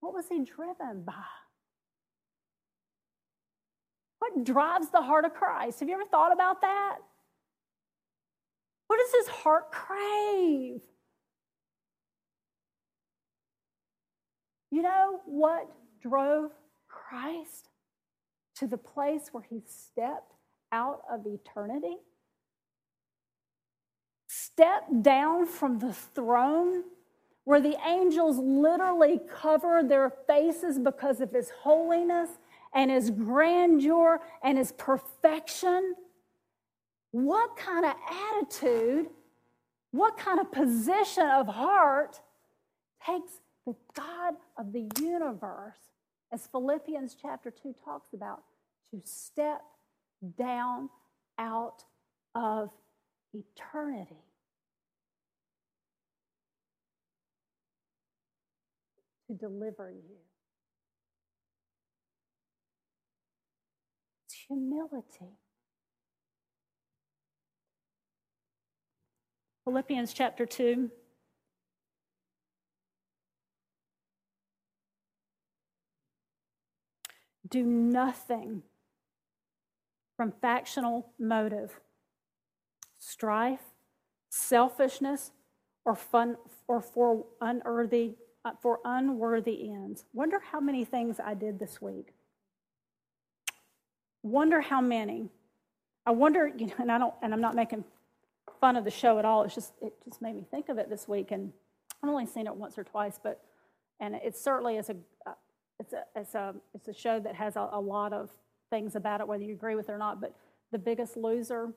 What 0.00 0.12
was 0.12 0.28
he 0.28 0.44
driven 0.44 1.02
by? 1.04 1.14
What 4.18 4.44
drives 4.44 4.90
the 4.90 5.02
heart 5.02 5.24
of 5.24 5.34
Christ? 5.34 5.80
Have 5.80 5.88
you 5.88 5.94
ever 5.94 6.04
thought 6.04 6.32
about 6.32 6.60
that? 6.60 6.98
What 8.88 8.98
does 8.98 9.26
his 9.26 9.34
heart 9.34 9.72
crave? 9.72 10.80
You 14.70 14.82
know 14.82 15.20
what 15.24 15.70
drove 16.02 16.50
Christ 16.88 17.68
to 18.56 18.66
the 18.66 18.76
place 18.76 19.28
where 19.32 19.44
he 19.48 19.62
stepped 19.66 20.35
out 20.76 21.00
of 21.10 21.26
eternity? 21.26 21.96
Step 24.26 24.84
down 25.00 25.46
from 25.46 25.78
the 25.78 25.92
throne 25.92 26.84
where 27.44 27.60
the 27.60 27.76
angels 27.86 28.38
literally 28.38 29.20
cover 29.40 29.82
their 29.82 30.10
faces 30.26 30.78
because 30.78 31.20
of 31.20 31.30
his 31.32 31.50
holiness 31.62 32.30
and 32.74 32.90
his 32.90 33.10
grandeur 33.10 34.20
and 34.42 34.58
his 34.58 34.72
perfection. 34.72 35.94
What 37.12 37.56
kind 37.56 37.86
of 37.86 37.94
attitude, 38.34 39.06
what 39.92 40.18
kind 40.18 40.40
of 40.40 40.50
position 40.52 41.26
of 41.28 41.46
heart 41.46 42.20
takes 43.06 43.40
the 43.64 43.74
God 43.94 44.34
of 44.58 44.72
the 44.72 44.88
universe, 45.00 45.78
as 46.32 46.46
Philippians 46.48 47.16
chapter 47.20 47.50
2 47.50 47.74
talks 47.84 48.12
about, 48.12 48.42
to 48.90 49.00
step 49.04 49.62
down 50.38 50.90
out 51.38 51.84
of 52.34 52.70
eternity? 53.32 54.16
To 59.28 59.34
deliver 59.34 59.90
you. 59.90 60.16
It's 64.26 64.34
humility. 64.46 65.38
Philippians 69.64 70.12
chapter 70.12 70.46
2. 70.46 70.90
Do 77.48 77.64
nothing 77.64 78.62
from 80.16 80.32
factional 80.40 81.12
motive, 81.18 81.80
strife, 82.98 83.60
selfishness, 84.30 85.32
or 85.84 85.94
fun 85.94 86.36
or 86.66 86.80
for 86.80 87.26
unworthy 87.40 88.16
uh, 88.44 88.52
for 88.60 88.80
unworthy 88.84 89.68
ends. 89.70 90.04
Wonder 90.12 90.40
how 90.52 90.60
many 90.60 90.84
things 90.84 91.18
I 91.18 91.34
did 91.34 91.58
this 91.58 91.82
week. 91.82 92.14
Wonder 94.22 94.60
how 94.60 94.80
many. 94.80 95.30
I 96.06 96.12
wonder, 96.12 96.52
you 96.56 96.66
know, 96.68 96.74
and 96.78 96.92
I 96.92 96.98
don't, 96.98 97.14
and 97.22 97.34
I'm 97.34 97.40
not 97.40 97.56
making 97.56 97.84
fun 98.60 98.76
of 98.76 98.84
the 98.84 98.90
show 98.90 99.18
at 99.18 99.24
all. 99.24 99.42
It's 99.42 99.54
just, 99.54 99.72
it 99.82 99.94
just 100.08 100.22
made 100.22 100.36
me 100.36 100.44
think 100.48 100.68
of 100.68 100.78
it 100.78 100.88
this 100.88 101.08
week, 101.08 101.32
and 101.32 101.52
I've 102.02 102.08
only 102.08 102.26
seen 102.26 102.46
it 102.46 102.54
once 102.54 102.78
or 102.78 102.84
twice, 102.84 103.18
but, 103.20 103.42
and 103.98 104.14
it 104.14 104.36
certainly 104.36 104.76
is 104.76 104.90
a, 104.90 104.96
uh, 105.26 105.32
it's 105.80 105.92
a, 105.92 106.04
it's 106.14 106.34
a, 106.34 106.54
it's 106.74 106.88
a 106.88 106.94
show 106.94 107.18
that 107.18 107.34
has 107.34 107.56
a, 107.56 107.68
a 107.72 107.80
lot 107.80 108.12
of 108.12 108.30
things 108.70 108.96
about 108.96 109.20
it, 109.20 109.28
whether 109.28 109.44
you 109.44 109.54
agree 109.54 109.74
with 109.74 109.88
it 109.88 109.92
or 109.92 109.98
not. 109.98 110.20
But 110.20 110.34
the 110.72 110.78
Biggest 110.78 111.16
Loser, 111.16 111.72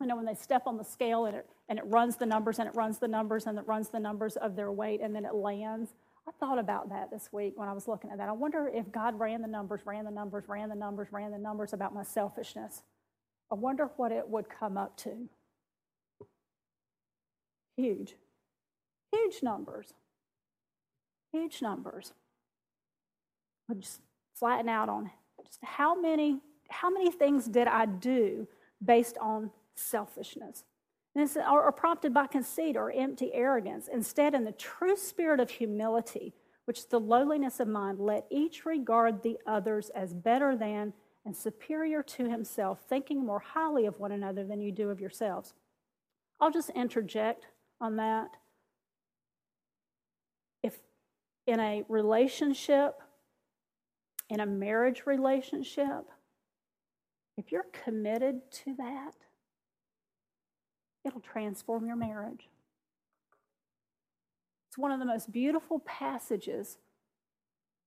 you 0.00 0.06
know, 0.06 0.16
when 0.16 0.26
they 0.26 0.34
step 0.34 0.62
on 0.66 0.76
the 0.76 0.84
scale 0.84 1.26
and 1.26 1.36
it 1.36 1.46
and 1.68 1.78
it 1.78 1.84
runs 1.86 2.16
the 2.16 2.26
numbers 2.26 2.58
and 2.58 2.68
it 2.68 2.74
runs 2.74 2.98
the 2.98 3.08
numbers 3.08 3.46
and 3.46 3.58
it 3.58 3.66
runs 3.66 3.88
the 3.88 4.00
numbers 4.00 4.36
of 4.36 4.56
their 4.56 4.72
weight 4.72 5.00
and 5.02 5.14
then 5.14 5.24
it 5.24 5.34
lands. 5.34 5.90
I 6.26 6.30
thought 6.38 6.58
about 6.58 6.90
that 6.90 7.10
this 7.10 7.30
week 7.32 7.54
when 7.56 7.68
I 7.68 7.72
was 7.72 7.88
looking 7.88 8.10
at 8.10 8.18
that. 8.18 8.28
I 8.28 8.32
wonder 8.32 8.70
if 8.72 8.90
God 8.92 9.18
ran 9.18 9.42
the 9.42 9.48
numbers, 9.48 9.80
ran 9.84 10.04
the 10.04 10.10
numbers, 10.10 10.44
ran 10.46 10.68
the 10.68 10.74
numbers, 10.74 11.08
ran 11.10 11.30
the 11.30 11.38
numbers 11.38 11.72
about 11.72 11.94
my 11.94 12.02
selfishness. 12.02 12.82
I 13.50 13.54
wonder 13.54 13.90
what 13.96 14.12
it 14.12 14.28
would 14.28 14.48
come 14.48 14.76
up 14.76 14.96
to. 14.98 15.28
Huge. 17.76 18.14
Huge 19.12 19.42
numbers. 19.42 19.94
Huge 21.32 21.62
numbers. 21.62 22.12
Would 23.68 23.80
just 23.82 24.00
flatten 24.34 24.68
out 24.68 24.88
on 24.88 25.10
just 25.48 25.64
how 25.64 25.98
many, 26.00 26.40
how 26.70 26.90
many 26.90 27.10
things 27.10 27.46
did 27.46 27.68
I 27.68 27.86
do 27.86 28.46
based 28.84 29.18
on 29.18 29.50
selfishness? 29.74 30.64
or 31.50 31.72
prompted 31.72 32.14
by 32.14 32.28
conceit 32.28 32.76
or 32.76 32.92
empty 32.92 33.34
arrogance. 33.34 33.88
Instead, 33.92 34.34
in 34.34 34.44
the 34.44 34.52
true 34.52 34.96
spirit 34.96 35.40
of 35.40 35.50
humility, 35.50 36.32
which 36.64 36.78
is 36.78 36.84
the 36.84 37.00
lowliness 37.00 37.58
of 37.58 37.66
mind, 37.66 37.98
let 37.98 38.24
each 38.30 38.64
regard 38.64 39.22
the 39.22 39.36
others 39.46 39.90
as 39.96 40.14
better 40.14 40.54
than 40.54 40.92
and 41.24 41.36
superior 41.36 42.02
to 42.02 42.28
himself, 42.28 42.80
thinking 42.88 43.24
more 43.24 43.40
highly 43.40 43.86
of 43.86 43.98
one 43.98 44.12
another 44.12 44.44
than 44.44 44.60
you 44.60 44.70
do 44.70 44.90
of 44.90 45.00
yourselves. 45.00 45.54
I'll 46.40 46.50
just 46.50 46.70
interject 46.70 47.46
on 47.80 47.96
that. 47.96 48.30
If 50.62 50.78
in 51.46 51.60
a 51.60 51.84
relationship, 51.88 53.00
in 54.28 54.40
a 54.40 54.46
marriage 54.46 55.04
relationship, 55.06 56.08
if 57.36 57.50
you're 57.52 57.66
committed 57.84 58.40
to 58.64 58.74
that, 58.76 59.14
it'll 61.04 61.20
transform 61.20 61.86
your 61.86 61.96
marriage. 61.96 62.48
It's 64.68 64.78
one 64.78 64.92
of 64.92 64.98
the 64.98 65.06
most 65.06 65.32
beautiful 65.32 65.78
passages 65.80 66.78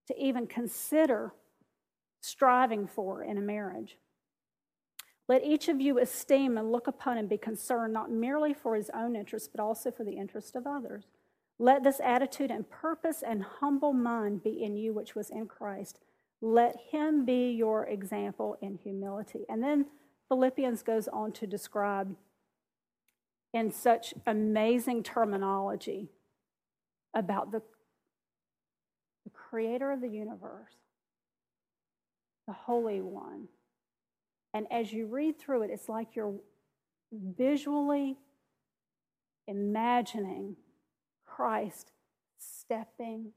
to 0.08 0.20
even 0.20 0.48
consider 0.48 1.34
striving 2.22 2.88
for 2.88 3.24
in 3.24 3.38
a 3.38 3.42
marriage. 3.42 3.98
Let 5.28 5.44
each 5.44 5.70
of 5.70 5.80
you 5.80 6.00
esteem 6.00 6.58
and 6.58 6.72
look 6.72 6.88
upon 6.88 7.18
and 7.18 7.30
be 7.30 7.38
concerned 7.38 7.94
not 7.94 8.12
merely 8.12 8.54
for 8.54 8.76
his 8.76 8.90
own 8.94 9.16
interest, 9.16 9.52
but 9.54 9.62
also 9.62 9.92
for 9.92 10.04
the 10.04 10.18
interest 10.18 10.56
of 10.56 10.68
others. 10.68 11.06
Let 11.60 11.84
this 11.84 12.02
attitude 12.04 12.52
and 12.52 12.70
purpose 12.70 13.24
and 13.26 13.44
humble 13.44 13.94
mind 13.94 14.44
be 14.44 14.64
in 14.64 14.76
you, 14.76 14.94
which 14.94 15.16
was 15.16 15.30
in 15.30 15.46
Christ. 15.48 16.00
Let 16.42 16.76
him 16.92 17.24
be 17.26 17.52
your 17.52 17.86
example 17.86 18.58
in 18.62 18.78
humility. 18.78 19.46
And 19.48 19.62
then 19.62 19.86
Philippians 20.28 20.82
goes 20.82 21.08
on 21.08 21.32
to 21.34 21.46
describe 21.46 22.16
in 23.54 23.72
such 23.72 24.14
amazing 24.26 25.04
terminology 25.04 26.10
about 27.14 27.52
the, 27.52 27.62
the 29.26 29.30
creator 29.32 29.92
of 29.92 30.02
the 30.02 30.08
universe, 30.08 30.74
the 32.48 32.54
Holy 32.54 33.02
One, 33.02 33.50
And 34.54 34.68
as 34.72 34.92
you 34.92 35.06
read 35.06 35.40
through 35.40 35.64
it, 35.64 35.70
it's 35.72 35.88
like 35.88 36.16
you're 36.16 36.36
visually 37.12 38.18
imagining 39.48 40.56
Christ 41.26 41.92
stepping 42.38 43.32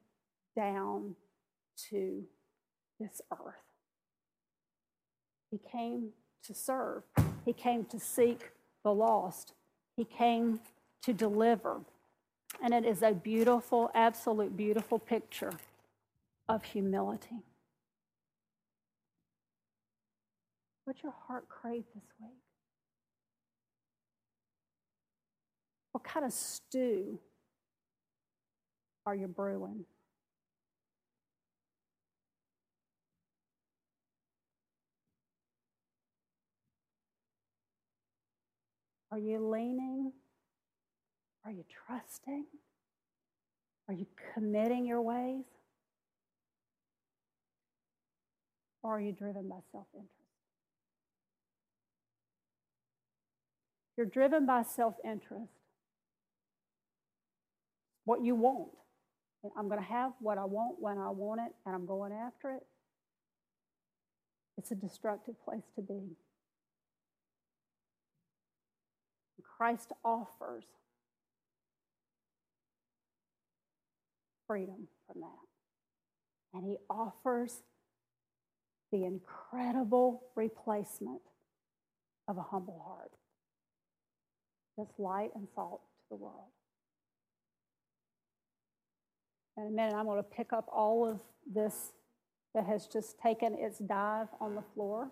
down 0.57 1.15
to 1.91 2.25
this 3.01 3.21
earth. 3.33 3.55
He 5.51 5.59
came 5.71 6.11
to 6.45 6.55
serve, 6.55 7.03
He 7.45 7.53
came 7.53 7.85
to 7.87 7.99
seek 7.99 8.51
the 8.83 8.93
lost, 8.93 9.55
He 9.97 10.05
came 10.05 10.61
to 11.03 11.13
deliver. 11.13 11.81
And 12.63 12.73
it 12.73 12.85
is 12.85 13.03
a 13.03 13.13
beautiful, 13.13 13.91
absolute 13.95 14.57
beautiful 14.57 14.99
picture 14.99 15.53
of 16.49 16.63
humility. 16.65 17.43
What's 20.85 21.03
your 21.03 21.15
heart 21.27 21.49
crave 21.49 21.85
this 21.95 22.05
week? 22.21 22.31
What 25.93 26.05
kind 26.05 26.27
of 26.27 26.33
stew 26.33 27.19
are 29.07 29.15
you 29.15 29.27
brewing? 29.29 29.85
Are 39.15 39.19
you 39.19 39.49
leaning? 39.49 40.11
Are 41.45 41.53
you 41.53 41.65
trusting? 41.87 42.47
Are 43.87 43.95
you 43.95 44.09
committing 44.35 44.85
your 44.85 45.01
ways? 45.01 45.45
Or 48.83 48.97
are 48.97 49.01
you 49.01 49.13
driven 49.13 49.49
by 49.49 49.61
self 49.71 49.87
interest? 49.95 50.11
You're 53.97 54.07
driven 54.07 54.47
by 54.47 54.65
self 54.65 54.95
interest. 55.05 55.53
What 58.07 58.21
you 58.25 58.35
want. 58.35 58.71
I'm 59.57 59.69
going 59.69 59.81
to 59.81 59.87
have 59.87 60.11
what 60.19 60.39
I 60.39 60.45
want 60.45 60.79
when 60.81 60.99
I 60.99 61.11
want 61.11 61.41
it, 61.41 61.55
and 61.65 61.73
I'm 61.73 61.87
going 61.87 62.13
after 62.13 62.51
it. 62.51 62.67
It's 64.59 64.73
a 64.73 64.75
destructive 64.75 65.37
place 65.45 65.71
to 65.77 65.83
be. 65.83 66.17
Christ 69.57 69.93
offers 70.05 70.65
freedom 74.47 74.89
from 75.07 75.21
that. 75.21 76.57
And 76.57 76.65
he 76.65 76.77
offers 76.89 77.63
the 78.93 79.05
incredible 79.05 80.23
replacement 80.37 81.21
of 82.29 82.39
a 82.39 82.43
humble 82.43 82.83
heart 82.87 83.11
that's 84.77 84.99
light 84.99 85.31
and 85.35 85.49
salt 85.55 85.81
to 85.83 86.09
the 86.11 86.17
world. 86.17 86.49
In 89.57 89.67
a 89.67 89.71
minute, 89.71 89.95
I'm 89.95 90.07
going 90.07 90.19
to 90.19 90.23
pick 90.23 90.53
up 90.53 90.69
all 90.73 91.09
of 91.09 91.21
this 91.53 91.93
that 92.55 92.65
has 92.67 92.87
just 92.87 93.19
taken 93.19 93.55
its 93.55 93.79
dive 93.79 94.29
on 94.41 94.55
the 94.55 94.63
floor. 94.75 95.11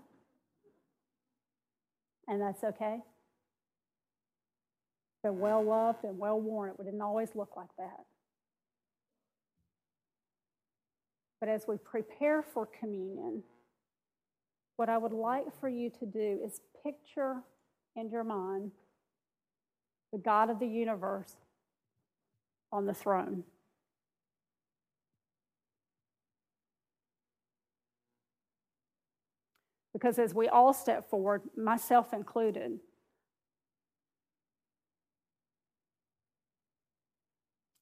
And 2.28 2.40
that's 2.40 2.62
okay. 2.64 3.01
They're 5.23 5.33
well 5.33 5.62
loved 5.62 6.05
and 6.05 6.18
well 6.18 6.41
worn. 6.41 6.70
It 6.79 6.85
didn't 6.85 7.01
always 7.01 7.31
look 7.35 7.57
like 7.57 7.68
that. 7.79 8.01
But 11.41 11.49
as 11.49 11.64
we 11.66 11.77
prepare 11.77 12.43
for 12.43 12.66
communion, 12.66 13.43
what 14.77 14.89
I 14.89 14.99
would 14.99 15.12
like 15.12 15.45
for 15.61 15.68
you 15.68 15.91
to 15.91 16.07
do 16.07 16.41
is 16.45 16.61
picture 16.85 17.37
in 17.97 18.11
your 18.11 18.25
mind 18.25 18.73
the 20.12 20.18
God 20.18 20.51
of 20.51 20.59
the 20.59 20.66
universe 20.66 21.37
on 22.70 22.87
the 22.87 22.95
throne. 22.95 23.45
Because 29.93 30.18
as 30.18 30.35
we 30.35 30.49
all 30.49 30.73
step 30.73 31.09
forward, 31.09 31.43
myself 31.57 32.12
included, 32.12 32.79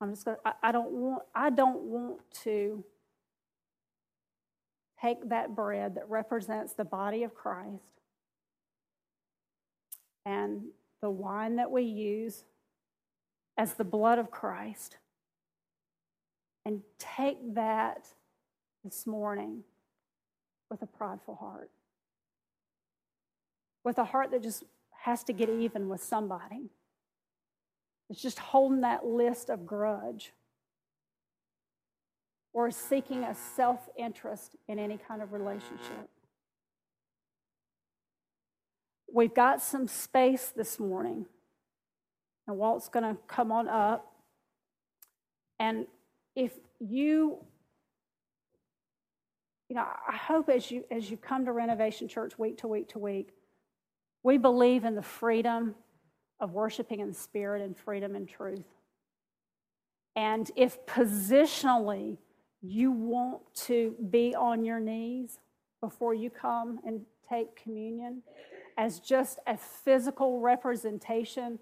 I'm 0.01 0.11
just 0.11 0.25
going 0.25 0.39
I 0.63 0.73
don't 0.73 0.91
want, 0.93 1.23
I 1.35 1.51
don't 1.51 1.83
want 1.83 2.21
to 2.45 2.85
take 5.01 5.29
that 5.29 5.55
bread 5.55 5.95
that 5.97 6.09
represents 6.09 6.73
the 6.73 6.85
body 6.85 7.23
of 7.23 7.35
Christ 7.35 8.01
and 10.25 10.63
the 11.01 11.11
wine 11.11 11.57
that 11.57 11.71
we 11.71 11.83
use 11.83 12.45
as 13.57 13.75
the 13.75 13.85
blood 13.85 14.19
of 14.19 14.31
Christ 14.31 14.97
and 16.65 16.83
take 16.99 17.55
that 17.55 18.09
this 18.85 19.07
morning 19.07 19.65
with 20.71 20.83
a 20.83 20.87
prideful 20.87 21.37
heart. 21.37 21.71
With 23.85 23.99
a 23.99 24.05
heart 24.05 24.31
that 24.31 24.43
just 24.43 24.65
has 25.05 25.25
to 25.25 25.33
get 25.33 25.49
even 25.49 25.89
with 25.89 26.03
somebody. 26.03 26.71
It's 28.11 28.21
just 28.21 28.41
holding 28.41 28.81
that 28.81 29.07
list 29.07 29.51
of 29.51 29.65
grudge 29.65 30.33
or 32.53 32.73
seeking 32.73 33.23
a 33.23 33.37
self 33.55 33.89
interest 33.97 34.57
in 34.67 34.81
any 34.81 34.99
kind 34.99 35.23
of 35.23 35.33
relationship. 35.33 36.11
We've 39.13 39.35
got 39.35 39.63
some 39.63 39.87
space 39.87 40.53
this 40.55 40.81
morning, 40.81 41.27
and 42.49 42.57
Walt's 42.57 42.89
going 42.89 43.15
to 43.15 43.21
come 43.29 43.53
on 43.53 43.69
up. 43.69 44.13
And 45.61 45.87
if 46.35 46.53
you, 46.81 47.39
you 49.69 49.77
know, 49.77 49.83
I 50.09 50.17
hope 50.17 50.49
as 50.49 50.69
you 50.69 50.85
as 50.91 51.09
you 51.13 51.17
come 51.17 51.45
to 51.45 51.53
Renovation 51.53 52.09
Church 52.09 52.37
week 52.37 52.59
to 52.59 52.67
week 52.67 52.89
to 52.89 52.99
week, 52.99 53.29
we 54.25 54.37
believe 54.37 54.85
in 54.85 54.97
the 54.97 55.03
freedom 55.03 55.77
of 56.41 56.53
worshiping 56.53 57.01
in 57.01 57.13
spirit 57.13 57.63
and 57.63 57.77
freedom 57.77 58.15
and 58.15 58.29
truth. 58.29 58.65
And 60.17 60.51
if 60.57 60.85
positionally 60.87 62.19
you 62.63 62.91
want 62.91 63.43
to 63.55 63.95
be 64.11 64.35
on 64.35 64.65
your 64.65 64.81
knees 64.81 65.39
before 65.81 66.15
you 66.15 66.31
come 66.31 66.81
and 66.85 67.03
take 67.29 67.57
communion 67.57 68.23
as 68.77 68.99
just 69.01 69.39
a 69.47 69.57
physical 69.57 70.41
representation 70.41 71.59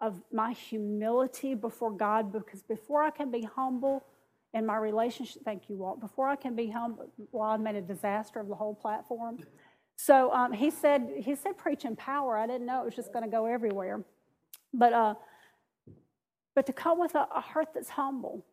of 0.00 0.22
my 0.32 0.52
humility 0.52 1.54
before 1.54 1.90
God, 1.90 2.32
because 2.32 2.62
before 2.62 3.02
I 3.02 3.10
can 3.10 3.30
be 3.30 3.42
humble 3.42 4.04
in 4.52 4.66
my 4.66 4.76
relationship, 4.76 5.42
thank 5.44 5.68
you, 5.68 5.76
Walt, 5.76 6.00
before 6.00 6.28
I 6.28 6.36
can 6.36 6.54
be 6.54 6.68
humble, 6.68 7.10
well, 7.32 7.48
I 7.48 7.56
made 7.56 7.76
a 7.76 7.80
disaster 7.80 8.40
of 8.40 8.48
the 8.48 8.54
whole 8.54 8.74
platform. 8.74 9.38
So 9.96 10.32
um, 10.32 10.52
he 10.52 10.70
said, 10.70 11.08
he 11.16 11.34
said, 11.34 11.56
preach 11.56 11.84
in 11.84 11.96
power. 11.96 12.36
I 12.36 12.46
didn't 12.46 12.66
know 12.66 12.82
it 12.82 12.84
was 12.84 12.94
just 12.94 13.12
going 13.12 13.24
to 13.24 13.30
go 13.30 13.46
everywhere. 13.46 14.04
But, 14.72 14.92
uh, 14.92 15.14
but 16.54 16.66
to 16.66 16.72
come 16.72 17.00
with 17.00 17.14
a, 17.14 17.26
a 17.34 17.40
heart 17.40 17.68
that's 17.74 17.88
humble, 17.88 18.44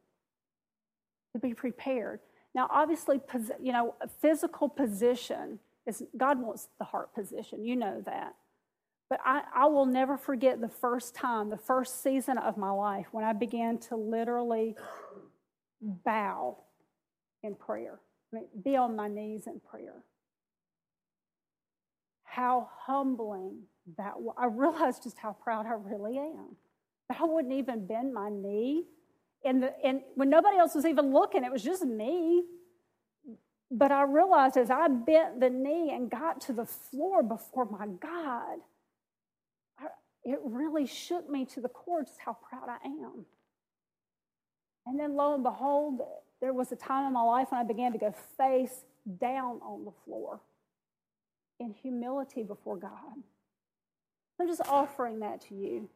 to 1.33 1.39
be 1.39 1.53
prepared. 1.53 2.19
Now, 2.55 2.67
obviously, 2.71 3.19
you 3.61 3.73
know, 3.73 3.95
physical 4.21 4.69
position 4.69 5.59
is 5.85 6.03
God 6.15 6.39
wants 6.39 6.69
the 6.79 6.85
heart 6.85 7.13
position. 7.13 7.65
You 7.65 7.75
know 7.75 8.01
that. 8.05 8.35
But 9.09 9.19
I, 9.25 9.43
I 9.53 9.65
will 9.65 9.85
never 9.85 10.17
forget 10.17 10.61
the 10.61 10.69
first 10.69 11.13
time, 11.13 11.49
the 11.49 11.57
first 11.57 12.01
season 12.01 12.37
of 12.37 12.57
my 12.57 12.71
life 12.71 13.07
when 13.11 13.25
I 13.25 13.33
began 13.33 13.77
to 13.79 13.95
literally 13.95 14.75
bow 15.81 16.57
in 17.43 17.55
prayer, 17.55 17.99
I 18.31 18.37
mean, 18.37 18.45
be 18.63 18.77
on 18.77 18.95
my 18.95 19.07
knees 19.07 19.47
in 19.47 19.59
prayer. 19.59 20.03
How 22.34 22.67
humbling 22.88 23.59
that 23.95 24.19
was. 24.19 24.34
I 24.39 24.45
realized 24.45 25.03
just 25.03 25.19
how 25.19 25.34
proud 25.34 25.67
I 25.67 25.73
really 25.73 26.17
am. 26.17 26.55
That 27.07 27.21
I 27.21 27.25
wouldn't 27.25 27.53
even 27.53 27.86
bend 27.86 28.11
my 28.11 28.29
knee. 28.31 28.86
And, 29.45 29.61
the, 29.61 29.73
and 29.86 30.01
when 30.15 30.31
nobody 30.31 30.57
else 30.57 30.73
was 30.73 30.84
even 30.84 31.13
looking, 31.13 31.43
it 31.43 31.51
was 31.51 31.61
just 31.61 31.86
me. 31.86 32.43
But 33.69 33.91
I 33.91 34.01
realized 34.01 34.57
as 34.57 34.71
I 34.71 34.88
bent 34.88 35.41
the 35.41 35.51
knee 35.51 35.91
and 35.93 36.09
got 36.09 36.41
to 36.41 36.53
the 36.53 36.65
floor 36.65 37.21
before 37.21 37.65
my 37.65 37.86
God, 37.86 38.57
I, 39.77 39.86
it 40.23 40.39
really 40.43 40.88
shook 40.88 41.29
me 41.29 41.45
to 41.53 41.61
the 41.61 41.69
core 41.69 42.01
just 42.01 42.19
how 42.19 42.36
proud 42.49 42.67
I 42.67 42.84
am. 42.84 43.27
And 44.88 44.99
then 44.99 45.15
lo 45.15 45.36
and 45.36 45.43
behold, 45.43 46.01
there 46.41 46.51
was 46.51 46.71
a 46.71 46.75
time 46.75 47.05
in 47.05 47.13
my 47.13 47.21
life 47.21 47.51
when 47.51 47.61
I 47.61 47.63
began 47.63 47.91
to 47.91 47.99
go 47.99 48.11
face 48.38 48.86
down 49.19 49.59
on 49.61 49.86
the 49.86 49.93
floor 50.03 50.39
in 51.64 51.74
humility 51.74 52.43
before 52.43 52.78
God. 52.78 52.91
I'm 54.39 54.47
just 54.47 54.61
offering 54.68 55.20
that 55.20 55.41
to 55.49 55.55
you 55.55 55.89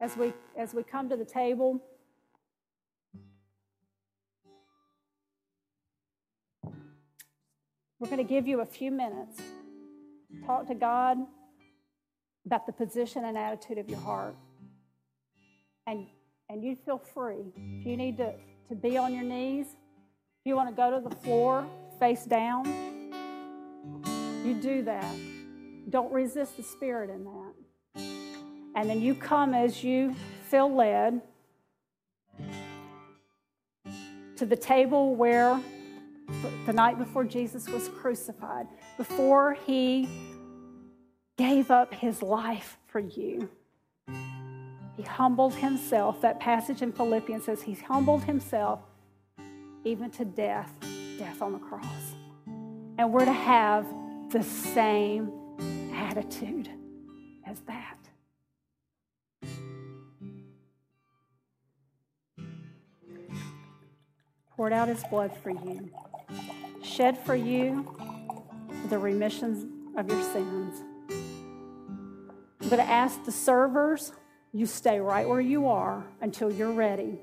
as 0.00 0.16
we 0.16 0.32
as 0.56 0.74
we 0.74 0.82
come 0.82 1.08
to 1.08 1.16
the 1.16 1.24
table. 1.24 1.80
We're 7.98 8.08
going 8.08 8.18
to 8.18 8.24
give 8.24 8.46
you 8.46 8.60
a 8.60 8.66
few 8.66 8.90
minutes 8.90 9.40
talk 10.44 10.66
to 10.68 10.74
God 10.74 11.18
about 12.44 12.66
the 12.66 12.72
position 12.72 13.24
and 13.24 13.36
attitude 13.36 13.78
of 13.78 13.88
your 13.88 13.98
heart. 13.98 14.36
And, 15.86 16.06
and 16.48 16.62
you 16.62 16.76
feel 16.76 16.98
free. 16.98 17.52
If 17.80 17.86
you 17.86 17.96
need 17.96 18.16
to, 18.18 18.34
to 18.68 18.74
be 18.74 18.96
on 18.96 19.14
your 19.14 19.24
knees, 19.24 19.66
if 19.66 20.46
you 20.46 20.56
want 20.56 20.68
to 20.68 20.74
go 20.74 20.90
to 20.90 21.08
the 21.08 21.14
floor 21.16 21.66
face 21.98 22.24
down, 22.24 22.95
you 24.46 24.54
do 24.54 24.82
that. 24.82 25.14
Don't 25.90 26.12
resist 26.12 26.56
the 26.56 26.62
Spirit 26.62 27.10
in 27.10 27.24
that. 27.24 27.52
And 28.74 28.90
then 28.90 29.00
you 29.00 29.14
come 29.14 29.54
as 29.54 29.82
you 29.82 30.14
feel 30.48 30.72
led 30.72 31.20
to 34.36 34.46
the 34.46 34.56
table 34.56 35.14
where 35.14 35.60
the 36.66 36.72
night 36.72 36.98
before 36.98 37.24
Jesus 37.24 37.68
was 37.68 37.88
crucified, 37.88 38.66
before 38.96 39.54
he 39.66 40.08
gave 41.38 41.70
up 41.70 41.94
his 41.94 42.22
life 42.22 42.76
for 42.86 43.00
you. 43.00 43.48
He 44.96 45.02
humbled 45.02 45.54
himself. 45.54 46.20
That 46.20 46.40
passage 46.40 46.82
in 46.82 46.92
Philippians 46.92 47.44
says 47.44 47.62
he 47.62 47.74
humbled 47.74 48.24
himself 48.24 48.80
even 49.84 50.10
to 50.12 50.24
death, 50.24 50.72
death 51.18 51.40
on 51.42 51.52
the 51.52 51.58
cross. 51.58 52.14
And 52.98 53.12
we're 53.12 53.24
to 53.24 53.32
have 53.32 53.86
the 54.30 54.42
same 54.42 55.30
attitude 55.94 56.68
as 57.46 57.60
that. 57.60 57.96
Poured 64.56 64.72
out 64.72 64.88
his 64.88 65.04
blood 65.04 65.32
for 65.42 65.50
you, 65.50 65.90
shed 66.82 67.18
for 67.18 67.36
you 67.36 67.86
the 68.88 68.98
remission 68.98 69.92
of 69.96 70.08
your 70.08 70.22
sins. 70.22 70.82
I'm 71.10 72.68
going 72.70 72.82
to 72.82 72.90
ask 72.90 73.22
the 73.24 73.32
servers, 73.32 74.12
you 74.52 74.66
stay 74.66 74.98
right 74.98 75.28
where 75.28 75.40
you 75.40 75.68
are 75.68 76.04
until 76.20 76.50
you're 76.50 76.72
ready, 76.72 77.20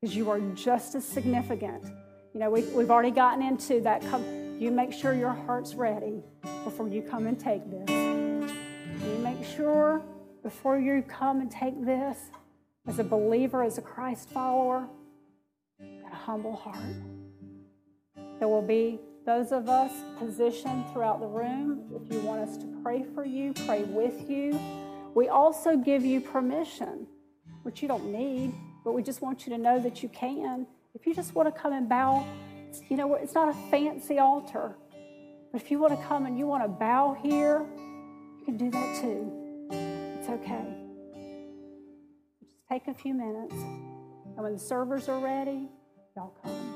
because 0.00 0.14
you 0.14 0.30
are 0.30 0.38
just 0.54 0.94
as 0.94 1.04
significant. 1.04 1.84
You 2.34 2.40
know, 2.40 2.50
we, 2.50 2.62
we've 2.62 2.90
already 2.90 3.10
gotten 3.10 3.42
into 3.42 3.80
that. 3.80 4.02
You 4.58 4.70
make 4.70 4.90
sure 4.90 5.12
your 5.12 5.34
heart's 5.34 5.74
ready 5.74 6.22
before 6.64 6.88
you 6.88 7.02
come 7.02 7.26
and 7.26 7.38
take 7.38 7.62
this. 7.70 7.90
You 7.90 9.18
make 9.18 9.44
sure 9.44 10.02
before 10.42 10.78
you 10.78 11.02
come 11.02 11.42
and 11.42 11.50
take 11.50 11.84
this, 11.84 12.16
as 12.86 12.98
a 12.98 13.04
believer, 13.04 13.62
as 13.62 13.76
a 13.76 13.82
Christ 13.82 14.30
follower, 14.30 14.88
got 15.78 16.12
a 16.12 16.16
humble 16.16 16.56
heart. 16.56 16.94
There 18.38 18.48
will 18.48 18.62
be 18.62 18.98
those 19.26 19.52
of 19.52 19.68
us 19.68 19.92
positioned 20.18 20.84
throughout 20.90 21.20
the 21.20 21.26
room, 21.26 21.90
if 21.94 22.10
you 22.10 22.20
want 22.20 22.48
us 22.48 22.56
to 22.56 22.80
pray 22.82 23.04
for 23.14 23.24
you, 23.26 23.52
pray 23.66 23.82
with 23.82 24.30
you. 24.30 24.58
We 25.14 25.28
also 25.28 25.76
give 25.76 26.02
you 26.04 26.20
permission, 26.20 27.06
which 27.62 27.82
you 27.82 27.88
don't 27.88 28.10
need, 28.10 28.54
but 28.84 28.92
we 28.92 29.02
just 29.02 29.20
want 29.20 29.46
you 29.46 29.52
to 29.52 29.58
know 29.58 29.78
that 29.80 30.02
you 30.02 30.08
can. 30.08 30.66
If 30.94 31.06
you 31.06 31.14
just 31.14 31.34
want 31.34 31.52
to 31.54 31.60
come 31.60 31.72
and 31.72 31.88
bow, 31.88 32.24
you 32.88 32.96
know, 32.96 33.14
it's 33.14 33.34
not 33.34 33.48
a 33.48 33.70
fancy 33.70 34.18
altar, 34.18 34.76
but 35.52 35.60
if 35.60 35.70
you 35.70 35.78
want 35.78 35.98
to 35.98 36.06
come 36.06 36.26
and 36.26 36.38
you 36.38 36.46
want 36.46 36.62
to 36.64 36.68
bow 36.68 37.16
here, 37.22 37.64
you 38.38 38.44
can 38.44 38.56
do 38.56 38.70
that 38.70 39.00
too. 39.00 39.32
It's 40.18 40.28
okay. 40.28 40.64
Just 42.40 42.52
take 42.68 42.88
a 42.88 42.94
few 42.94 43.14
minutes, 43.14 43.54
and 43.54 44.36
when 44.36 44.52
the 44.52 44.58
servers 44.58 45.08
are 45.08 45.18
ready, 45.18 45.68
y'all 46.16 46.34
come. 46.42 46.75